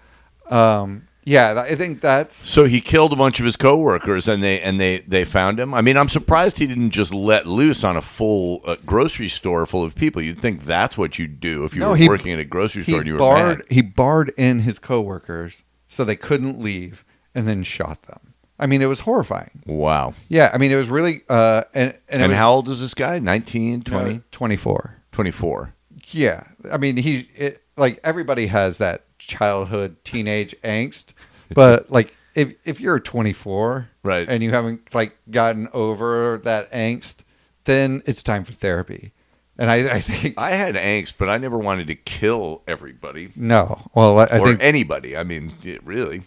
um, 0.50 1.06
yeah, 1.28 1.64
I 1.68 1.74
think 1.74 2.00
that's 2.00 2.34
So 2.36 2.64
he 2.64 2.80
killed 2.80 3.12
a 3.12 3.16
bunch 3.16 3.40
of 3.40 3.44
his 3.46 3.56
coworkers, 3.56 4.28
and 4.28 4.42
they 4.42 4.60
and 4.60 4.80
they 4.80 5.00
they 5.00 5.24
found 5.24 5.58
him. 5.60 5.74
I 5.74 5.80
mean, 5.82 5.96
I'm 5.96 6.08
surprised 6.08 6.56
he 6.58 6.66
didn't 6.68 6.90
just 6.90 7.12
let 7.12 7.46
loose 7.46 7.82
on 7.84 7.96
a 7.96 8.00
full 8.00 8.62
uh, 8.64 8.76
grocery 8.86 9.28
store 9.28 9.66
full 9.66 9.82
of 9.84 9.94
people. 9.96 10.22
You'd 10.22 10.40
think 10.40 10.62
that's 10.64 10.96
what 10.96 11.18
you'd 11.18 11.40
do 11.40 11.64
if 11.64 11.74
you 11.74 11.80
No, 11.80 11.90
were 11.90 11.96
he- 11.96 12.08
working 12.08 12.32
at 12.32 12.38
a 12.38 12.44
grocery 12.44 12.84
store 12.84 12.98
and 12.98 13.06
you 13.08 13.14
were 13.14 13.18
barred 13.18 13.58
mad. 13.58 13.66
he 13.70 13.82
barred 13.82 14.32
in 14.38 14.60
his 14.60 14.78
coworkers 14.78 15.64
so 15.88 16.04
they 16.04 16.16
couldn't 16.16 16.60
leave, 16.60 17.04
and 17.34 17.46
then 17.48 17.62
shot 17.64 18.04
them. 18.04 18.20
I 18.58 18.66
mean, 18.66 18.80
it 18.80 18.86
was 18.86 19.00
horrifying. 19.00 19.62
Wow. 19.66 20.14
Yeah, 20.28 20.50
I 20.54 20.56
mean, 20.58 20.70
it 20.72 20.76
was 20.76 20.88
really 20.88 21.22
uh, 21.28 21.64
and 21.74 21.90
and, 22.08 22.20
it 22.22 22.24
And 22.24 22.28
was, 22.30 22.38
how 22.38 22.52
old 22.52 22.68
is 22.68 22.80
this 22.80 22.94
guy? 22.94 23.18
19, 23.18 23.82
20, 23.82 24.14
uh, 24.14 24.18
24. 24.30 24.94
24. 25.12 25.74
Yeah, 26.12 26.44
I 26.70 26.76
mean, 26.76 26.96
he 26.96 27.28
it, 27.34 27.62
like 27.76 27.98
everybody 28.04 28.46
has 28.46 28.78
that 28.78 29.05
childhood 29.26 29.96
teenage 30.04 30.54
angst, 30.62 31.12
but 31.54 31.90
like 31.96 32.16
if 32.34 32.54
if 32.64 32.80
you're 32.80 33.00
24, 33.00 33.88
Right. 34.02 34.28
and 34.28 34.42
you 34.42 34.50
haven't 34.50 34.94
like 34.94 35.16
gotten 35.30 35.68
over 35.72 36.38
that 36.44 36.70
angst, 36.70 37.18
then 37.64 38.02
it's 38.06 38.22
time 38.22 38.44
for 38.44 38.52
therapy. 38.52 39.12
And 39.58 39.70
I, 39.70 39.96
I 39.96 40.00
think 40.02 40.34
I 40.36 40.50
had 40.50 40.74
angst, 40.74 41.14
but 41.18 41.30
I 41.30 41.38
never 41.38 41.58
wanted 41.58 41.86
to 41.86 41.94
kill 41.94 42.62
everybody 42.68 43.30
no. 43.34 43.88
Well, 43.94 44.18
I, 44.18 44.24
I 44.24 44.38
or 44.38 44.48
think 44.48 44.62
anybody. 44.62 45.16
I 45.16 45.24
mean, 45.24 45.54
really. 45.82 46.22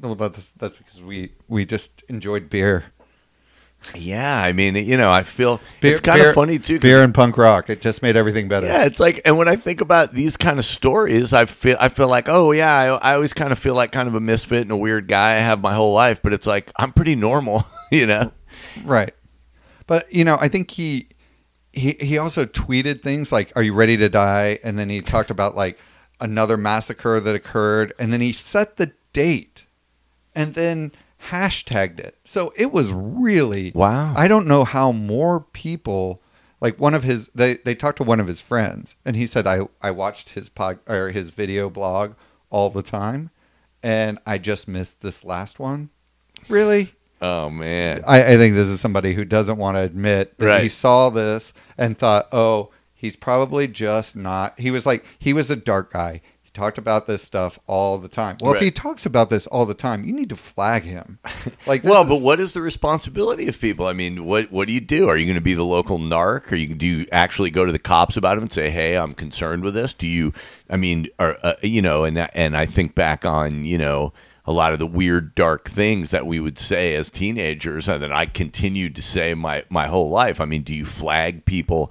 well, 0.00 0.14
that's 0.14 0.52
that's 0.52 0.74
because 0.74 1.02
we 1.02 1.32
we 1.46 1.66
just 1.66 2.02
enjoyed 2.08 2.48
beer, 2.48 2.84
Yeah, 3.94 4.42
I 4.42 4.52
mean, 4.52 4.76
you 4.76 4.96
know, 4.96 5.10
I 5.10 5.22
feel 5.22 5.60
beer 5.80 5.92
it's 5.92 6.00
kind 6.00 6.18
beer- 6.20 6.30
of 6.30 6.34
funny 6.34 6.58
too. 6.58 6.80
Beer 6.80 7.02
and 7.02 7.14
punk 7.14 7.36
rock. 7.36 7.70
It 7.70 7.80
just 7.80 8.02
made 8.02 8.16
everything 8.16 8.48
better. 8.48 8.66
Yeah, 8.66 8.84
it's 8.84 8.98
like, 8.98 9.20
and 9.24 9.36
when 9.36 9.48
I 9.48 9.56
think 9.56 9.80
about 9.80 10.14
these 10.14 10.36
kind 10.36 10.58
of 10.58 10.64
stories, 10.64 11.32
I 11.32 11.44
feel, 11.44 11.76
I 11.78 11.88
feel 11.88 12.08
like, 12.08 12.28
oh 12.28 12.52
yeah, 12.52 12.74
I, 12.74 13.10
I 13.10 13.14
always 13.14 13.32
kind 13.32 13.52
of 13.52 13.58
feel 13.58 13.74
like 13.74 13.92
kind 13.92 14.08
of 14.08 14.14
a 14.14 14.20
misfit 14.20 14.62
and 14.62 14.70
a 14.70 14.76
weird 14.76 15.06
guy. 15.08 15.32
I 15.32 15.40
have 15.40 15.60
my 15.60 15.74
whole 15.74 15.92
life, 15.92 16.22
but 16.22 16.32
it's 16.32 16.46
like 16.46 16.72
I'm 16.76 16.92
pretty 16.92 17.14
normal, 17.14 17.64
you 17.92 18.06
know. 18.06 18.32
Right. 18.84 19.14
But 19.86 20.12
you 20.12 20.24
know, 20.24 20.38
I 20.40 20.48
think 20.48 20.70
he 20.70 21.08
he 21.72 21.96
he 22.00 22.18
also 22.18 22.46
tweeted 22.46 23.02
things 23.02 23.32
like 23.32 23.52
"Are 23.56 23.62
you 23.62 23.74
ready 23.74 23.96
to 23.98 24.08
die?" 24.08 24.58
and 24.64 24.78
then 24.78 24.88
he 24.88 25.00
talked 25.00 25.30
about 25.30 25.54
like 25.56 25.78
another 26.20 26.56
massacre 26.56 27.20
that 27.20 27.34
occurred 27.34 27.92
and 27.98 28.12
then 28.12 28.20
he 28.20 28.32
set 28.32 28.76
the 28.76 28.92
date 29.12 29.64
and 30.34 30.54
then 30.54 30.92
hashtagged 31.24 32.00
it. 32.00 32.18
So 32.24 32.52
it 32.56 32.72
was 32.72 32.92
really 32.92 33.72
Wow. 33.74 34.14
I 34.16 34.28
don't 34.28 34.46
know 34.46 34.64
how 34.64 34.92
more 34.92 35.40
people 35.40 36.22
like 36.60 36.78
one 36.78 36.94
of 36.94 37.02
his 37.02 37.28
they 37.34 37.54
they 37.56 37.74
talked 37.74 37.98
to 37.98 38.04
one 38.04 38.20
of 38.20 38.26
his 38.26 38.40
friends 38.40 38.96
and 39.04 39.16
he 39.16 39.26
said 39.26 39.46
I 39.46 39.68
I 39.82 39.90
watched 39.90 40.30
his 40.30 40.48
pod 40.48 40.78
or 40.86 41.10
his 41.10 41.30
video 41.30 41.68
blog 41.70 42.14
all 42.50 42.70
the 42.70 42.82
time 42.82 43.30
and 43.82 44.18
I 44.26 44.38
just 44.38 44.66
missed 44.66 45.00
this 45.02 45.24
last 45.24 45.58
one. 45.58 45.90
Really? 46.48 46.94
Oh 47.20 47.48
man, 47.48 48.02
I, 48.06 48.32
I 48.34 48.36
think 48.36 48.54
this 48.54 48.68
is 48.68 48.80
somebody 48.80 49.14
who 49.14 49.24
doesn't 49.24 49.56
want 49.56 49.76
to 49.76 49.80
admit 49.80 50.36
that 50.38 50.62
he 50.62 50.68
saw 50.68 51.08
this 51.10 51.54
and 51.78 51.96
thought, 51.96 52.28
oh, 52.32 52.70
he's 52.94 53.16
probably 53.16 53.66
just 53.66 54.14
not. 54.14 54.58
He 54.58 54.70
was 54.70 54.84
like, 54.84 55.04
he 55.18 55.32
was 55.32 55.50
a 55.50 55.56
dark 55.56 55.92
guy. 55.92 56.20
Talked 56.54 56.78
about 56.78 57.08
this 57.08 57.20
stuff 57.20 57.58
all 57.66 57.98
the 57.98 58.08
time. 58.08 58.36
Well, 58.40 58.54
if 58.54 58.60
he 58.60 58.70
talks 58.70 59.04
about 59.04 59.28
this 59.28 59.48
all 59.48 59.66
the 59.66 59.74
time, 59.74 60.04
you 60.04 60.12
need 60.12 60.28
to 60.28 60.36
flag 60.36 60.84
him. 60.84 61.18
Like, 61.66 61.82
well, 61.82 62.02
is- 62.02 62.08
but 62.08 62.20
what 62.20 62.40
is 62.40 62.52
the 62.52 62.62
responsibility 62.62 63.48
of 63.48 63.60
people? 63.60 63.86
I 63.86 63.92
mean, 63.92 64.24
what 64.24 64.52
what 64.52 64.68
do 64.68 64.74
you 64.74 64.80
do? 64.80 65.08
Are 65.08 65.16
you 65.16 65.24
going 65.26 65.34
to 65.34 65.40
be 65.42 65.54
the 65.54 65.64
local 65.64 65.98
narc, 65.98 66.52
or 66.52 66.56
you 66.56 66.74
do 66.74 66.86
you 66.86 67.06
actually 67.10 67.50
go 67.50 67.64
to 67.64 67.72
the 67.72 67.78
cops 67.78 68.16
about 68.16 68.36
him 68.38 68.44
and 68.44 68.52
say, 68.52 68.70
"Hey, 68.70 68.96
I'm 68.96 69.14
concerned 69.14 69.64
with 69.64 69.74
this"? 69.74 69.94
Do 69.94 70.06
you? 70.06 70.32
I 70.70 70.76
mean, 70.76 71.08
or 71.18 71.36
uh, 71.44 71.54
you 71.62 71.82
know, 71.82 72.04
and 72.04 72.18
and 72.18 72.56
I 72.56 72.66
think 72.66 72.94
back 72.94 73.24
on 73.24 73.64
you 73.64 73.78
know 73.78 74.12
a 74.46 74.52
lot 74.52 74.74
of 74.74 74.78
the 74.78 74.86
weird, 74.86 75.34
dark 75.34 75.68
things 75.70 76.10
that 76.10 76.26
we 76.26 76.38
would 76.38 76.58
say 76.58 76.94
as 76.94 77.08
teenagers, 77.08 77.88
and 77.88 78.02
that 78.02 78.12
I 78.12 78.26
continued 78.26 78.94
to 78.96 79.02
say 79.02 79.34
my 79.34 79.64
my 79.70 79.86
whole 79.86 80.10
life. 80.10 80.40
I 80.40 80.44
mean, 80.44 80.62
do 80.62 80.74
you 80.74 80.84
flag 80.84 81.44
people 81.46 81.90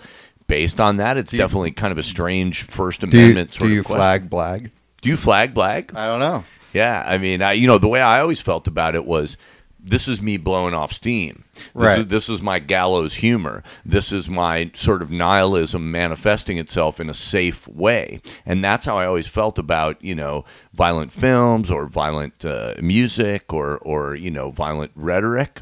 based 0.54 0.80
on 0.80 0.98
that? 0.98 1.18
It's 1.18 1.34
you- 1.34 1.40
definitely 1.40 1.72
kind 1.72 1.92
of 1.92 1.98
a 1.98 2.04
strange 2.04 2.64
First 2.64 3.02
do 3.02 3.08
you, 3.18 3.24
Amendment 3.24 3.54
sort 3.54 3.68
do 3.70 3.74
you 3.74 3.80
of 3.80 3.86
question. 3.88 4.00
flag 4.00 4.30
Blag? 4.30 4.72
Do 5.02 5.10
you 5.10 5.18
flag 5.18 5.54
black? 5.54 5.94
I 5.96 6.06
don't 6.06 6.20
know. 6.20 6.44
Yeah, 6.74 7.04
I 7.06 7.18
mean, 7.18 7.42
I 7.42 7.52
you 7.54 7.68
know 7.68 7.78
the 7.78 7.88
way 7.90 8.02
I 8.02 8.20
always 8.22 8.40
felt 8.42 8.68
about 8.68 8.96
it 8.96 9.06
was 9.06 9.36
this 9.86 10.08
is 10.08 10.22
me 10.22 10.38
blowing 10.38 10.74
off 10.74 10.94
steam. 10.94 11.44
This 11.56 11.66
Right. 11.74 12.00
is 12.00 12.08
this 12.08 12.30
is 12.30 12.42
my 12.42 12.60
gallows 12.60 13.16
humor. 13.16 13.64
This 13.86 14.12
is 14.14 14.30
my 14.30 14.72
sort 14.74 15.02
of 15.02 15.12
nihilism 15.12 15.92
manifesting 15.92 16.58
itself 16.58 17.00
in 17.02 17.10
a 17.10 17.14
safe 17.14 17.68
way, 17.68 18.22
and 18.46 18.64
that's 18.64 18.86
how 18.86 18.98
I 18.98 19.06
always 19.06 19.28
felt 19.28 19.60
about 19.60 20.02
you 20.02 20.16
know 20.16 20.46
violent 20.74 21.12
films 21.12 21.70
or 21.70 21.86
violent 21.86 22.46
uh, 22.46 22.76
music 22.82 23.52
or 23.54 23.78
or 23.80 24.16
you 24.16 24.32
know 24.32 24.52
violent 24.52 24.92
rhetoric. 24.96 25.62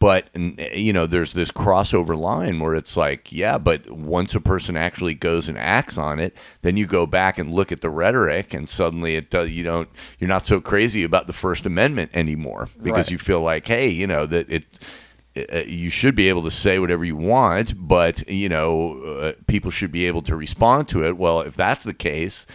But 0.00 0.28
you 0.36 0.92
know, 0.92 1.06
there's 1.06 1.32
this 1.32 1.50
crossover 1.50 2.16
line 2.16 2.60
where 2.60 2.76
it's 2.76 2.96
like, 2.96 3.32
yeah, 3.32 3.58
but 3.58 3.90
once 3.90 4.32
a 4.36 4.40
person 4.40 4.76
actually 4.76 5.14
goes 5.14 5.48
and 5.48 5.58
acts 5.58 5.98
on 5.98 6.20
it, 6.20 6.36
then 6.62 6.76
you 6.76 6.86
go 6.86 7.04
back 7.04 7.36
and 7.36 7.52
look 7.52 7.72
at 7.72 7.80
the 7.80 7.90
rhetoric, 7.90 8.54
and 8.54 8.70
suddenly 8.70 9.16
it 9.16 9.28
does. 9.28 9.50
You 9.50 9.64
don't. 9.64 9.88
You're 10.20 10.28
not 10.28 10.46
so 10.46 10.60
crazy 10.60 11.02
about 11.02 11.26
the 11.26 11.32
First 11.32 11.66
Amendment 11.66 12.12
anymore 12.14 12.68
because 12.80 13.06
Right. 13.06 13.10
you 13.10 13.18
feel 13.18 13.40
like, 13.40 13.66
hey, 13.66 13.88
you 13.88 14.06
know 14.06 14.24
that 14.26 14.48
it. 14.48 14.64
uh, 15.52 15.58
You 15.66 15.90
should 15.90 16.14
be 16.14 16.28
able 16.28 16.42
to 16.44 16.50
say 16.52 16.78
whatever 16.78 17.04
you 17.04 17.16
want, 17.16 17.74
but 17.76 18.28
you 18.28 18.48
know 18.48 19.02
uh, 19.02 19.32
people 19.48 19.72
should 19.72 19.90
be 19.90 20.06
able 20.06 20.22
to 20.22 20.36
respond 20.36 20.86
to 20.88 21.04
it. 21.04 21.16
Well, 21.16 21.40
if 21.40 21.56
that's 21.56 21.82
the 21.82 21.92
case, 21.94 22.46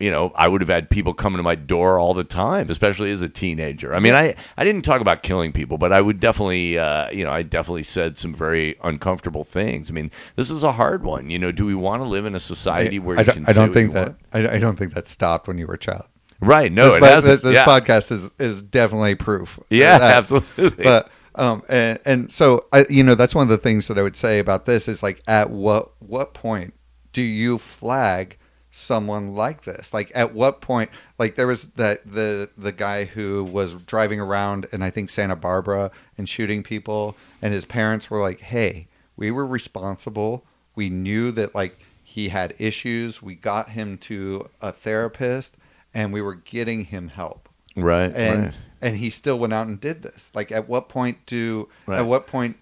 you 0.00 0.10
know, 0.10 0.32
I 0.34 0.48
would 0.48 0.62
have 0.62 0.68
had 0.70 0.90
people 0.90 1.14
coming 1.14 1.36
to 1.36 1.42
my 1.42 1.54
door 1.54 1.98
all 1.98 2.14
the 2.14 2.24
time, 2.24 2.70
especially 2.70 3.10
as 3.12 3.20
a 3.20 3.28
teenager. 3.28 3.94
I 3.94 4.00
mean, 4.00 4.14
I, 4.14 4.34
I 4.56 4.64
didn't 4.64 4.82
talk 4.82 5.00
about 5.00 5.22
killing 5.22 5.52
people, 5.52 5.78
but 5.78 5.92
I 5.92 6.00
would 6.00 6.18
definitely, 6.18 6.78
uh, 6.78 7.10
you 7.10 7.24
know, 7.24 7.30
I 7.30 7.42
definitely 7.42 7.82
said 7.82 8.18
some 8.18 8.34
very 8.34 8.76
uncomfortable 8.82 9.44
things. 9.44 9.90
I 9.90 9.92
mean, 9.92 10.10
this 10.36 10.50
is 10.50 10.62
a 10.62 10.72
hard 10.72 11.04
one. 11.04 11.30
You 11.30 11.38
know, 11.38 11.52
do 11.52 11.66
we 11.66 11.74
want 11.74 12.02
to 12.02 12.08
live 12.08 12.24
in 12.24 12.34
a 12.34 12.40
society 12.40 12.98
where 12.98 13.18
I 13.18 13.20
you 13.20 13.26
don't, 13.26 13.48
I 13.48 13.52
don't 13.52 13.72
think 13.72 13.92
that. 13.92 14.16
I, 14.32 14.56
I 14.56 14.58
don't 14.58 14.76
think 14.76 14.94
that 14.94 15.06
stopped 15.06 15.46
when 15.46 15.58
you 15.58 15.66
were 15.66 15.74
a 15.74 15.78
child. 15.78 16.06
Right? 16.40 16.72
No, 16.72 16.98
this 16.98 17.24
it 17.24 17.28
this, 17.28 17.42
this 17.42 17.54
yeah. 17.54 17.66
podcast 17.66 18.10
is 18.10 18.34
is 18.38 18.62
definitely 18.62 19.14
proof. 19.14 19.60
Yeah, 19.68 19.98
absolutely. 20.00 20.84
But 20.84 21.10
Um, 21.34 21.62
and 21.68 21.98
and 22.04 22.32
so 22.32 22.66
I, 22.72 22.86
you 22.88 23.04
know, 23.04 23.14
that's 23.14 23.34
one 23.34 23.44
of 23.44 23.48
the 23.48 23.58
things 23.58 23.88
that 23.88 23.98
I 23.98 24.02
would 24.02 24.16
say 24.16 24.38
about 24.40 24.64
this 24.64 24.88
is 24.88 25.02
like, 25.02 25.22
at 25.28 25.50
what 25.50 25.92
what 26.00 26.34
point 26.34 26.74
do 27.12 27.22
you 27.22 27.56
flag 27.58 28.36
someone 28.70 29.34
like 29.34 29.62
this? 29.64 29.92
Like, 29.92 30.12
at 30.14 30.34
what 30.34 30.60
point? 30.60 30.90
Like, 31.18 31.34
there 31.34 31.46
was 31.46 31.68
that 31.70 32.10
the 32.10 32.50
the 32.56 32.72
guy 32.72 33.04
who 33.04 33.44
was 33.44 33.74
driving 33.74 34.20
around 34.20 34.66
in 34.72 34.82
I 34.82 34.90
think 34.90 35.10
Santa 35.10 35.36
Barbara 35.36 35.90
and 36.16 36.28
shooting 36.28 36.62
people, 36.62 37.16
and 37.42 37.52
his 37.52 37.64
parents 37.64 38.10
were 38.10 38.20
like, 38.20 38.40
"Hey, 38.40 38.86
we 39.16 39.30
were 39.30 39.46
responsible. 39.46 40.44
We 40.74 40.88
knew 40.88 41.30
that 41.32 41.54
like 41.54 41.78
he 42.02 42.28
had 42.28 42.54
issues. 42.58 43.22
We 43.22 43.34
got 43.34 43.70
him 43.70 43.98
to 43.98 44.48
a 44.60 44.72
therapist, 44.72 45.56
and 45.94 46.12
we 46.12 46.22
were 46.22 46.34
getting 46.34 46.86
him 46.86 47.08
help." 47.08 47.48
Right. 47.76 48.12
and 48.14 48.44
right. 48.46 48.54
and 48.82 48.96
he 48.96 49.10
still 49.10 49.38
went 49.38 49.52
out 49.52 49.68
and 49.68 49.80
did 49.80 50.02
this 50.02 50.32
like 50.34 50.50
at 50.50 50.68
what 50.68 50.88
point 50.88 51.18
do 51.24 51.68
Right. 51.86 52.00
at 52.00 52.06
what 52.06 52.26
point 52.26 52.56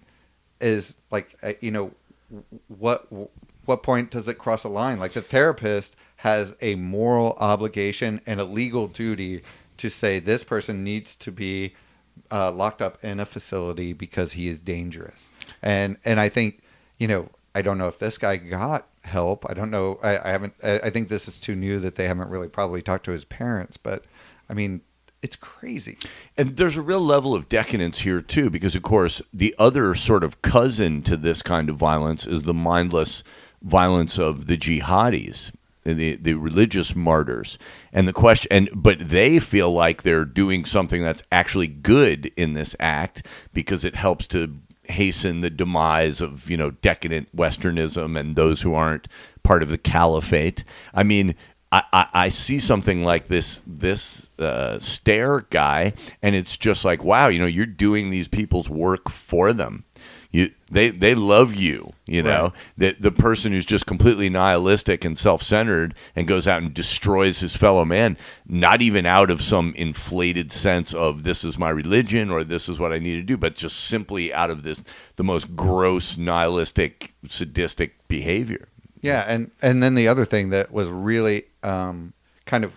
is 0.61 0.99
like 1.09 1.35
uh, 1.41 1.53
you 1.61 1.71
know 1.71 1.91
what 2.67 3.07
what 3.69 3.83
point 3.83 4.09
does 4.09 4.27
it 4.27 4.39
cross 4.39 4.63
a 4.63 4.67
line? 4.67 4.99
Like 4.99 5.13
the 5.13 5.21
therapist 5.21 5.95
has 6.17 6.57
a 6.59 6.73
moral 6.73 7.37
obligation 7.39 8.19
and 8.25 8.41
a 8.41 8.43
legal 8.43 8.87
duty 8.87 9.43
to 9.77 9.89
say 9.89 10.17
this 10.17 10.43
person 10.43 10.83
needs 10.83 11.15
to 11.17 11.31
be 11.31 11.75
uh, 12.31 12.51
locked 12.51 12.81
up 12.81 12.97
in 13.03 13.19
a 13.19 13.27
facility 13.27 13.93
because 13.93 14.31
he 14.31 14.47
is 14.47 14.59
dangerous. 14.59 15.29
And 15.61 15.97
and 16.03 16.19
i 16.19 16.29
think 16.29 16.63
you 16.97 17.07
know 17.07 17.29
i 17.53 17.61
don't 17.61 17.77
know 17.77 17.87
if 17.87 17.99
this 17.99 18.17
guy 18.17 18.37
got 18.37 18.87
help. 19.03 19.45
I 19.47 19.53
don't 19.53 19.71
know. 19.71 19.99
I, 20.01 20.17
I 20.17 20.31
haven't 20.31 20.55
I, 20.63 20.79
I 20.79 20.89
think 20.89 21.07
this 21.07 21.27
is 21.27 21.39
too 21.39 21.55
new 21.55 21.79
that 21.79 21.95
they 21.95 22.07
haven't 22.07 22.29
really 22.29 22.49
probably 22.49 22.81
talked 22.81 23.05
to 23.05 23.11
his 23.11 23.23
parents 23.23 23.77
but 23.77 24.03
i 24.49 24.53
mean 24.53 24.81
it's 25.21 25.35
crazy. 25.35 25.97
And 26.37 26.55
there's 26.55 26.77
a 26.77 26.81
real 26.81 27.01
level 27.01 27.35
of 27.35 27.49
decadence 27.49 27.99
here 27.99 28.21
too, 28.21 28.49
because 28.49 28.73
of 28.73 28.83
course 28.83 29.21
the 29.33 29.53
other 29.59 29.93
sort 29.93 30.23
of 30.23 30.41
cousin 30.41 31.01
to 31.03 31.17
this 31.17 31.41
kind 31.41 31.69
of 31.69 31.75
violence 31.75 32.25
is 32.25 32.43
the 32.43 32.53
mindless 32.53 33.21
violence 33.61 34.17
of 34.17 34.47
the 34.47 34.57
jihadis, 34.57 35.51
the 35.83 36.15
the 36.15 36.33
religious 36.35 36.95
martyrs. 36.95 37.57
And 37.91 38.07
the 38.07 38.13
question, 38.13 38.47
and 38.51 38.69
but 38.73 38.97
they 38.99 39.39
feel 39.39 39.71
like 39.71 40.03
they're 40.03 40.25
doing 40.25 40.65
something 40.65 41.01
that's 41.01 41.23
actually 41.31 41.67
good 41.67 42.31
in 42.37 42.53
this 42.53 42.75
act 42.79 43.25
because 43.53 43.83
it 43.83 43.95
helps 43.95 44.27
to 44.27 44.59
hasten 44.85 45.41
the 45.41 45.49
demise 45.49 46.19
of 46.19 46.49
you 46.49 46.57
know 46.57 46.71
decadent 46.71 47.35
Westernism 47.35 48.19
and 48.19 48.35
those 48.35 48.61
who 48.61 48.73
aren't 48.73 49.07
part 49.43 49.63
of 49.63 49.69
the 49.69 49.77
caliphate. 49.77 50.63
I 50.93 51.03
mean, 51.03 51.35
I, 51.71 51.83
I, 51.93 52.07
I 52.13 52.29
see 52.29 52.59
something 52.59 53.03
like 53.03 53.27
this 53.27 53.61
this 53.65 54.29
uh, 54.39 54.79
Stair 54.79 55.41
guy, 55.49 55.93
and 56.21 56.35
it's 56.35 56.57
just 56.57 56.83
like, 56.83 57.03
wow, 57.03 57.27
you 57.27 57.39
know, 57.39 57.45
you're 57.45 57.65
doing 57.65 58.09
these 58.09 58.27
people's 58.27 58.69
work 58.69 59.09
for 59.09 59.53
them. 59.53 59.85
They, 60.71 60.89
they 60.89 61.15
love 61.15 61.55
you, 61.55 61.89
you 62.05 62.21
know. 62.21 62.43
Right. 62.43 62.53
The, 62.77 62.95
the 62.99 63.11
person 63.11 63.51
who's 63.51 63.65
just 63.65 63.85
completely 63.85 64.29
nihilistic 64.29 65.03
and 65.03 65.17
self 65.17 65.41
centered 65.41 65.95
and 66.15 66.27
goes 66.27 66.47
out 66.47 66.61
and 66.61 66.73
destroys 66.73 67.39
his 67.39 67.55
fellow 67.55 67.85
man, 67.85 68.17
not 68.47 68.81
even 68.81 69.05
out 69.05 69.31
of 69.31 69.41
some 69.41 69.73
inflated 69.75 70.51
sense 70.51 70.93
of 70.93 71.23
this 71.23 71.43
is 71.43 71.57
my 71.57 71.69
religion 71.69 72.29
or 72.29 72.43
this 72.43 72.69
is 72.69 72.79
what 72.79 72.93
I 72.93 72.99
need 72.99 73.15
to 73.15 73.23
do, 73.23 73.37
but 73.37 73.55
just 73.55 73.79
simply 73.79 74.33
out 74.33 74.51
of 74.51 74.63
this 74.63 74.83
the 75.15 75.23
most 75.23 75.55
gross 75.55 76.17
nihilistic 76.17 77.13
sadistic 77.27 78.07
behavior. 78.07 78.67
Yeah, 79.01 79.25
and 79.27 79.51
and 79.61 79.81
then 79.81 79.95
the 79.95 80.07
other 80.07 80.25
thing 80.25 80.49
that 80.49 80.71
was 80.71 80.89
really 80.89 81.45
um, 81.63 82.13
kind 82.45 82.63
of 82.63 82.73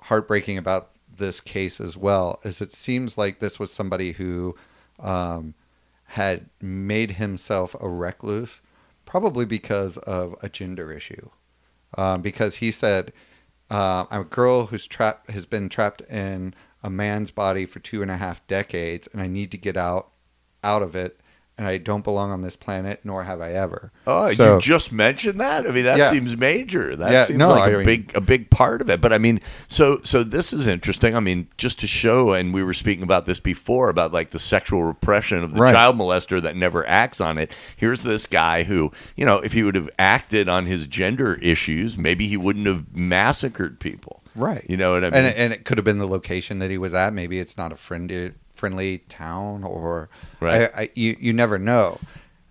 heartbreaking 0.00 0.58
about 0.58 0.90
this 1.16 1.40
case 1.40 1.80
as 1.80 1.96
well 1.96 2.40
is 2.44 2.60
it 2.60 2.72
seems 2.72 3.16
like 3.16 3.38
this 3.38 3.58
was 3.58 3.72
somebody 3.72 4.12
who 4.12 4.56
um, 4.98 5.54
had 6.04 6.48
made 6.60 7.12
himself 7.12 7.74
a 7.80 7.88
recluse, 7.88 8.60
probably 9.04 9.44
because 9.44 9.98
of 9.98 10.34
a 10.42 10.48
gender 10.48 10.92
issue, 10.92 11.30
um, 11.96 12.22
because 12.22 12.56
he 12.56 12.70
said, 12.70 13.12
uh, 13.70 14.04
"I'm 14.10 14.22
a 14.22 14.24
girl 14.24 14.66
who's 14.66 14.86
trapped 14.86 15.30
has 15.30 15.46
been 15.46 15.68
trapped 15.68 16.02
in 16.02 16.54
a 16.82 16.90
man's 16.90 17.30
body 17.30 17.66
for 17.66 17.80
two 17.80 18.02
and 18.02 18.10
a 18.10 18.16
half 18.16 18.46
decades, 18.46 19.08
and 19.12 19.20
I 19.20 19.26
need 19.26 19.50
to 19.52 19.58
get 19.58 19.76
out 19.76 20.10
out 20.62 20.82
of 20.82 20.94
it." 20.94 21.20
And 21.56 21.68
I 21.68 21.78
don't 21.78 22.02
belong 22.02 22.32
on 22.32 22.42
this 22.42 22.56
planet, 22.56 22.98
nor 23.04 23.22
have 23.22 23.40
I 23.40 23.52
ever. 23.52 23.92
Oh, 24.08 24.32
So- 24.32 24.56
you 24.56 24.60
just 24.60 24.90
mentioned 24.90 25.40
that. 25.40 25.64
I 25.68 25.70
mean, 25.70 25.84
that 25.84 25.98
Yeah. 25.98 26.10
seems 26.10 26.36
major. 26.36 26.96
That 26.96 27.12
Yeah, 27.12 27.24
seems 27.26 27.38
no, 27.38 27.50
like 27.50 27.70
a 27.70 27.74
I 27.74 27.76
mean- 27.76 27.86
big 27.86 28.12
a 28.16 28.20
big 28.20 28.50
part 28.50 28.80
of 28.80 28.90
it. 28.90 29.00
But 29.00 29.12
I 29.12 29.18
mean, 29.18 29.40
so 29.68 30.00
so 30.02 30.24
this 30.24 30.52
is 30.52 30.66
interesting. 30.66 31.14
I 31.14 31.20
mean, 31.20 31.46
just 31.56 31.78
to 31.80 31.86
show, 31.86 32.32
and 32.32 32.52
we 32.52 32.64
were 32.64 32.74
speaking 32.74 33.04
about 33.04 33.26
this 33.26 33.38
before 33.38 33.88
about 33.88 34.12
like 34.12 34.30
the 34.30 34.40
sexual 34.40 34.82
repression 34.82 35.44
of 35.44 35.54
the 35.54 35.60
Right. 35.60 35.72
child 35.72 35.96
molester 35.96 36.42
that 36.42 36.56
never 36.56 36.84
acts 36.88 37.20
on 37.20 37.38
it. 37.38 37.52
Here's 37.76 38.02
this 38.02 38.26
guy 38.26 38.64
who, 38.64 38.90
you 39.14 39.24
know, 39.24 39.38
if 39.38 39.52
he 39.52 39.62
would 39.62 39.76
have 39.76 39.90
acted 39.96 40.48
on 40.48 40.66
his 40.66 40.88
gender 40.88 41.34
issues, 41.40 41.96
maybe 41.96 42.26
he 42.26 42.36
wouldn't 42.36 42.66
have 42.66 42.84
massacred 42.92 43.78
people. 43.78 44.22
Right. 44.34 44.66
You 44.68 44.76
know 44.76 44.94
what 44.94 45.04
I 45.04 45.10
mean? 45.10 45.18
and 45.20 45.26
it, 45.28 45.34
and 45.36 45.52
it 45.52 45.64
could 45.64 45.78
have 45.78 45.84
been 45.84 45.98
the 45.98 46.08
location 46.08 46.58
that 46.58 46.68
he 46.68 46.78
was 46.78 46.92
at. 46.94 47.12
Maybe 47.14 47.38
it's 47.38 47.56
not 47.56 47.70
a 47.70 47.76
friendly 47.76 48.32
friendly 48.64 48.98
town, 49.08 49.64
or 49.64 50.08
Right. 50.40 50.70
I, 50.74 50.82
I, 50.82 50.90
you 50.94 51.16
you 51.20 51.32
never 51.32 51.58
know. 51.58 51.98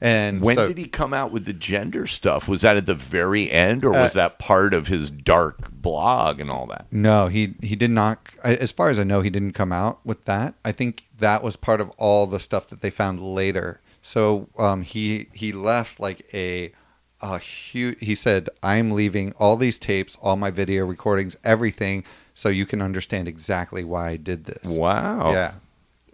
And 0.01 0.41
when 0.41 0.55
so, 0.55 0.68
did 0.68 0.78
he 0.78 0.86
come 0.86 1.14
out 1.14 1.32
with 1.32 1.45
the 1.45 1.53
gender 1.53 2.07
stuff? 2.07 2.49
Was 2.49 2.59
that 2.61 2.76
at 2.76 2.86
the 2.86 2.93
very 2.93 3.49
end, 3.49 3.86
or 3.86 3.91
was 3.91 4.11
Uh, 4.16 4.20
that 4.28 4.38
part 4.38 4.74
of 4.74 4.88
his 4.88 5.09
dark 5.09 5.72
blog 5.72 6.41
and 6.41 6.51
all 6.51 6.66
that? 6.68 6.88
No, 6.91 7.28
he 7.28 7.55
he 7.61 7.76
did 7.78 7.89
not. 7.91 8.20
As 8.43 8.74
far 8.74 8.89
as 8.89 8.99
I 8.99 9.03
know, 9.05 9.22
he 9.22 9.30
didn't 9.30 9.53
come 9.53 9.72
out 9.72 10.05
with 10.05 10.26
that. 10.26 10.55
I 10.66 10.74
think 10.74 11.05
that 11.20 11.41
was 11.41 11.55
part 11.55 11.80
of 11.80 11.89
all 11.91 12.28
the 12.28 12.39
stuff 12.39 12.68
that 12.68 12.82
they 12.82 12.89
found 12.89 13.22
later. 13.22 13.80
So 14.01 14.49
um, 14.57 14.82
he 14.82 15.28
he 15.32 15.53
left 15.53 16.01
like 16.01 16.28
a 16.34 16.74
a 17.22 17.39
huge. 17.39 17.97
He 18.01 18.14
said, 18.16 18.49
"I'm 18.61 18.91
leaving 18.91 19.32
all 19.39 19.55
these 19.55 19.80
tapes, 19.80 20.18
all 20.22 20.36
my 20.36 20.51
video 20.51 20.86
recordings, 20.86 21.38
everything, 21.45 22.03
so 22.34 22.49
you 22.49 22.66
can 22.66 22.82
understand 22.82 23.30
exactly 23.30 23.86
why 23.86 24.09
I 24.09 24.18
did 24.18 24.43
this." 24.43 24.66
Wow. 24.66 25.32
Yeah, 25.32 25.53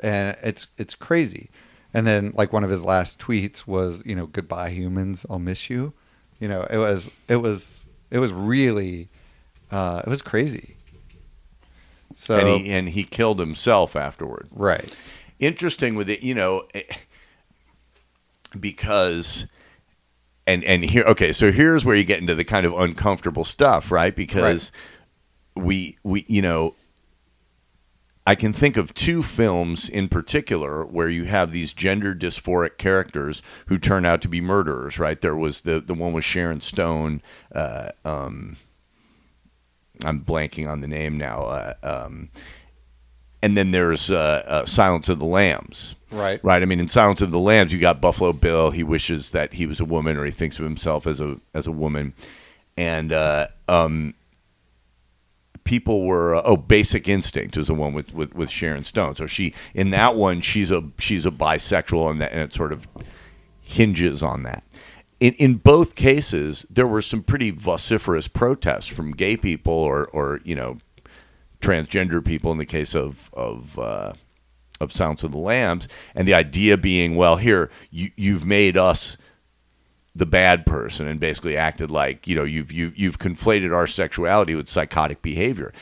and 0.02 0.38
it's 0.44 0.68
it's 0.78 0.96
crazy. 0.96 1.50
And 1.94 2.06
then 2.06 2.32
like 2.36 2.54
one 2.54 2.64
of 2.64 2.70
his 2.70 2.84
last 2.84 3.20
tweets 3.20 3.66
was, 3.66 4.04
you 4.06 4.16
know, 4.16 4.28
goodbye 4.28 4.70
humans, 4.70 5.26
I'll 5.30 5.40
miss 5.40 5.70
you. 5.70 5.94
You 6.40 6.48
know, 6.48 6.62
it 6.70 6.78
was 6.78 7.10
it 7.28 7.38
was 7.38 7.86
it 8.12 8.20
was 8.20 8.32
really 8.32 9.10
uh, 9.72 10.04
it 10.06 10.10
was 10.10 10.22
crazy. 10.22 10.76
So 12.14 12.38
and 12.38 12.66
he 12.66 12.72
and 12.72 12.90
he 12.90 13.04
killed 13.04 13.40
himself 13.40 13.96
afterward. 13.96 14.48
right, 14.52 14.94
Interesting 15.40 15.96
with 15.96 16.10
it, 16.10 16.22
you 16.22 16.34
know, 16.34 16.64
eh, 16.74 16.84
because 18.60 19.46
and 20.48 20.64
and 20.64 20.84
here 20.84 21.04
okay, 21.06 21.32
so 21.32 21.52
here's 21.52 21.86
where 21.86 21.96
you 21.96 22.04
get 22.04 22.20
into 22.20 22.36
the 22.36 22.44
kind 22.44 22.66
of 22.66 22.74
uncomfortable 22.74 23.46
stuff, 23.46 23.92
right? 23.92 24.16
Because 24.16 24.72
we 25.56 25.98
we 26.04 26.26
you 26.28 26.42
know 26.42 26.76
I 28.30 28.36
can 28.36 28.54
think 28.54 28.78
of 28.78 28.94
two 28.94 29.24
films 29.24 29.90
in 29.90 30.08
particular 30.08 30.86
where 30.86 31.10
you 31.10 31.24
have 31.24 31.52
these 31.52 31.74
gender 31.74 32.14
dysphoric 32.14 32.78
characters 32.78 33.42
who 33.66 33.80
turn 33.80 34.06
out 34.06 34.22
to 34.22 34.28
be 34.28 34.40
murderers, 34.40 35.00
right? 35.00 35.20
There 35.20 35.36
was 35.36 35.62
the 35.62 35.82
the 35.82 35.96
one 35.96 36.14
with 36.14 36.26
Sharon 36.26 36.62
Stone. 36.62 37.24
Uh, 37.52 37.90
um, 38.06 38.58
I'm 40.06 40.22
blanking 40.22 40.70
on 40.70 40.82
the 40.82 40.88
name 40.88 41.18
now. 41.18 41.46
Uh, 41.46 41.74
um, 41.82 42.30
and 43.42 43.58
then 43.58 43.72
there's 43.72 44.12
uh, 44.12 44.44
uh, 44.46 44.66
Silence 44.68 45.10
of 45.10 45.18
the 45.18 45.26
Lambs, 45.26 45.96
right, 46.12 46.40
right? 46.44 46.62
I 46.62 46.68
mean, 46.68 46.80
in 46.80 46.88
Silence 46.88 47.22
of 47.22 47.32
the 47.32 47.40
Lambs, 47.40 47.74
you 47.74 47.80
got 47.80 48.00
Buffalo 48.00 48.32
Bill. 48.32 48.70
He 48.70 48.84
wishes 48.84 49.32
that 49.32 49.54
he 49.54 49.66
was 49.66 49.80
a 49.80 49.86
woman, 49.86 50.18
or 50.18 50.26
he 50.26 50.32
thinks 50.32 50.60
of 50.60 50.66
himself 50.66 51.08
as 51.08 51.20
a 51.20 51.38
as 51.56 51.66
a 51.66 51.72
woman, 51.72 52.14
and 52.78 53.12
uh, 53.12 53.48
um, 53.68 54.14
people 55.70 56.02
were 56.02 56.34
uh, 56.34 56.42
oh 56.46 56.58
basic 56.58 57.08
instinct 57.08 57.56
is 57.56 57.68
the 57.68 57.76
one 57.76 57.94
with, 57.94 58.12
with, 58.12 58.34
with 58.34 58.50
sharon 58.50 58.84
stone. 58.84 59.16
So 59.16 59.28
she 59.28 59.54
in 59.76 59.92
that 59.92 60.16
one 60.16 60.42
she's 60.42 60.72
a 60.72 60.84
she's 60.98 61.28
a 61.28 61.32
bisexual 61.32 62.10
and, 62.10 62.20
that, 62.20 62.32
and 62.32 62.42
it 62.42 62.54
sort 62.56 62.74
of 62.74 62.88
hinges 63.62 64.24
on 64.24 64.42
that. 64.44 64.64
In, 65.20 65.36
in 65.36 65.56
both 65.58 65.96
cases 65.96 66.66
there 66.72 66.88
were 66.88 67.04
some 67.04 67.22
pretty 67.22 67.52
vociferous 67.52 68.28
protests 68.28 68.88
from 68.88 69.12
gay 69.12 69.38
people 69.38 69.72
or, 69.72 70.08
or 70.08 70.40
you 70.44 70.56
know 70.56 70.80
transgender 71.62 72.26
people 72.26 72.52
in 72.52 72.58
the 72.58 72.66
case 72.66 72.96
of 72.96 73.30
of 73.34 73.78
uh, 73.78 74.14
of 74.82 74.92
Silence 74.92 75.24
of 75.24 75.32
the 75.34 75.38
Lambs, 75.38 75.88
and 76.16 76.28
the 76.28 76.34
idea 76.34 76.78
being, 76.78 77.16
well, 77.16 77.36
here 77.36 77.70
you 77.92 78.10
you've 78.16 78.46
made 78.46 78.76
us 78.76 79.18
the 80.16 80.26
bad 80.26 80.66
person 80.66 81.08
and 81.08 81.20
basically 81.20 81.56
acted 81.56 81.92
like 81.92 82.28
you 82.28 82.36
know 82.36 82.44
you've 82.44 82.72
you, 82.72 82.92
you've 82.96 83.20
conflated 83.20 83.74
our 83.74 83.88
sexuality 83.88 84.56
with 84.56 84.70
psychotic 84.70 85.22
behavior, 85.22 85.74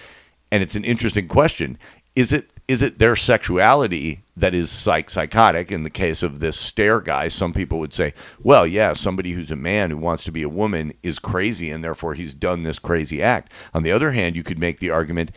and 0.51 0.61
it's 0.63 0.75
an 0.75 0.83
interesting 0.83 1.27
question. 1.27 1.77
Is 2.15 2.33
it 2.33 2.49
is 2.67 2.81
it 2.81 2.99
their 2.99 3.15
sexuality 3.15 4.23
that 4.35 4.53
is 4.53 4.69
psych 4.69 5.09
psychotic? 5.09 5.71
In 5.71 5.83
the 5.83 5.89
case 5.89 6.21
of 6.21 6.39
this 6.39 6.59
Stair 6.59 6.99
guy, 6.99 7.29
some 7.29 7.53
people 7.53 7.79
would 7.79 7.93
say, 7.93 8.13
well, 8.39 8.67
yeah, 8.67 8.93
somebody 8.93 9.31
who's 9.31 9.51
a 9.51 9.55
man 9.55 9.89
who 9.89 9.97
wants 9.97 10.23
to 10.25 10.31
be 10.31 10.43
a 10.43 10.49
woman 10.49 10.93
is 11.01 11.19
crazy, 11.19 11.69
and 11.69 11.83
therefore 11.83 12.13
he's 12.13 12.33
done 12.33 12.63
this 12.63 12.79
crazy 12.79 13.23
act. 13.23 13.51
On 13.73 13.83
the 13.83 13.91
other 13.91 14.11
hand, 14.11 14.35
you 14.35 14.43
could 14.43 14.59
make 14.59 14.79
the 14.79 14.89
argument 14.89 15.31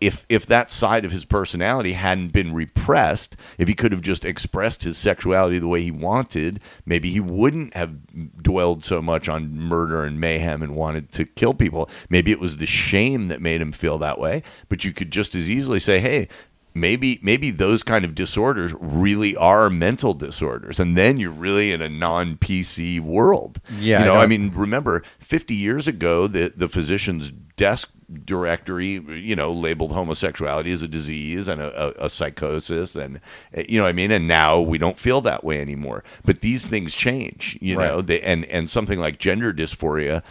if 0.00 0.24
if 0.28 0.46
that 0.46 0.70
side 0.70 1.04
of 1.04 1.12
his 1.12 1.24
personality 1.24 1.92
hadn't 1.92 2.28
been 2.32 2.54
repressed, 2.54 3.36
if 3.58 3.68
he 3.68 3.74
could 3.74 3.92
have 3.92 4.00
just 4.00 4.24
expressed 4.24 4.82
his 4.82 4.96
sexuality 4.96 5.58
the 5.58 5.68
way 5.68 5.82
he 5.82 5.90
wanted, 5.90 6.60
maybe 6.86 7.10
he 7.10 7.20
wouldn't 7.20 7.74
have 7.74 7.96
dwelled 8.42 8.84
so 8.84 9.02
much 9.02 9.28
on 9.28 9.54
murder 9.58 10.04
and 10.04 10.18
mayhem 10.20 10.62
and 10.62 10.74
wanted 10.74 11.12
to 11.12 11.24
kill 11.26 11.52
people. 11.54 11.88
Maybe 12.08 12.32
it 12.32 12.40
was 12.40 12.56
the 12.56 12.66
shame 12.66 13.28
that 13.28 13.42
made 13.42 13.60
him 13.60 13.72
feel 13.72 13.98
that 13.98 14.18
way. 14.18 14.42
But 14.68 14.84
you 14.84 14.92
could 14.92 15.10
just 15.10 15.34
as 15.34 15.50
easily 15.50 15.80
say, 15.80 16.00
"Hey, 16.00 16.28
maybe 16.72 17.18
maybe 17.22 17.50
those 17.50 17.82
kind 17.82 18.04
of 18.04 18.14
disorders 18.14 18.72
really 18.80 19.34
are 19.36 19.68
mental 19.68 20.14
disorders 20.14 20.78
and 20.78 20.96
then 20.96 21.18
you're 21.18 21.32
really 21.32 21.72
in 21.72 21.82
a 21.82 21.88
non-pc 21.88 23.00
world 23.00 23.60
Yeah, 23.78 23.98
you 23.98 24.04
I 24.04 24.06
know 24.06 24.14
i, 24.14 24.20
don't- 24.20 24.28
mean 24.30 24.52
remember 24.54 25.02
50 25.18 25.52
years 25.54 25.88
ago 25.88 26.28
the 26.28 26.52
the 26.54 26.68
physician's 26.68 27.32
desk 27.56 27.90
directory 28.24 29.00
you 29.08 29.36
know 29.36 29.52
labeled 29.52 29.92
homosexuality 29.92 30.72
as 30.72 30.82
a 30.82 30.88
disease 30.88 31.46
and 31.48 31.60
a, 31.60 32.02
a, 32.02 32.06
a 32.06 32.10
psychosis 32.10 32.96
and 32.96 33.20
uh, 33.56 33.62
you 33.68 33.76
know 33.78 33.84
what 33.84 33.88
i 33.90 33.92
mean 33.92 34.10
and 34.10 34.26
now 34.26 34.60
we 34.60 34.78
don't 34.78 34.98
feel 34.98 35.20
that 35.20 35.44
way 35.44 35.60
anymore 35.60 36.02
but 36.24 36.40
these 36.40 36.66
things 36.66 36.94
change 36.94 37.56
you 37.60 37.76
Right. 37.78 37.86
know 37.88 38.00
they, 38.00 38.20
and 38.20 38.44
and 38.46 38.68
something 38.68 38.98
like 38.98 39.18
gender 39.18 39.52
dysphoria 39.52 40.22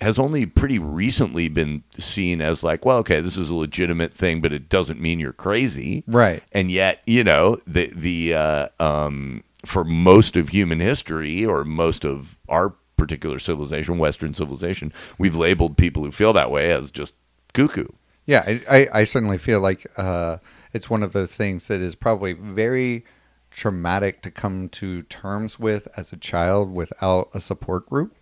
has 0.00 0.18
only 0.18 0.44
pretty 0.46 0.78
recently 0.78 1.48
been 1.48 1.84
seen 1.96 2.40
as 2.40 2.64
like, 2.64 2.84
well, 2.84 2.98
okay, 2.98 3.20
this 3.20 3.36
is 3.36 3.48
a 3.48 3.54
legitimate 3.54 4.12
thing, 4.12 4.40
but 4.40 4.52
it 4.52 4.68
doesn't 4.68 5.00
mean 5.00 5.20
you're 5.20 5.32
crazy, 5.32 6.02
Right. 6.08 6.42
And 6.50 6.68
yet, 6.68 7.00
you 7.06 7.22
know, 7.22 7.58
the 7.64 7.92
the 7.94 8.34
uh, 8.34 8.68
um, 8.80 9.44
for 9.64 9.84
most 9.84 10.34
of 10.36 10.48
human 10.48 10.80
history 10.80 11.46
or 11.46 11.62
most 11.64 12.04
of 12.04 12.38
our 12.48 12.74
particular 12.96 13.38
civilization, 13.38 13.98
Western 13.98 14.34
civilization, 14.34 14.92
we've 15.16 15.36
labeled 15.36 15.76
people 15.76 16.02
who 16.02 16.10
feel 16.10 16.32
that 16.32 16.50
way 16.50 16.72
as 16.72 16.90
just 16.90 17.14
cuckoo. 17.54 17.86
Yeah, 18.26 18.44
I, 18.46 18.62
I, 18.70 19.00
I 19.00 19.04
certainly 19.04 19.38
feel 19.38 19.60
like 19.60 19.86
uh, 19.96 20.38
it's 20.72 20.90
one 20.90 21.02
of 21.02 21.12
those 21.12 21.36
things 21.36 21.68
that 21.68 21.80
is 21.80 21.94
probably 21.94 22.34
very 22.34 23.04
traumatic 23.50 24.20
to 24.22 24.30
come 24.30 24.68
to 24.68 25.02
terms 25.02 25.58
with 25.58 25.88
as 25.96 26.12
a 26.12 26.16
child 26.16 26.72
without 26.72 27.30
a 27.32 27.40
support 27.40 27.88
group. 27.88 28.14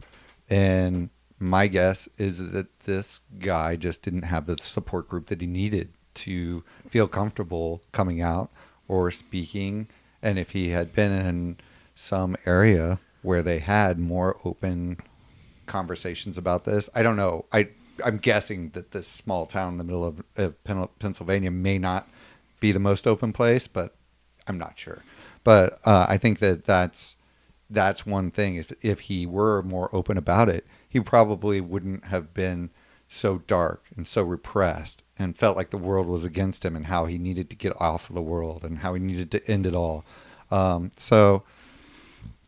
And 0.48 1.10
my 1.38 1.66
guess 1.66 2.08
is 2.18 2.52
that 2.52 2.80
this 2.80 3.22
guy 3.38 3.76
just 3.76 4.02
didn't 4.02 4.22
have 4.22 4.46
the 4.46 4.58
support 4.58 5.08
group 5.08 5.26
that 5.26 5.40
he 5.40 5.46
needed 5.46 5.92
to 6.14 6.62
feel 6.88 7.08
comfortable 7.08 7.82
coming 7.92 8.20
out 8.20 8.50
or 8.86 9.10
speaking. 9.10 9.88
And 10.22 10.38
if 10.38 10.50
he 10.50 10.68
had 10.68 10.94
been 10.94 11.12
in 11.12 11.56
some 11.94 12.36
area 12.44 12.98
where 13.22 13.42
they 13.42 13.60
had 13.60 13.98
more 13.98 14.38
open 14.44 14.98
conversations 15.66 16.36
about 16.36 16.64
this. 16.64 16.90
I 16.94 17.02
don't 17.02 17.16
know. 17.16 17.46
I 17.52 17.68
I'm 18.04 18.18
guessing 18.18 18.70
that 18.70 18.90
this 18.90 19.06
small 19.06 19.46
town 19.46 19.72
in 19.72 19.78
the 19.78 19.84
middle 19.84 20.04
of, 20.04 20.22
of 20.36 20.62
Pennsylvania 20.98 21.50
may 21.50 21.78
not 21.78 22.08
be 22.60 22.72
the 22.72 22.78
most 22.78 23.06
open 23.06 23.32
place, 23.32 23.66
but 23.66 23.94
I'm 24.46 24.58
not 24.58 24.78
sure. 24.78 25.02
But 25.44 25.78
uh, 25.84 26.06
I 26.08 26.18
think 26.18 26.38
that 26.38 26.64
that's 26.64 27.16
that's 27.70 28.06
one 28.06 28.30
thing. 28.30 28.56
If 28.56 28.72
if 28.82 29.00
he 29.00 29.26
were 29.26 29.62
more 29.62 29.88
open 29.94 30.16
about 30.16 30.48
it, 30.48 30.66
he 30.88 31.00
probably 31.00 31.60
wouldn't 31.60 32.04
have 32.06 32.34
been 32.34 32.70
so 33.08 33.38
dark 33.46 33.82
and 33.96 34.06
so 34.06 34.22
repressed 34.22 35.02
and 35.18 35.36
felt 35.36 35.56
like 35.56 35.70
the 35.70 35.78
world 35.78 36.06
was 36.06 36.24
against 36.24 36.64
him 36.64 36.76
and 36.76 36.86
how 36.86 37.06
he 37.06 37.18
needed 37.18 37.50
to 37.50 37.56
get 37.56 37.78
off 37.80 38.08
of 38.08 38.14
the 38.14 38.22
world 38.22 38.64
and 38.64 38.78
how 38.78 38.94
he 38.94 39.00
needed 39.00 39.30
to 39.30 39.50
end 39.50 39.66
it 39.66 39.74
all. 39.74 40.04
Um, 40.50 40.90
so 40.96 41.42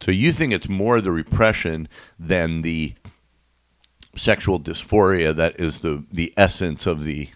So 0.01 0.11
you 0.11 0.33
think 0.33 0.53
it's 0.53 0.69
more 0.69 1.01
the 1.01 1.13
repression 1.13 1.89
than 2.19 2.63
the 2.63 2.95
sexual 4.17 4.61
dysphoria 4.61 5.35
that 5.37 5.59
is 5.61 5.81
the 5.81 6.05
the 6.13 6.33
essence 6.37 6.87
of 6.87 7.05
the 7.05 7.29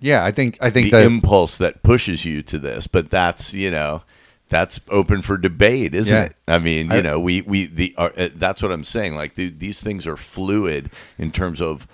yeah, 0.00 0.22
I 0.24 0.32
think 0.32 0.58
I 0.60 0.68
think 0.70 0.86
the 0.90 0.98
that 0.98 1.06
impulse 1.06 1.56
that 1.58 1.82
pushes 1.82 2.24
you 2.26 2.42
to 2.42 2.58
this. 2.58 2.86
But 2.86 3.10
that's 3.10 3.54
you 3.54 3.70
know 3.70 4.02
that's 4.50 4.78
open 4.90 5.22
for 5.22 5.38
debate, 5.38 5.94
isn't 5.94 6.14
Yeah. 6.14 6.24
it? 6.24 6.36
I 6.46 6.58
mean, 6.58 6.88
you 6.90 6.98
I- 6.98 7.00
know, 7.00 7.18
we 7.20 7.40
we 7.42 7.66
the 7.66 7.94
uh, 7.96 8.10
uh, 8.16 8.28
that's 8.34 8.62
what 8.62 8.70
I'm 8.72 8.84
saying. 8.84 9.14
Like 9.14 9.34
the, 9.34 9.48
these 9.48 9.80
things 9.80 10.06
are 10.06 10.16
fluid 10.16 10.90
in 11.16 11.30
terms 11.30 11.60
of 11.60 11.86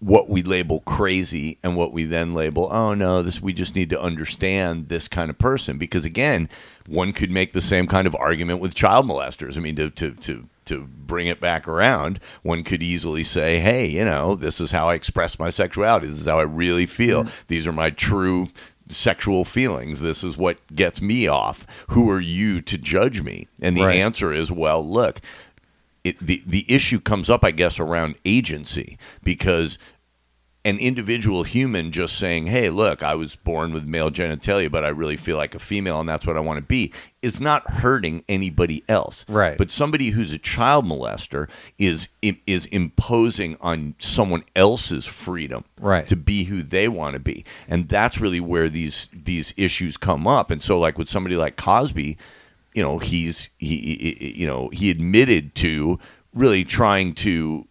what 0.00 0.28
we 0.28 0.42
label 0.42 0.80
crazy 0.80 1.58
and 1.62 1.76
what 1.76 1.92
we 1.92 2.04
then 2.04 2.34
label 2.34 2.68
oh 2.72 2.92
no 2.92 3.22
this 3.22 3.40
we 3.40 3.52
just 3.52 3.76
need 3.76 3.88
to 3.88 4.00
understand 4.02 4.88
this 4.88 5.06
kind 5.06 5.30
of 5.30 5.38
person 5.38 5.78
because 5.78 6.04
again 6.04 6.48
one 6.88 7.12
could 7.12 7.30
make 7.30 7.52
the 7.52 7.60
same 7.60 7.86
kind 7.86 8.04
of 8.04 8.16
argument 8.16 8.58
with 8.58 8.74
child 8.74 9.06
molesters 9.06 9.56
i 9.56 9.60
mean 9.60 9.76
to 9.76 9.88
to 9.90 10.10
to 10.14 10.48
to 10.66 10.82
bring 10.84 11.26
it 11.26 11.40
back 11.40 11.66
around 11.66 12.20
one 12.42 12.62
could 12.64 12.82
easily 12.82 13.24
say 13.24 13.58
hey 13.58 13.86
you 13.86 14.04
know 14.04 14.34
this 14.34 14.60
is 14.60 14.70
how 14.70 14.88
i 14.88 14.94
express 14.94 15.38
my 15.38 15.50
sexuality. 15.50 16.06
This 16.06 16.20
is 16.20 16.26
how 16.26 16.38
i 16.38 16.42
really 16.44 16.86
feel. 16.86 17.24
Mm. 17.24 17.46
These 17.48 17.66
are 17.66 17.72
my 17.72 17.90
true 17.90 18.48
sexual 18.88 19.44
feelings. 19.44 20.00
This 20.00 20.22
is 20.22 20.36
what 20.36 20.58
gets 20.74 21.00
me 21.00 21.26
off. 21.26 21.66
Who 21.90 22.10
are 22.10 22.20
you 22.20 22.60
to 22.62 22.76
judge 22.76 23.22
me? 23.22 23.48
And 23.60 23.76
the 23.76 23.84
Right. 23.84 23.96
answer 23.96 24.32
is 24.32 24.50
well 24.52 24.86
look 24.86 25.20
it, 26.04 26.18
the 26.18 26.42
the 26.46 26.64
issue 26.68 27.00
comes 27.00 27.30
up, 27.30 27.44
I 27.44 27.52
guess, 27.52 27.78
around 27.78 28.16
agency 28.24 28.98
because 29.22 29.78
an 30.64 30.78
individual 30.78 31.42
human 31.42 31.90
just 31.90 32.16
saying, 32.16 32.46
"Hey, 32.46 32.70
look, 32.70 33.02
I 33.02 33.16
was 33.16 33.34
born 33.34 33.72
with 33.72 33.84
male 33.84 34.10
genitalia, 34.12 34.70
but 34.70 34.84
I 34.84 34.88
really 34.88 35.16
feel 35.16 35.36
like 35.36 35.56
a 35.56 35.58
female, 35.58 35.98
and 35.98 36.08
that's 36.08 36.24
what 36.24 36.36
I 36.36 36.40
want 36.40 36.58
to 36.58 36.62
be," 36.64 36.92
is 37.20 37.40
not 37.40 37.68
hurting 37.68 38.22
anybody 38.28 38.84
else. 38.88 39.24
Right. 39.28 39.58
But 39.58 39.72
somebody 39.72 40.10
who's 40.10 40.32
a 40.32 40.38
child 40.38 40.86
molester 40.86 41.48
is 41.78 42.08
is 42.46 42.66
imposing 42.66 43.56
on 43.60 43.96
someone 43.98 44.44
else's 44.54 45.04
freedom 45.04 45.64
Right. 45.80 46.06
to 46.06 46.14
be 46.14 46.44
who 46.44 46.62
they 46.62 46.86
want 46.86 47.14
to 47.14 47.20
be, 47.20 47.44
and 47.66 47.88
that's 47.88 48.20
really 48.20 48.40
where 48.40 48.68
these 48.68 49.08
these 49.12 49.52
issues 49.56 49.96
come 49.96 50.28
up. 50.28 50.50
And 50.52 50.62
so, 50.62 50.78
like 50.78 50.96
with 50.96 51.08
somebody 51.08 51.34
like 51.34 51.56
Cosby, 51.56 52.16
you 52.72 52.82
know, 52.84 52.98
he's 52.98 53.48
he, 53.58 53.76
he 54.20 54.32
you 54.36 54.46
know 54.46 54.68
he 54.72 54.90
admitted 54.90 55.56
to 55.56 55.98
really 56.32 56.64
trying 56.64 57.14
to 57.14 57.66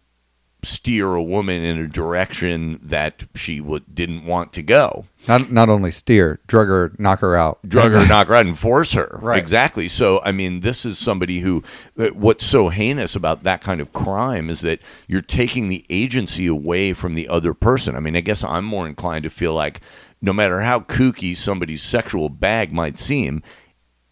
steer 0.64 1.14
a 1.14 1.22
woman 1.22 1.62
in 1.62 1.78
a 1.78 1.88
direction 1.88 2.78
that 2.82 3.24
she 3.34 3.60
would, 3.60 3.94
didn't 3.94 4.24
want 4.24 4.52
to 4.52 4.62
go. 4.62 5.06
not 5.26 5.50
not 5.50 5.68
only 5.68 5.90
steer, 5.90 6.38
drug 6.46 6.68
her, 6.68 6.92
knock 6.98 7.18
her 7.20 7.36
out, 7.36 7.58
Drug 7.66 7.92
her, 7.92 8.06
knock 8.08 8.28
her 8.28 8.34
out, 8.34 8.46
and 8.46 8.58
force 8.58 8.92
her. 8.92 9.18
Right. 9.20 9.38
Exactly. 9.38 9.88
So, 9.88 10.20
I 10.24 10.30
mean, 10.32 10.60
this 10.60 10.84
is 10.84 10.98
somebody 10.98 11.40
who, 11.40 11.64
uh, 11.98 12.08
what's 12.08 12.46
so 12.46 12.68
heinous 12.68 13.16
about 13.16 13.42
that 13.42 13.60
kind 13.60 13.80
of 13.80 13.92
crime 13.92 14.48
is 14.50 14.60
that 14.60 14.80
you're 15.08 15.20
taking 15.20 15.68
the 15.68 15.84
agency 15.90 16.46
away 16.46 16.92
from 16.92 17.14
the 17.14 17.28
other 17.28 17.54
person. 17.54 17.96
I 17.96 18.00
mean, 18.00 18.16
I 18.16 18.20
guess 18.20 18.44
I'm 18.44 18.64
more 18.64 18.86
inclined 18.86 19.24
to 19.24 19.30
feel 19.30 19.54
like 19.54 19.80
no 20.20 20.32
matter 20.32 20.60
how 20.60 20.80
kooky 20.80 21.36
somebody's 21.36 21.82
sexual 21.82 22.28
bag 22.28 22.72
might 22.72 22.98
seem, 22.98 23.42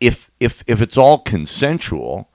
if 0.01 0.30
if 0.40 0.64
if 0.66 0.80
it's 0.80 0.96
all 0.98 1.18
consensual, 1.18 2.30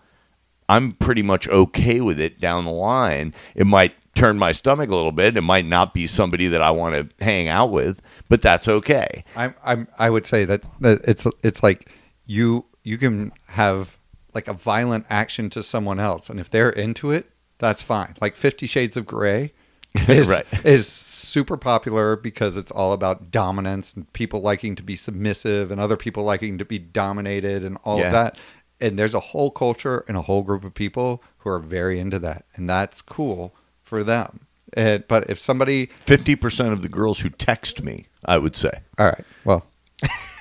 I'm 0.68 0.94
pretty 0.94 1.22
much 1.24 1.48
okay 1.48 2.02
with 2.02 2.20
it 2.20 2.40
down 2.40 2.66
the 2.66 2.72
line. 2.72 3.34
It 3.56 3.68
might 3.68 3.94
turn 4.16 4.40
my 4.40 4.52
stomach 4.52 4.90
a 4.90 4.96
little 4.96 5.12
bit. 5.12 5.36
It 5.38 5.42
might 5.42 5.66
not 5.66 5.94
be 5.94 6.08
somebody 6.08 6.48
that 6.48 6.62
I 6.62 6.72
want 6.72 6.96
to 7.18 7.24
hang 7.26 7.48
out 7.48 7.70
with, 7.72 8.02
but 8.30 8.42
that's 8.42 8.68
okay. 8.68 9.24
I'm 9.36 9.54
I'm 9.64 9.88
I 10.00 10.10
would 10.10 10.26
say 10.26 10.46
that, 10.46 10.64
that 10.82 11.02
it's 11.08 11.28
it's 11.44 11.62
like 11.62 11.90
you 12.26 12.66
you 12.84 12.98
can 12.98 13.32
have 13.50 13.98
like 14.34 14.48
a 14.48 14.54
violent 14.54 15.06
action 15.10 15.50
to 15.52 15.62
someone 15.64 16.00
else, 16.00 16.30
and 16.30 16.40
if 16.40 16.50
they're 16.50 16.70
into 16.70 17.12
it, 17.12 17.30
that's 17.58 17.82
fine. 17.82 18.16
Like 18.22 18.36
Fifty 18.36 18.68
Shades 18.68 18.98
of 18.98 19.06
Grey 19.06 19.54
is 20.08 20.28
Right. 20.28 20.46
is 20.66 20.88
super 20.88 21.56
popular 21.58 22.16
because 22.16 22.58
it's 22.58 22.72
all 22.72 22.92
about 22.94 23.32
dominance 23.32 23.94
and 23.94 24.12
people 24.14 24.42
liking 24.42 24.76
to 24.76 24.84
be 24.84 24.96
submissive 24.96 25.72
and 25.72 25.80
other 25.80 25.96
people 25.98 26.24
liking 26.24 26.58
to 26.58 26.66
be 26.66 26.80
dominated 26.80 27.64
and 27.64 27.78
all 27.84 28.00
Yeah. 28.00 28.08
of 28.08 28.12
that. 28.14 28.38
And 28.82 29.00
there's 29.00 29.14
a 29.14 29.20
whole 29.20 29.52
culture 29.52 30.04
and 30.08 30.18
a 30.18 30.22
whole 30.22 30.44
group 30.44 30.64
of 30.64 30.74
people 30.74 31.24
who 31.40 31.50
are 31.50 31.60
very 31.60 32.00
into 32.00 32.20
that, 32.20 32.46
and 32.56 32.70
that's 32.70 33.02
cool 33.02 33.56
for 33.82 34.04
them. 34.04 34.48
And, 34.74 35.08
but 35.08 35.30
if 35.30 35.40
somebody 35.40 35.88
Fifty 36.00 36.36
percent 36.36 36.74
of 36.74 36.82
the 36.82 36.90
girls 36.90 37.20
who 37.20 37.30
text 37.30 37.82
me, 37.82 38.08
I 38.26 38.38
would 38.38 38.56
say. 38.56 38.72
All 38.98 39.06
right. 39.06 39.24
Well, 39.46 39.66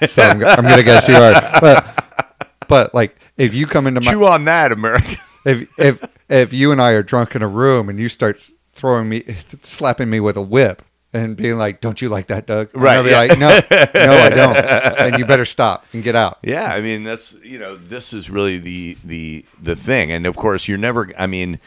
so 0.07 0.22
I'm, 0.22 0.45
I'm 0.45 0.64
gonna 0.64 0.82
guess 0.82 1.07
you 1.07 1.14
are, 1.14 1.41
but 1.61 2.28
but 2.68 2.95
like 2.95 3.16
if 3.37 3.55
you 3.55 3.66
come 3.66 3.87
into 3.87 4.01
my 4.01 4.11
Chew 4.11 4.26
on 4.26 4.45
that, 4.47 4.72
America. 4.72 5.16
if 5.45 5.78
if 5.78 6.05
if 6.28 6.53
you 6.53 6.72
and 6.72 6.80
I 6.80 6.91
are 6.91 7.03
drunk 7.03 7.37
in 7.37 7.43
a 7.43 7.49
room 7.49 7.89
and 7.89 7.99
you 7.99 8.09
start 8.09 8.51
throwing 8.72 9.09
me 9.09 9.22
slapping 9.62 10.11
me 10.11 10.20
with 10.20 10.37
a 10.37 10.43
whip 10.43 10.82
and 11.15 11.37
being 11.37 11.57
like, 11.57 11.81
"Don't 11.81 12.01
you 12.03 12.09
like 12.09 12.27
that, 12.27 12.47
Doug?" 12.47 12.71
And 12.75 12.83
Right, 12.83 12.97
I'll 12.97 13.05
be 13.05 13.11
yeah. 13.11 13.19
like, 13.19 13.39
"No, 13.39 13.49
no, 13.49 14.12
I 14.12 14.29
don't," 14.31 14.57
and 14.99 15.19
you 15.19 15.25
better 15.25 15.45
stop 15.45 15.87
and 15.93 16.03
get 16.03 16.15
out. 16.17 16.39
Yeah, 16.43 16.67
I 16.73 16.81
mean 16.81 17.05
that's 17.05 17.35
you 17.43 17.59
know 17.59 17.77
this 17.77 18.12
is 18.12 18.29
really 18.31 18.59
the 18.59 18.97
the 19.05 19.45
the 19.62 19.77
thing, 19.77 20.11
and 20.12 20.27
of 20.27 20.37
course 20.37 20.69
you're 20.69 20.79
never. 20.79 21.11
I 21.19 21.27
mean, 21.27 21.61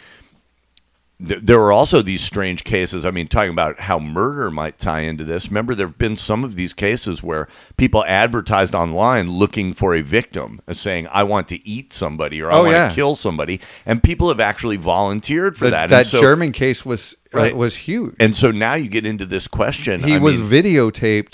th- 1.25 1.39
there 1.43 1.59
were 1.59 1.71
also 1.71 2.01
these 2.01 2.21
strange 2.21 2.63
cases. 2.63 3.05
I 3.05 3.11
mean, 3.11 3.27
talking 3.27 3.51
about 3.51 3.79
how 3.81 3.99
murder 3.99 4.51
might 4.51 4.77
tie 4.79 5.01
into 5.01 5.23
this. 5.23 5.47
Remember, 5.47 5.73
there 5.75 5.87
have 5.87 5.97
been 5.97 6.17
some 6.17 6.43
of 6.43 6.55
these 6.55 6.73
cases 6.73 7.23
where 7.23 7.47
people 7.77 8.03
advertised 8.05 8.75
online 8.75 9.31
looking 9.31 9.73
for 9.73 9.95
a 9.95 10.01
victim, 10.01 10.61
uh, 10.67 10.73
saying, 10.73 11.07
"I 11.11 11.23
want 11.23 11.47
to 11.49 11.67
eat 11.67 11.93
somebody" 11.93 12.41
or 12.41 12.51
"I 12.51 12.55
Oh, 12.55 12.59
want 12.63 12.71
yeah. 12.71 12.89
to 12.89 12.95
kill 12.95 13.15
somebody," 13.15 13.59
and 13.85 14.01
people 14.03 14.27
have 14.29 14.39
actually 14.39 14.77
volunteered 14.77 15.57
for 15.57 15.65
The- 15.65 15.71
that. 15.71 15.89
that 15.89 15.97
and 15.99 16.07
so, 16.07 16.21
German 16.21 16.51
case 16.51 16.85
was 16.85 17.15
uh, 17.33 17.37
Right. 17.39 17.55
was 17.55 17.75
huge. 17.75 18.15
and 18.19 18.35
so 18.35 18.51
now 18.51 18.75
you 18.75 18.89
get 18.89 19.05
into 19.05 19.25
this 19.25 19.47
question. 19.47 20.03
he 20.03 20.15
I 20.15 20.17
was 20.19 20.41
mean, 20.41 20.49
videotaped 20.49 21.33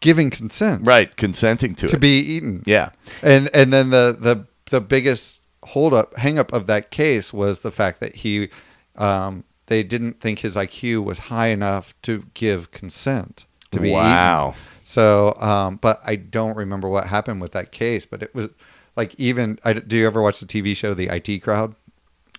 giving 0.00 0.30
consent 0.30 0.80
Right, 0.84 1.14
consenting 1.16 1.74
to, 1.76 1.86
to 1.88 1.94
it. 1.96 2.00
be 2.00 2.18
eaten. 2.18 2.62
yeah. 2.66 2.90
And 3.22 3.48
and 3.54 3.72
then 3.72 3.90
the 3.90 4.16
the 4.18 4.46
the 4.70 4.80
biggest 4.80 5.38
hold 5.64 5.94
up 5.94 6.16
hang 6.18 6.38
up 6.40 6.52
of 6.52 6.66
that 6.66 6.90
case 6.90 7.32
was 7.32 7.60
the 7.60 7.70
fact 7.70 8.00
that 8.00 8.16
he 8.16 8.48
um, 8.96 9.44
they 9.66 9.82
didn't 9.82 10.20
think 10.20 10.40
his 10.40 10.56
IQ 10.56 11.04
was 11.04 11.18
high 11.18 11.48
enough 11.48 11.94
to 12.02 12.24
give 12.34 12.70
consent 12.70 13.46
to 13.70 13.80
be 13.80 13.88
eaten. 13.88 14.00
wow. 14.00 14.54
So, 14.84 15.34
um, 15.40 15.76
but 15.76 16.00
I 16.04 16.16
don't 16.16 16.56
remember 16.56 16.88
what 16.88 17.06
happened 17.06 17.40
with 17.40 17.52
that 17.52 17.72
case. 17.72 18.04
But 18.04 18.22
it 18.22 18.34
was 18.34 18.48
like 18.96 19.14
even. 19.18 19.58
I, 19.64 19.72
do 19.74 19.96
you 19.96 20.06
ever 20.06 20.20
watch 20.20 20.40
the 20.40 20.46
TV 20.46 20.76
show 20.76 20.92
The 20.94 21.08
IT 21.08 21.42
Crowd? 21.42 21.74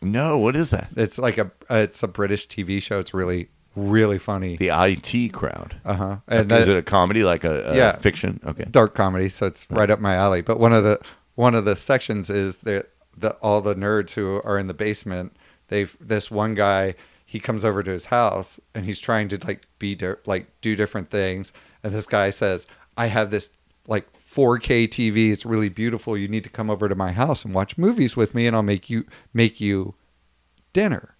No, 0.01 0.37
what 0.37 0.55
is 0.55 0.69
that? 0.71 0.89
It's 0.97 1.17
like 1.17 1.37
a 1.37 1.51
it's 1.69 2.03
a 2.03 2.07
British 2.07 2.47
TV 2.47 2.81
show. 2.81 2.99
It's 2.99 3.13
really 3.13 3.47
really 3.75 4.19
funny. 4.19 4.57
The 4.57 4.69
IT 4.71 5.31
crowd. 5.33 5.77
Uh 5.85 5.93
huh. 5.95 6.17
is 6.27 6.39
And 6.41 6.51
it 6.51 6.69
a 6.77 6.83
comedy 6.83 7.23
like 7.23 7.43
a, 7.43 7.71
a 7.71 7.75
Yeah. 7.75 7.95
fiction? 7.95 8.39
Okay. 8.45 8.65
dark 8.69 8.93
comedy, 8.93 9.29
so 9.29 9.47
it's 9.47 9.65
right 9.71 9.89
up 9.89 9.99
my 9.99 10.13
alley. 10.15 10.41
But 10.41 10.59
one 10.59 10.73
of 10.73 10.83
the 10.83 10.99
one 11.35 11.55
of 11.55 11.65
the 11.65 11.75
sections 11.75 12.29
is 12.29 12.59
that 12.61 12.89
the 13.17 13.31
all 13.35 13.61
the 13.61 13.73
nerds 13.75 14.11
who 14.11 14.41
are 14.43 14.57
in 14.59 14.67
the 14.67 14.73
basement. 14.73 15.35
They've 15.73 15.97
this 15.99 16.29
one 16.29 16.53
guy. 16.53 16.93
He 17.25 17.39
comes 17.39 17.65
over 17.65 17.81
to 17.81 17.89
his 17.89 18.05
house 18.05 18.59
and 18.75 18.85
he's 18.85 18.99
trying 18.99 19.27
to 19.29 19.39
like 19.43 19.65
be 19.79 19.95
di- 19.95 20.13
like 20.27 20.45
do 20.61 20.75
different 20.75 21.09
things. 21.09 21.51
And 21.83 21.91
this 21.91 22.05
guy 22.05 22.29
says, 22.29 22.67
"I 22.95 23.07
have 23.07 23.31
this 23.31 23.49
like 23.87 24.07
4K 24.15 24.87
TV. 24.87 25.31
It's 25.31 25.47
really 25.47 25.69
beautiful. 25.69 26.15
You 26.15 26.27
need 26.27 26.43
to 26.43 26.49
come 26.51 26.69
over 26.69 26.87
to 26.87 26.93
my 26.93 27.11
house 27.11 27.43
and 27.43 27.55
watch 27.55 27.75
movies 27.75 28.15
with 28.15 28.35
me, 28.35 28.45
and 28.45 28.55
I'll 28.55 28.61
make 28.61 28.87
you 28.87 29.05
make 29.33 29.59
you 29.59 29.95
dinner." 30.73 31.15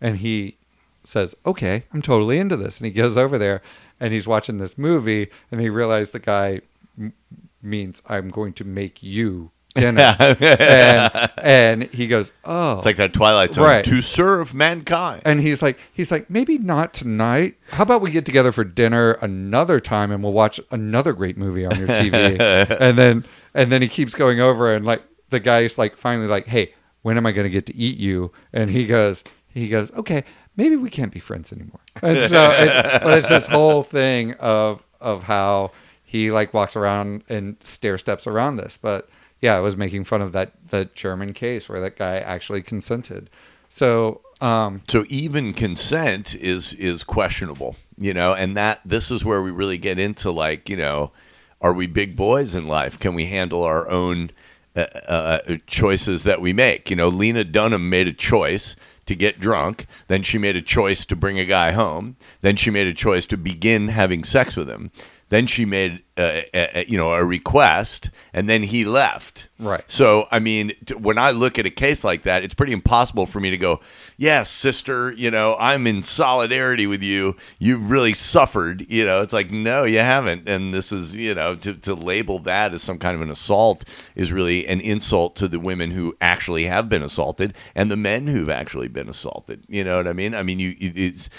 And 0.00 0.18
he 0.18 0.58
says, 1.02 1.34
"Okay, 1.44 1.82
I'm 1.92 2.00
totally 2.00 2.38
into 2.38 2.56
this." 2.56 2.78
And 2.78 2.86
he 2.86 2.92
goes 2.92 3.16
over 3.16 3.38
there 3.38 3.60
and 3.98 4.12
he's 4.14 4.28
watching 4.28 4.58
this 4.58 4.78
movie, 4.78 5.30
and 5.50 5.60
he 5.60 5.68
realized 5.68 6.12
the 6.12 6.20
guy 6.20 6.60
m- 6.96 7.12
means 7.60 8.04
I'm 8.06 8.28
going 8.28 8.52
to 8.52 8.64
make 8.64 9.02
you 9.02 9.50
dinner. 9.74 10.14
and 10.18 11.30
and 11.42 11.82
he 11.84 12.06
goes, 12.06 12.32
"Oh." 12.44 12.78
It's 12.78 12.86
like 12.86 12.96
that 12.96 13.12
Twilight 13.12 13.54
Zone 13.54 13.64
Right. 13.64 13.84
to 13.84 14.00
serve 14.00 14.54
mankind. 14.54 15.22
and 15.24 15.40
he's 15.40 15.62
like, 15.62 15.78
he's 15.92 16.10
like, 16.10 16.28
maybe 16.30 16.58
not 16.58 16.92
tonight. 16.94 17.56
How 17.70 17.82
about 17.84 18.00
we 18.00 18.10
get 18.10 18.24
together 18.26 18.52
for 18.52 18.64
dinner 18.64 19.12
another 19.22 19.80
time 19.80 20.10
and 20.10 20.22
we'll 20.22 20.32
watch 20.32 20.60
another 20.70 21.12
great 21.12 21.36
movie 21.38 21.64
on 21.66 21.78
your 21.78 21.88
TV? 21.88 22.38
and 22.80 22.98
then, 22.98 23.24
and 23.54 23.70
then 23.72 23.82
he 23.82 23.88
keeps 23.88 24.14
going 24.14 24.40
over 24.40 24.72
and 24.74 24.84
like 24.84 25.02
the 25.30 25.40
guy's 25.40 25.78
like 25.78 25.96
finally 25.96 26.26
like, 26.26 26.46
hey, 26.46 26.74
when 27.02 27.16
am 27.16 27.24
I 27.26 27.32
going 27.32 27.44
to 27.44 27.50
get 27.50 27.66
to 27.66 27.76
eat 27.76 27.96
you? 27.98 28.32
And 28.52 28.68
he 28.70 28.86
goes, 28.86 29.24
he 29.48 29.68
goes, 29.68 29.90
okay, 29.92 30.24
maybe 30.56 30.76
we 30.76 30.90
can't 30.90 31.12
be 31.12 31.20
friends 31.20 31.52
anymore. 31.52 31.80
And 32.02 32.18
so, 32.28 32.50
it's, 32.56 33.04
but 33.04 33.18
it's 33.18 33.28
this 33.28 33.46
whole 33.46 33.82
thing 33.82 34.34
of 34.34 34.84
of 35.00 35.22
how 35.22 35.70
he 36.04 36.30
like 36.30 36.52
walks 36.52 36.76
around 36.76 37.24
and 37.28 37.56
stair 37.64 37.96
steps 37.98 38.26
around 38.26 38.56
this, 38.56 38.76
but. 38.76 39.08
Yeah, 39.40 39.56
I 39.56 39.60
was 39.60 39.76
making 39.76 40.04
fun 40.04 40.22
of 40.22 40.32
that 40.32 40.52
that 40.68 40.94
German 40.94 41.32
case 41.32 41.68
where 41.68 41.80
that 41.80 41.96
guy 41.96 42.16
actually 42.16 42.62
consented. 42.62 43.30
So, 43.68 44.20
um, 44.40 44.82
So 44.88 45.04
even 45.08 45.54
consent 45.54 46.34
is 46.34 46.74
is 46.74 47.04
questionable, 47.04 47.76
you 47.96 48.12
know, 48.12 48.34
and 48.34 48.56
that 48.56 48.80
this 48.84 49.10
is 49.10 49.24
where 49.24 49.42
we 49.42 49.50
really 49.50 49.78
get 49.78 49.98
into 49.98 50.30
like, 50.30 50.68
you 50.68 50.76
know, 50.76 51.12
are 51.60 51.72
we 51.72 51.86
big 51.86 52.16
boys 52.16 52.54
in 52.54 52.66
life? 52.66 52.98
Can 52.98 53.14
we 53.14 53.26
handle 53.26 53.62
our 53.62 53.88
own 53.88 54.30
uh, 54.74 54.86
uh, 55.08 55.56
choices 55.66 56.24
that 56.24 56.40
we 56.40 56.52
make? 56.52 56.90
You 56.90 56.96
know, 56.96 57.08
Lena 57.08 57.44
Dunham 57.44 57.88
made 57.88 58.08
a 58.08 58.12
choice 58.12 58.76
to 59.06 59.14
get 59.14 59.40
drunk, 59.40 59.86
then 60.06 60.22
she 60.22 60.38
made 60.38 60.56
a 60.56 60.62
choice 60.62 61.04
to 61.04 61.16
bring 61.16 61.38
a 61.38 61.44
guy 61.44 61.72
home, 61.72 62.16
then 62.42 62.56
she 62.56 62.70
made 62.70 62.86
a 62.86 62.94
choice 62.94 63.26
to 63.26 63.36
begin 63.36 63.88
having 63.88 64.22
sex 64.22 64.56
with 64.56 64.68
him. 64.68 64.90
Then 65.30 65.46
she 65.46 65.64
made, 65.64 66.02
uh, 66.18 66.42
a, 66.52 66.80
a- 66.80 66.84
you 66.86 66.98
know, 66.98 67.12
a 67.14 67.24
request, 67.24 68.10
and 68.32 68.48
then 68.48 68.62
he 68.64 68.84
left. 68.84 69.48
Right. 69.58 69.82
So, 69.88 70.26
I 70.30 70.38
mean, 70.38 70.72
t- 70.86 70.94
when 70.94 71.18
I 71.18 71.30
look 71.30 71.58
at 71.58 71.66
a 71.66 71.70
case 71.70 72.04
like 72.04 72.22
that, 72.22 72.42
it's 72.44 72.54
pretty 72.54 72.72
impossible 72.72 73.26
for 73.26 73.40
me 73.40 73.50
to 73.50 73.56
go, 73.56 73.80
yes, 74.16 74.50
sister, 74.50 75.12
you 75.12 75.30
know, 75.30 75.56
I'm 75.58 75.86
in 75.86 76.02
solidarity 76.02 76.86
with 76.86 77.02
you. 77.02 77.36
You 77.58 77.78
really 77.78 78.12
suffered. 78.14 78.84
You 78.88 79.04
know, 79.04 79.22
it's 79.22 79.32
like, 79.32 79.50
no, 79.50 79.84
you 79.84 79.98
haven't. 79.98 80.48
And 80.48 80.74
this 80.74 80.92
is, 80.92 81.14
you 81.14 81.34
know, 81.34 81.56
to, 81.56 81.74
to 81.74 81.94
label 81.94 82.38
that 82.40 82.72
as 82.74 82.82
some 82.82 82.98
kind 82.98 83.14
of 83.14 83.20
an 83.22 83.30
assault 83.30 83.84
is 84.16 84.32
really 84.32 84.66
an 84.66 84.80
insult 84.80 85.36
to 85.36 85.48
the 85.48 85.60
women 85.60 85.90
who 85.92 86.14
actually 86.20 86.64
have 86.64 86.88
been 86.88 87.02
assaulted 87.02 87.54
and 87.74 87.90
the 87.90 87.96
men 87.96 88.26
who've 88.26 88.50
actually 88.50 88.88
been 88.88 89.08
assaulted. 89.08 89.64
You 89.68 89.84
know 89.84 89.96
what 89.98 90.08
I 90.08 90.12
mean? 90.12 90.34
I 90.34 90.42
mean, 90.42 90.58
you, 90.58 90.70
it- 90.80 90.96
it's, 90.98 91.30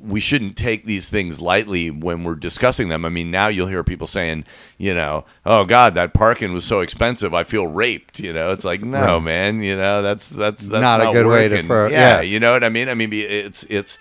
we 0.00 0.20
shouldn't 0.20 0.56
take 0.56 0.84
these 0.84 1.08
things 1.08 1.40
lightly 1.40 1.90
when 1.90 2.22
we're 2.22 2.34
discussing 2.34 2.88
them. 2.88 3.04
I 3.04 3.08
mean, 3.08 3.30
now 3.30 3.48
you'll 3.48 3.68
hear 3.68 3.82
people 3.82 4.06
saying, 4.06 4.44
you 4.76 4.92
know, 4.94 5.24
oh 5.46 5.64
God, 5.64 5.94
that 5.94 6.12
parking 6.12 6.52
was 6.52 6.64
so 6.66 6.80
expensive, 6.80 7.32
I 7.32 7.44
feel 7.44 7.66
raped. 7.66 8.20
You 8.20 8.32
know, 8.34 8.50
it's 8.52 8.64
like, 8.64 8.82
no, 8.82 9.16
Right. 9.16 9.22
man, 9.24 9.62
you 9.62 9.76
know, 9.76 10.02
that's 10.02 10.28
that's 10.28 10.62
that's 10.66 10.82
Not 10.82 11.00
a 11.00 11.12
good 11.12 11.26
way 11.26 11.48
to 11.48 11.54
working. 11.54 11.66
pro- 11.68 11.88
yeah, 11.88 12.16
yeah. 12.16 12.20
you 12.20 12.40
know 12.40 12.52
what 12.52 12.62
I 12.64 12.68
mean. 12.68 12.88
I 12.90 12.94
mean, 12.94 13.10
it's 13.12 13.64
it's 13.70 13.98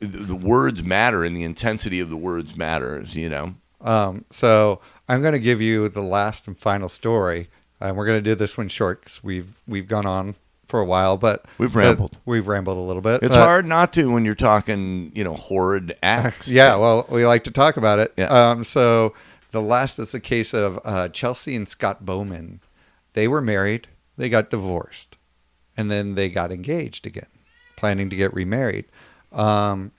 the 0.00 0.06
the 0.08 0.34
words 0.36 0.84
matter, 0.84 1.24
and 1.24 1.34
the 1.34 1.44
intensity 1.44 2.00
of 2.00 2.10
the 2.10 2.16
words 2.18 2.54
matters. 2.56 3.14
You 3.16 3.30
know, 3.30 3.54
Um, 3.80 4.26
so 4.30 4.80
I'm 5.08 5.22
going 5.22 5.32
to 5.32 5.38
give 5.38 5.62
you 5.62 5.88
the 5.88 6.02
last 6.02 6.46
and 6.46 6.58
final 6.58 6.90
story, 6.90 7.48
and 7.80 7.96
we're 7.96 8.04
going 8.06 8.18
to 8.22 8.30
do 8.30 8.34
this 8.34 8.58
one 8.58 8.68
short 8.68 9.00
because 9.00 9.24
we've 9.24 9.60
we've 9.66 9.88
gone 9.88 10.04
on 10.04 10.34
for 10.66 10.80
a 10.80 10.84
while, 10.84 11.16
but 11.16 11.44
We've 11.58 11.72
but 11.72 11.78
rambled. 11.80 12.18
we've 12.24 12.46
rambled 12.48 12.76
a 12.76 12.80
little 12.80 13.02
bit. 13.02 13.22
it's 13.22 13.36
hard 13.36 13.66
not 13.66 13.92
to 13.94 14.10
when 14.10 14.24
you're 14.24 14.34
talking, 14.34 15.12
you 15.14 15.22
know, 15.24 15.34
horrid 15.34 15.96
acts. 16.02 16.48
Yeah, 16.56 16.76
well, 16.76 17.06
we 17.08 17.24
like 17.26 17.44
to 17.44 17.50
talk 17.50 17.76
about 17.76 17.98
it. 17.98 18.12
Yeah. 18.16 18.26
Um, 18.26 18.64
so 18.64 19.14
the 19.52 19.62
last 19.62 19.98
is 19.98 20.12
the 20.12 20.20
case 20.20 20.52
of 20.52 20.80
uh, 20.84 21.08
Chelsea 21.08 21.54
and 21.54 21.68
Scott 21.68 22.04
Bowman. 22.04 22.60
They 23.12 23.28
were 23.28 23.40
married, 23.40 23.88
they 24.16 24.28
got 24.28 24.50
divorced, 24.50 25.16
and 25.76 25.90
then 25.90 26.14
they 26.16 26.28
got 26.28 26.50
engaged 26.52 27.06
again, 27.06 27.28
planning 27.76 28.10
to 28.10 28.16
get 28.16 28.34
remarried. 28.34 28.86
Um, 29.32 29.92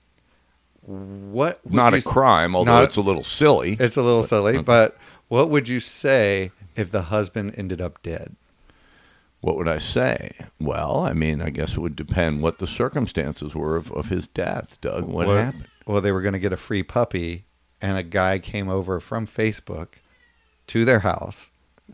what 0.82 1.60
not 1.70 1.94
a 1.94 2.02
crime, 2.02 2.54
although 2.56 2.72
not- 2.76 2.84
it's 2.84 2.96
a 2.96 3.00
little 3.02 3.24
silly. 3.24 3.76
It's 3.80 3.96
a 3.96 4.02
little 4.02 4.22
silly, 4.22 4.54
okay. 4.54 4.62
but 4.62 4.96
what 5.28 5.50
would 5.50 5.68
you 5.68 5.80
say 5.80 6.50
if 6.76 6.90
the 6.90 7.02
husband 7.02 7.54
ended 7.56 7.80
up 7.80 8.02
dead? 8.02 8.36
What 9.40 9.56
would 9.56 9.68
I 9.68 9.78
say? 9.78 10.32
Well, 10.60 11.00
I 11.00 11.12
mean, 11.12 11.40
I 11.40 11.50
guess 11.50 11.74
it 11.74 11.80
would 11.80 11.96
depend 11.96 12.42
what 12.42 12.58
the 12.58 12.66
circumstances 12.66 13.54
were 13.54 13.76
of, 13.76 13.92
of 13.92 14.08
his 14.08 14.26
death, 14.26 14.80
Doug. 14.80 15.04
What 15.04 15.28
well, 15.28 15.36
happened? 15.36 15.68
Well, 15.86 16.00
they 16.00 16.12
were 16.12 16.22
going 16.22 16.32
to 16.32 16.40
get 16.40 16.52
a 16.52 16.56
free 16.56 16.82
puppy, 16.82 17.44
and 17.80 17.96
a 17.96 18.02
guy 18.02 18.40
came 18.40 18.68
over 18.68 18.98
from 18.98 19.26
Facebook 19.26 20.00
to 20.66 20.84
their 20.84 21.00
house 21.00 21.50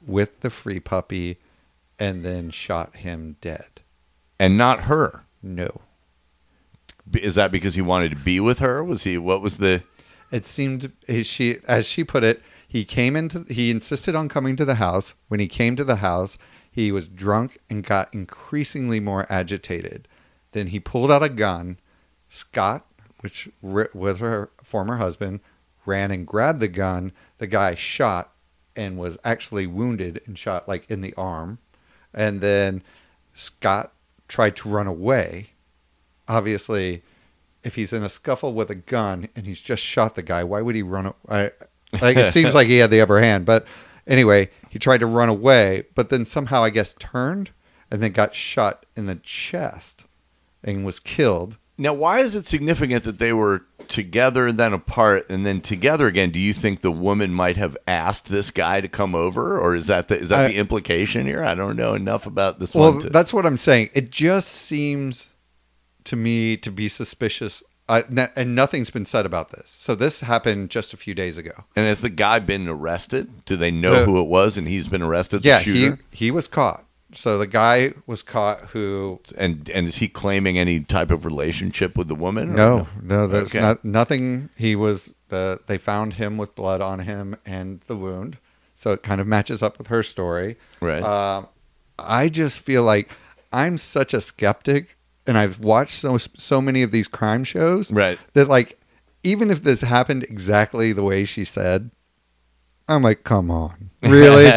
with 0.07 0.40
the 0.40 0.51
free 0.51 0.80
puppy 0.80 1.38
and 1.99 2.24
then 2.24 2.51
shot 2.51 2.97
him 2.97 3.36
dead. 3.40 3.80
And 4.38 4.59
not 4.59 4.84
her. 4.84 5.24
No. 5.42 5.82
Is 7.12 7.34
that 7.36 7.53
because 7.53 7.74
he 7.74 7.82
wanted 7.82 8.11
to 8.11 8.24
be 8.24 8.40
with 8.40 8.59
her? 8.59 8.82
Was 8.82 9.05
he? 9.05 9.18
What 9.18 9.42
was 9.42 9.59
the? 9.59 9.82
It 10.30 10.47
seemed 10.47 10.90
as 11.07 11.26
she 11.26 11.59
as 11.68 11.86
she 11.86 12.03
put 12.03 12.24
it, 12.24 12.42
he 12.66 12.84
came 12.84 13.14
into 13.14 13.45
he 13.49 13.70
insisted 13.70 14.16
on 14.16 14.28
coming 14.28 14.57
to 14.57 14.64
the 14.64 14.76
house. 14.76 15.14
When 15.28 15.38
he 15.38 15.47
came 15.47 15.76
to 15.76 15.84
the 15.84 15.97
house, 15.97 16.38
he 16.75 16.91
was 16.91 17.07
drunk 17.07 17.59
and 17.70 17.85
got 17.85 18.12
increasingly 18.12 18.99
more 18.99 19.27
agitated. 19.31 20.09
Then 20.51 20.66
he 20.66 20.81
pulled 20.81 21.12
out 21.12 21.22
a 21.22 21.29
gun. 21.29 21.79
Scott, 22.29 22.85
which 23.20 23.49
was 23.62 24.18
her 24.18 24.51
former 24.61 24.97
husband, 24.97 25.39
ran 25.87 26.11
and 26.11 26.27
grabbed 26.27 26.59
the 26.59 26.66
gun. 26.66 27.12
The 27.39 27.47
guy 27.47 27.77
shot 27.77 28.33
and 28.75 28.99
was 28.99 29.16
actually 29.22 29.68
wounded 29.68 30.20
and 30.27 30.37
shot 30.37 30.66
like 30.66 30.91
in 30.91 31.01
the 31.01 31.14
arm. 31.14 31.59
And 32.12 32.41
then 32.41 32.83
Scott 33.35 33.93
tried 34.27 34.57
to 34.57 34.68
run 34.68 34.89
away. 34.89 35.51
Obviously, 36.27 37.05
if 37.62 37.77
he's 37.77 37.93
in 37.93 38.03
a 38.03 38.09
scuffle 38.09 38.53
with 38.53 38.68
a 38.68 38.75
gun 38.75 39.29
and 39.37 39.47
he's 39.47 39.61
just 39.61 39.85
shot 39.85 40.16
the 40.16 40.22
guy, 40.22 40.43
why 40.43 40.61
would 40.61 40.75
he 40.75 40.83
run? 40.83 41.14
I, 41.29 41.53
like 42.03 42.16
it 42.16 42.33
seems 42.33 42.53
like 42.57 42.66
he 42.66 42.79
had 42.79 42.91
the 42.91 43.01
upper 43.01 43.20
hand, 43.20 43.47
but 43.47 43.64
anyway, 44.07 44.51
he 44.71 44.79
tried 44.79 44.99
to 45.01 45.07
run 45.07 45.29
away, 45.29 45.85
but 45.95 46.09
then 46.09 46.25
somehow 46.25 46.63
I 46.65 46.71
guess 46.71 46.95
turned 46.99 47.51
and 47.91 48.03
then 48.03 48.13
got 48.13 48.35
shot 48.35 48.87
in 48.97 49.07
the 49.07 49.17
chest 49.17 50.05
and 50.63 50.85
was 50.85 50.99
killed. 51.01 51.57
Now, 51.77 51.93
why 51.93 52.21
is 52.21 52.35
it 52.37 52.47
significant 52.47 53.03
that 53.03 53.19
they 53.19 53.33
were 53.33 53.67
together, 53.89 54.53
then 54.53 54.73
apart, 54.73 55.27
and 55.29 55.45
then 55.45 55.61
together 55.61 56.07
again? 56.07 56.31
Do 56.31 56.39
you 56.39 56.53
think 56.55 56.81
the 56.81 56.93
woman 56.93 57.35
might 57.35 57.57
have 57.57 57.77
asked 57.89 58.29
this 58.29 58.53
guy 58.53 58.81
to 58.81 58.87
come 58.89 59.15
over, 59.17 59.59
or 59.59 59.75
is 59.75 59.89
that 59.89 60.07
the, 60.07 60.17
is 60.19 60.29
that 60.29 60.45
I- 60.45 60.49
the 60.49 60.55
implication 60.57 61.27
here? 61.27 61.43
I 61.43 61.55
don't 61.57 61.77
know 61.77 61.95
enough 61.95 62.27
about 62.27 62.61
this 62.61 62.75
Well, 62.75 62.93
one. 62.95 63.03
to- 63.03 63.11
that's 63.11 63.35
what 63.35 63.45
I'm 63.45 63.57
saying. 63.57 63.91
It 63.93 64.11
just 64.11 64.49
seems 64.49 65.31
to 66.05 66.15
me 66.15 66.57
to 66.59 66.71
be 66.71 66.89
suspicious, 66.89 67.63
uh, 67.89 68.03
n- 68.11 68.30
and 68.37 68.55
nothing's 68.55 68.91
been 68.91 69.05
said 69.05 69.26
about 69.26 69.51
this. 69.51 69.74
So 69.78 69.95
this 69.95 70.20
happened 70.22 70.70
just 70.70 70.93
a 70.95 70.97
few 70.97 71.14
days 71.14 71.37
ago. 71.39 71.53
and 71.76 71.87
has 71.87 72.01
the 72.01 72.09
guy 72.11 72.39
been 72.39 72.66
arrested? 72.68 73.45
Do 73.45 73.57
they 73.57 73.70
know 73.70 74.01
The- 74.01 74.05
who 74.07 74.20
it 74.20 74.26
was, 74.28 74.57
and 74.57 74.66
he's 74.68 74.89
been 74.89 75.03
arrested? 75.03 75.45
Yeah, 75.45 75.61
he 75.61 75.93
he 76.12 76.30
was 76.30 76.49
caught. 76.49 76.85
So 77.12 77.39
the 77.39 77.47
guy 77.47 77.93
was 78.07 78.22
caught 78.22 78.61
who 78.72 79.20
and 79.39 79.68
and 79.70 79.87
is 79.87 79.97
he 79.97 80.09
claiming 80.09 80.59
any 80.59 80.80
type 80.80 81.11
of 81.12 81.24
relationship 81.24 81.97
with 81.97 82.09
the 82.09 82.14
woman? 82.16 82.51
or 82.51 82.55
No, 82.55 82.89
no, 83.01 83.26
there's 83.28 83.55
Okay. 83.55 83.61
not 83.61 83.85
nothing. 83.85 84.49
He 84.57 84.74
was 84.74 85.14
the 85.28 85.61
they 85.66 85.78
found 85.78 86.14
him 86.14 86.37
with 86.39 86.55
blood 86.57 86.80
on 86.80 87.01
him 87.01 87.37
and 87.47 87.80
the 87.87 87.97
wound, 87.97 88.39
so 88.74 88.91
it 88.93 89.03
kind 89.05 89.20
of 89.20 89.26
matches 89.28 89.62
up 89.62 89.78
with 89.78 89.87
her 89.89 90.03
story. 90.03 90.57
Right. 90.80 91.03
Uh, 91.05 91.45
I 91.99 92.28
just 92.28 92.59
feel 92.59 92.82
like 92.82 93.12
I'm 93.53 93.78
such 93.78 94.12
a 94.12 94.20
skeptic, 94.20 94.93
and 95.27 95.39
I've 95.39 95.61
watched 95.61 95.93
so 95.93 96.18
so 96.18 96.61
many 96.61 96.83
of 96.83 96.91
these 96.91 97.09
crime 97.09 97.45
shows, 97.45 97.93
Right. 97.93 98.18
That 98.35 98.49
like, 98.49 98.79
even 99.22 99.51
if 99.51 99.62
this 99.62 99.81
happened 99.81 100.25
exactly 100.25 100.93
the 100.93 101.03
way 101.03 101.25
she 101.25 101.45
said, 101.45 101.91
I'm 102.89 103.03
like, 103.03 103.25
come 103.25 103.51
on, 103.51 103.91
really? 104.03 104.51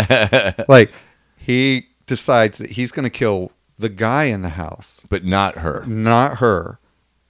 like, 0.67 0.91
he 1.37 1.87
decides 2.05 2.57
that 2.57 2.71
he's 2.71 2.91
going 2.91 3.03
to 3.03 3.09
kill 3.09 3.51
the 3.79 3.89
guy 3.89 4.25
in 4.25 4.41
the 4.41 4.49
house, 4.49 5.01
but 5.07 5.23
not 5.23 5.55
her. 5.55 5.85
not 5.85 6.39
her, 6.39 6.79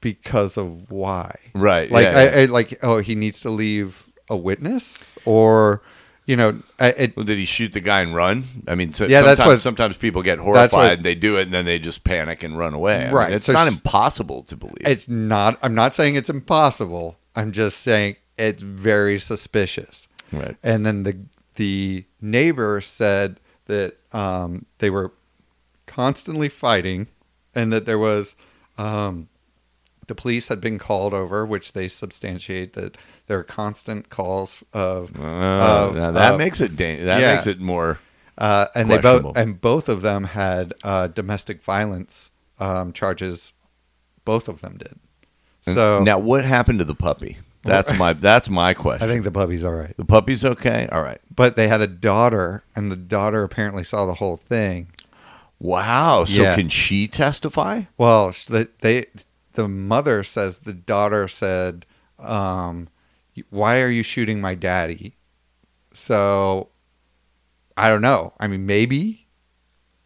because 0.01 0.57
of 0.57 0.89
why? 0.89 1.35
Right. 1.53 1.91
Like, 1.91 2.05
yeah, 2.05 2.19
I, 2.19 2.23
yeah. 2.23 2.41
I 2.41 2.45
like, 2.45 2.79
oh, 2.83 2.97
he 2.99 3.15
needs 3.15 3.41
to 3.41 3.49
leave 3.49 4.11
a 4.29 4.35
witness, 4.35 5.15
or 5.25 5.81
you 6.27 6.35
know, 6.35 6.61
it, 6.79 7.15
Well, 7.17 7.25
did 7.25 7.37
he 7.39 7.45
shoot 7.45 7.73
the 7.73 7.79
guy 7.79 8.01
and 8.01 8.13
run? 8.13 8.43
I 8.67 8.75
mean, 8.75 8.93
so 8.93 9.05
Yeah, 9.05 9.21
that's 9.23 9.43
what- 9.43 9.61
sometimes 9.61 9.97
people 9.97 10.21
get 10.21 10.37
horrified. 10.39 10.71
what- 10.99 11.03
they 11.03 11.15
do 11.15 11.37
it, 11.37 11.43
and 11.43 11.53
then 11.53 11.65
they 11.65 11.79
just 11.79 12.03
panic 12.03 12.43
and 12.43 12.57
run 12.57 12.73
away. 12.75 12.97
I 13.01 13.03
mean, 13.05 13.13
Right, 13.13 13.31
it's 13.33 13.45
so 13.47 13.53
not 13.53 13.67
impossible 13.67 14.43
to 14.43 14.55
believe. 14.55 14.75
it's 14.85 15.07
not. 15.09 15.57
I'm 15.63 15.73
not 15.73 15.93
saying 15.95 16.15
it's 16.15 16.29
impossible. 16.29 17.17
I'm 17.35 17.51
just 17.51 17.79
saying 17.79 18.17
it's 18.37 18.61
very 18.61 19.19
suspicious. 19.19 20.07
right. 20.31 20.55
And 20.61 20.85
then 20.85 21.03
the 21.03 21.17
the 21.55 22.03
neighbor 22.21 22.81
said 22.81 23.39
that 23.65 23.95
um, 24.13 24.65
they 24.79 24.89
were 24.91 25.11
constantly 25.87 26.49
fighting, 26.49 27.07
and 27.55 27.71
that 27.73 27.85
there 27.85 27.97
was 27.97 28.35
um, 28.77 29.27
the 30.07 30.15
police 30.15 30.47
had 30.47 30.59
been 30.61 30.77
called 30.79 31.13
over, 31.13 31.45
which 31.45 31.73
they 31.73 31.87
substantiate 31.87 32.73
that 32.73 32.97
there 33.27 33.37
are 33.39 33.43
constant 33.43 34.09
calls 34.09 34.63
of, 34.73 35.11
Oh, 35.19 35.89
of- 35.89 35.95
that 36.13 36.33
of- 36.33 36.37
makes 36.37 36.61
it 36.61 36.75
da- 36.75 37.03
that 37.03 37.21
yeah. 37.21 37.33
makes 37.35 37.45
it 37.47 37.59
more. 37.59 37.99
uh, 38.37 38.67
and 38.75 38.89
they 38.89 38.97
both 38.99 39.35
and 39.37 39.59
both 39.61 39.89
of 39.89 40.01
them 40.01 40.23
had 40.25 40.73
uh, 40.83 41.07
domestic 41.07 41.61
violence 41.63 42.31
um, 42.59 42.93
charges. 42.93 43.53
Both 44.25 44.47
of 44.47 44.61
them 44.61 44.77
did. 44.77 44.97
So 45.61 46.01
now, 46.03 46.19
what 46.19 46.45
happened 46.45 46.79
to 46.79 46.85
the 46.85 46.95
puppy? 46.95 47.37
That's 47.63 47.97
my 47.97 48.13
that's 48.13 48.49
my 48.49 48.73
question. 48.73 49.05
I 49.09 49.11
think 49.11 49.25
the 49.25 49.31
puppy's 49.31 49.63
all 49.63 49.73
right. 49.73 49.93
the 49.97 50.05
puppy's 50.05 50.45
okay. 50.45 50.87
All 50.91 51.01
right. 51.01 51.19
But 51.35 51.55
they 51.57 51.67
had 51.67 51.81
a 51.81 51.87
daughter, 51.87 52.63
and 52.75 52.89
the 52.91 52.95
daughter 52.95 53.43
apparently 53.43 53.83
saw 53.83 54.05
the 54.05 54.13
whole 54.15 54.37
thing. 54.37 54.87
Wow. 55.59 56.23
So 56.25 56.43
Yeah. 56.43 56.55
can 56.55 56.69
she 56.69 57.07
testify? 57.07 57.83
Well, 57.97 58.33
they, 58.81 59.07
the 59.57 59.67
mother 59.67 60.23
says 60.23 60.59
the 60.59 60.71
daughter 60.73 61.27
said, 61.27 61.85
um, 62.19 62.87
"Why 63.49 63.81
are 63.81 63.89
you 63.89 64.03
shooting 64.03 64.39
my 64.39 64.55
daddy?" 64.55 65.17
So, 65.93 66.69
I 67.75 67.89
don't 67.89 68.01
know. 68.01 68.33
I 68.39 68.47
mean, 68.47 68.65
maybe 68.65 69.27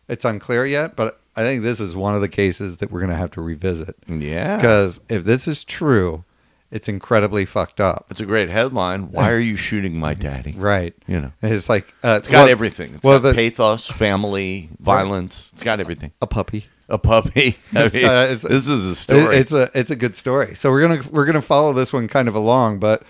it's 0.07 0.25
unclear 0.25 0.65
yet, 0.65 0.95
but 0.95 1.19
I 1.35 1.41
think 1.43 1.63
this 1.63 1.79
is 1.79 1.95
one 1.95 2.15
of 2.15 2.21
the 2.21 2.29
cases 2.29 2.79
that 2.79 2.91
we're 2.91 2.99
going 3.01 3.11
to 3.11 3.15
have 3.17 3.31
to 3.31 3.41
revisit 3.41 3.95
Yeah. 4.07 4.57
because 4.57 4.99
if 5.09 5.23
this 5.23 5.47
is 5.47 5.63
true, 5.63 6.23
it's 6.69 6.87
incredibly 6.89 7.45
fucked 7.45 7.79
up. 7.81 8.07
It's 8.09 8.21
a 8.21 8.25
great 8.25 8.49
headline. 8.49 9.11
Why 9.11 9.31
are 9.31 9.39
you 9.39 9.55
shooting 9.57 9.99
my 9.99 10.13
daddy? 10.13 10.53
Right? 10.57 10.93
You 11.07 11.19
know. 11.21 11.31
It's 11.41 11.67
like 11.69 11.93
uh, 12.03 12.15
It's 12.19 12.27
got 12.29 12.39
well, 12.43 12.49
everything. 12.49 12.95
It's 12.95 13.03
well, 13.03 13.19
got 13.19 13.29
the- 13.29 13.33
pathos, 13.35 13.87
family, 13.87 14.69
violence. 14.79 15.51
It's 15.53 15.63
got 15.63 15.79
everything. 15.81 16.11
a 16.21 16.27
puppy. 16.27 16.67
A 16.91 16.97
puppy. 16.99 17.57
I 17.75 17.87
mean, 17.89 18.05
uh, 18.05 18.23
it's- 18.23 18.41
this 18.41 18.67
is 18.67 18.85
a 18.85 18.95
story. 18.95 19.37
It's 19.37 19.51
a 19.53 19.71
it's 19.73 19.89
a 19.91 19.95
good 19.95 20.15
story. 20.15 20.53
So 20.55 20.69
we're 20.69 20.81
gonna 20.81 21.01
we're 21.09 21.25
gonna 21.25 21.41
follow 21.41 21.73
this 21.73 21.91
one 21.93 22.07
kind 22.07 22.27
of 22.27 22.35
along, 22.35 22.79
but 22.79 23.03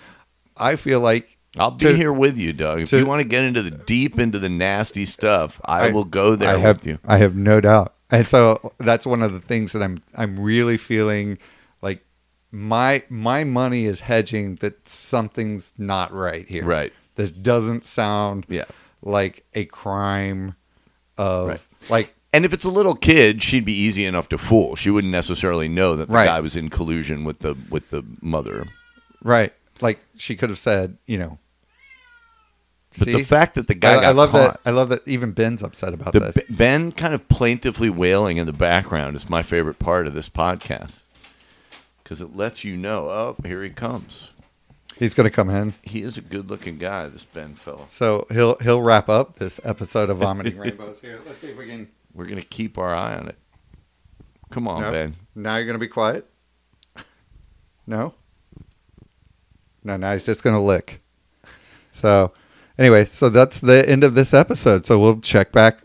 I 0.56 0.76
feel 0.76 1.00
like 1.02 1.38
I'll 1.58 1.72
be 1.72 1.88
to- 1.88 1.96
here 1.98 2.14
with 2.14 2.38
you, 2.38 2.54
Doug. 2.54 2.82
If 2.82 2.90
to- 2.92 3.00
you 3.00 3.06
want 3.06 3.22
to 3.24 3.28
get 3.28 3.44
into 3.44 3.62
the 3.64 3.72
deep 3.72 4.20
into 4.20 4.40
the 4.40 4.50
nasty 4.50 5.06
stuff, 5.06 5.60
I, 5.66 5.90
will 5.92 6.06
go 6.06 6.36
there 6.36 6.56
I 6.56 6.60
have, 6.60 6.78
with 6.78 6.88
you. 6.88 7.00
I 7.06 7.18
have 7.18 7.36
no 7.36 7.60
doubt. 7.60 7.94
And 8.12 8.28
so 8.28 8.74
that's 8.78 9.06
one 9.06 9.22
of 9.22 9.34
the 9.34 9.40
things 9.42 9.72
that 9.74 9.82
I'm 9.82 10.02
I'm 10.16 10.40
really 10.40 10.78
feeling 10.78 11.40
like 11.82 12.06
my 12.52 13.04
my 13.10 13.44
money 13.44 13.86
is 13.86 14.02
hedging 14.02 14.56
that 14.58 14.88
something's 14.88 15.74
not 15.78 16.14
right 16.14 16.48
here. 16.48 16.64
Right. 16.66 16.94
This 17.16 17.32
doesn't 17.32 17.84
sound 17.84 18.46
Yeah. 18.48 18.66
like 19.02 19.44
a 19.56 19.66
crime 19.66 20.56
of 21.18 21.48
Right. 21.48 21.62
like 21.90 22.16
And 22.34 22.46
if 22.46 22.54
it's 22.54 22.64
a 22.66 22.70
little 22.70 22.96
kid, 22.96 23.44
she'd 23.44 23.66
be 23.66 23.74
easy 23.74 24.06
enough 24.06 24.30
to 24.30 24.38
fool. 24.38 24.76
She 24.78 24.90
wouldn't 24.90 25.12
necessarily 25.12 25.68
know 25.68 25.96
that 25.98 26.08
the 26.08 26.14
Right. 26.14 26.26
guy 26.26 26.40
was 26.40 26.56
in 26.56 26.70
collusion 26.70 27.24
with 27.26 27.40
the 27.40 27.56
with 27.70 27.90
the 27.90 28.04
mother. 28.22 28.68
right. 29.24 29.54
Like 29.82 30.00
she 30.16 30.36
could 30.36 30.50
have 30.50 30.60
said, 30.60 30.98
you 31.08 31.18
know. 31.18 31.40
But 33.00 33.06
see? 33.08 33.14
the 33.14 33.24
fact 33.24 33.56
that 33.56 33.68
the 33.68 33.74
guy 33.74 33.94
I, 33.94 33.96
got 33.96 34.04
I 34.04 34.12
love 34.12 34.30
caught, 34.32 34.54
that. 34.54 34.70
I 34.70 34.72
love 34.72 34.90
that. 34.90 35.08
Even 35.08 35.32
Ben's 35.32 35.64
upset 35.64 35.94
about 35.94 36.14
the 36.14 36.20
this. 36.20 36.36
B- 36.36 36.44
Ben 36.50 36.92
kind 36.92 37.14
of 37.14 37.28
plaintively 37.30 37.90
wailing 37.90 38.38
in 38.38 38.46
the 38.46 38.54
background 38.54 39.16
is 39.16 39.30
my 39.30 39.42
favorite 39.42 39.80
part 39.80 40.08
of 40.08 40.14
this 40.14 40.28
podcast 40.30 41.00
because 42.04 42.20
it 42.22 42.36
lets 42.36 42.64
you 42.64 42.76
know, 42.78 43.10
oh, 43.10 43.36
here 43.44 43.64
he 43.64 43.70
comes. 43.70 44.30
He's 44.98 45.14
going 45.16 45.24
to 45.28 45.34
come 45.36 45.50
in, 45.50 45.74
He 45.82 46.04
is 46.04 46.18
a 46.18 46.22
good-looking 46.22 46.78
guy, 46.78 47.08
this 47.08 47.24
Ben 47.24 47.56
fella. 47.56 47.86
so 47.90 48.28
he'll 48.30 48.56
he'll 48.60 48.82
wrap 48.84 49.10
up 49.10 49.38
this 49.38 49.60
episode 49.64 50.10
of 50.12 50.18
Vomiting 50.20 50.58
Rainbows. 50.58 51.00
Here, 51.02 51.20
let's 51.26 51.42
see 51.42 51.48
if 51.48 51.58
we 51.58 51.66
can. 51.68 51.88
We're 52.14 52.26
gonna 52.26 52.42
keep 52.42 52.78
our 52.78 52.94
eye 52.94 53.16
on 53.16 53.28
it. 53.30 53.38
Come 54.52 54.68
on, 54.68 54.82
No. 54.82 54.92
Ben. 54.92 55.16
Now 55.34 55.56
you're 55.56 55.66
going 55.66 55.76
to 55.76 55.80
be 55.80 55.88
quiet. 55.88 56.26
No. 57.88 58.14
No, 59.84 59.96
now 59.98 60.12
he's 60.12 60.26
just 60.26 60.44
going 60.44 60.56
to 60.56 60.62
lick. 60.62 61.02
So, 61.92 62.34
anyway, 62.78 63.06
so 63.06 63.30
that's 63.30 63.60
the 63.62 63.88
end 63.90 64.04
of 64.04 64.14
this 64.14 64.34
episode. 64.34 64.86
So 64.86 65.00
we'll 65.00 65.22
check 65.22 65.52
back, 65.52 65.80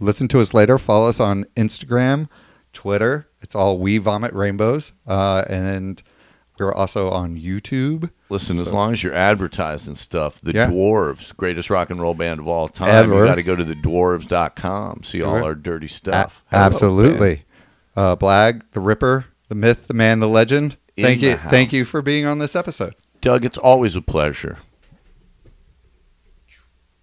listen 0.00 0.28
to 0.28 0.40
us 0.40 0.54
later. 0.54 0.78
Follow 0.78 1.08
us 1.08 1.20
on 1.20 1.44
Instagram, 1.56 2.28
Twitter. 2.72 3.28
It's 3.40 3.54
all 3.56 3.78
We 3.78 3.98
Vomit 3.98 4.32
Rainbows, 4.32 4.92
uh, 5.06 5.44
and 5.48 6.00
we're 6.62 6.74
also 6.74 7.10
on 7.10 7.36
YouTube. 7.38 8.10
Listen, 8.30 8.58
as 8.58 8.72
long 8.72 8.92
as 8.92 9.02
you're 9.02 9.14
advertising 9.14 9.94
stuff, 9.96 10.40
the 10.40 10.52
Yeah. 10.54 10.70
Dwarves, 10.70 11.36
greatest 11.36 11.68
rock 11.70 11.90
and 11.90 12.00
roll 12.00 12.14
band 12.14 12.40
of 12.40 12.48
all 12.48 12.68
time, 12.68 12.88
Ever. 12.88 13.20
you 13.20 13.24
got 13.26 13.34
to 13.34 13.42
go 13.42 13.54
to 13.56 13.64
the 13.64 13.74
thedwarves.com, 13.74 15.02
see 15.04 15.22
all 15.22 15.42
our 15.44 15.54
dirty 15.54 15.88
stuff. 15.88 16.42
Hello, 16.50 16.62
absolutely. 16.64 17.44
Uh, 17.96 18.16
Blag, 18.16 18.62
the 18.72 18.80
Ripper, 18.80 19.26
the 19.48 19.54
myth, 19.54 19.86
the 19.86 19.94
man, 19.94 20.20
the 20.20 20.28
legend. 20.28 20.76
In 20.96 21.04
Thank 21.04 21.22
you. 21.22 21.36
house. 21.36 21.50
Thank 21.50 21.72
you 21.72 21.84
for 21.84 22.02
being 22.02 22.26
on 22.26 22.38
this 22.38 22.54
episode. 22.54 22.94
Doug, 23.20 23.44
it's 23.44 23.58
always 23.58 23.96
a 23.96 24.02
pleasure. 24.02 24.58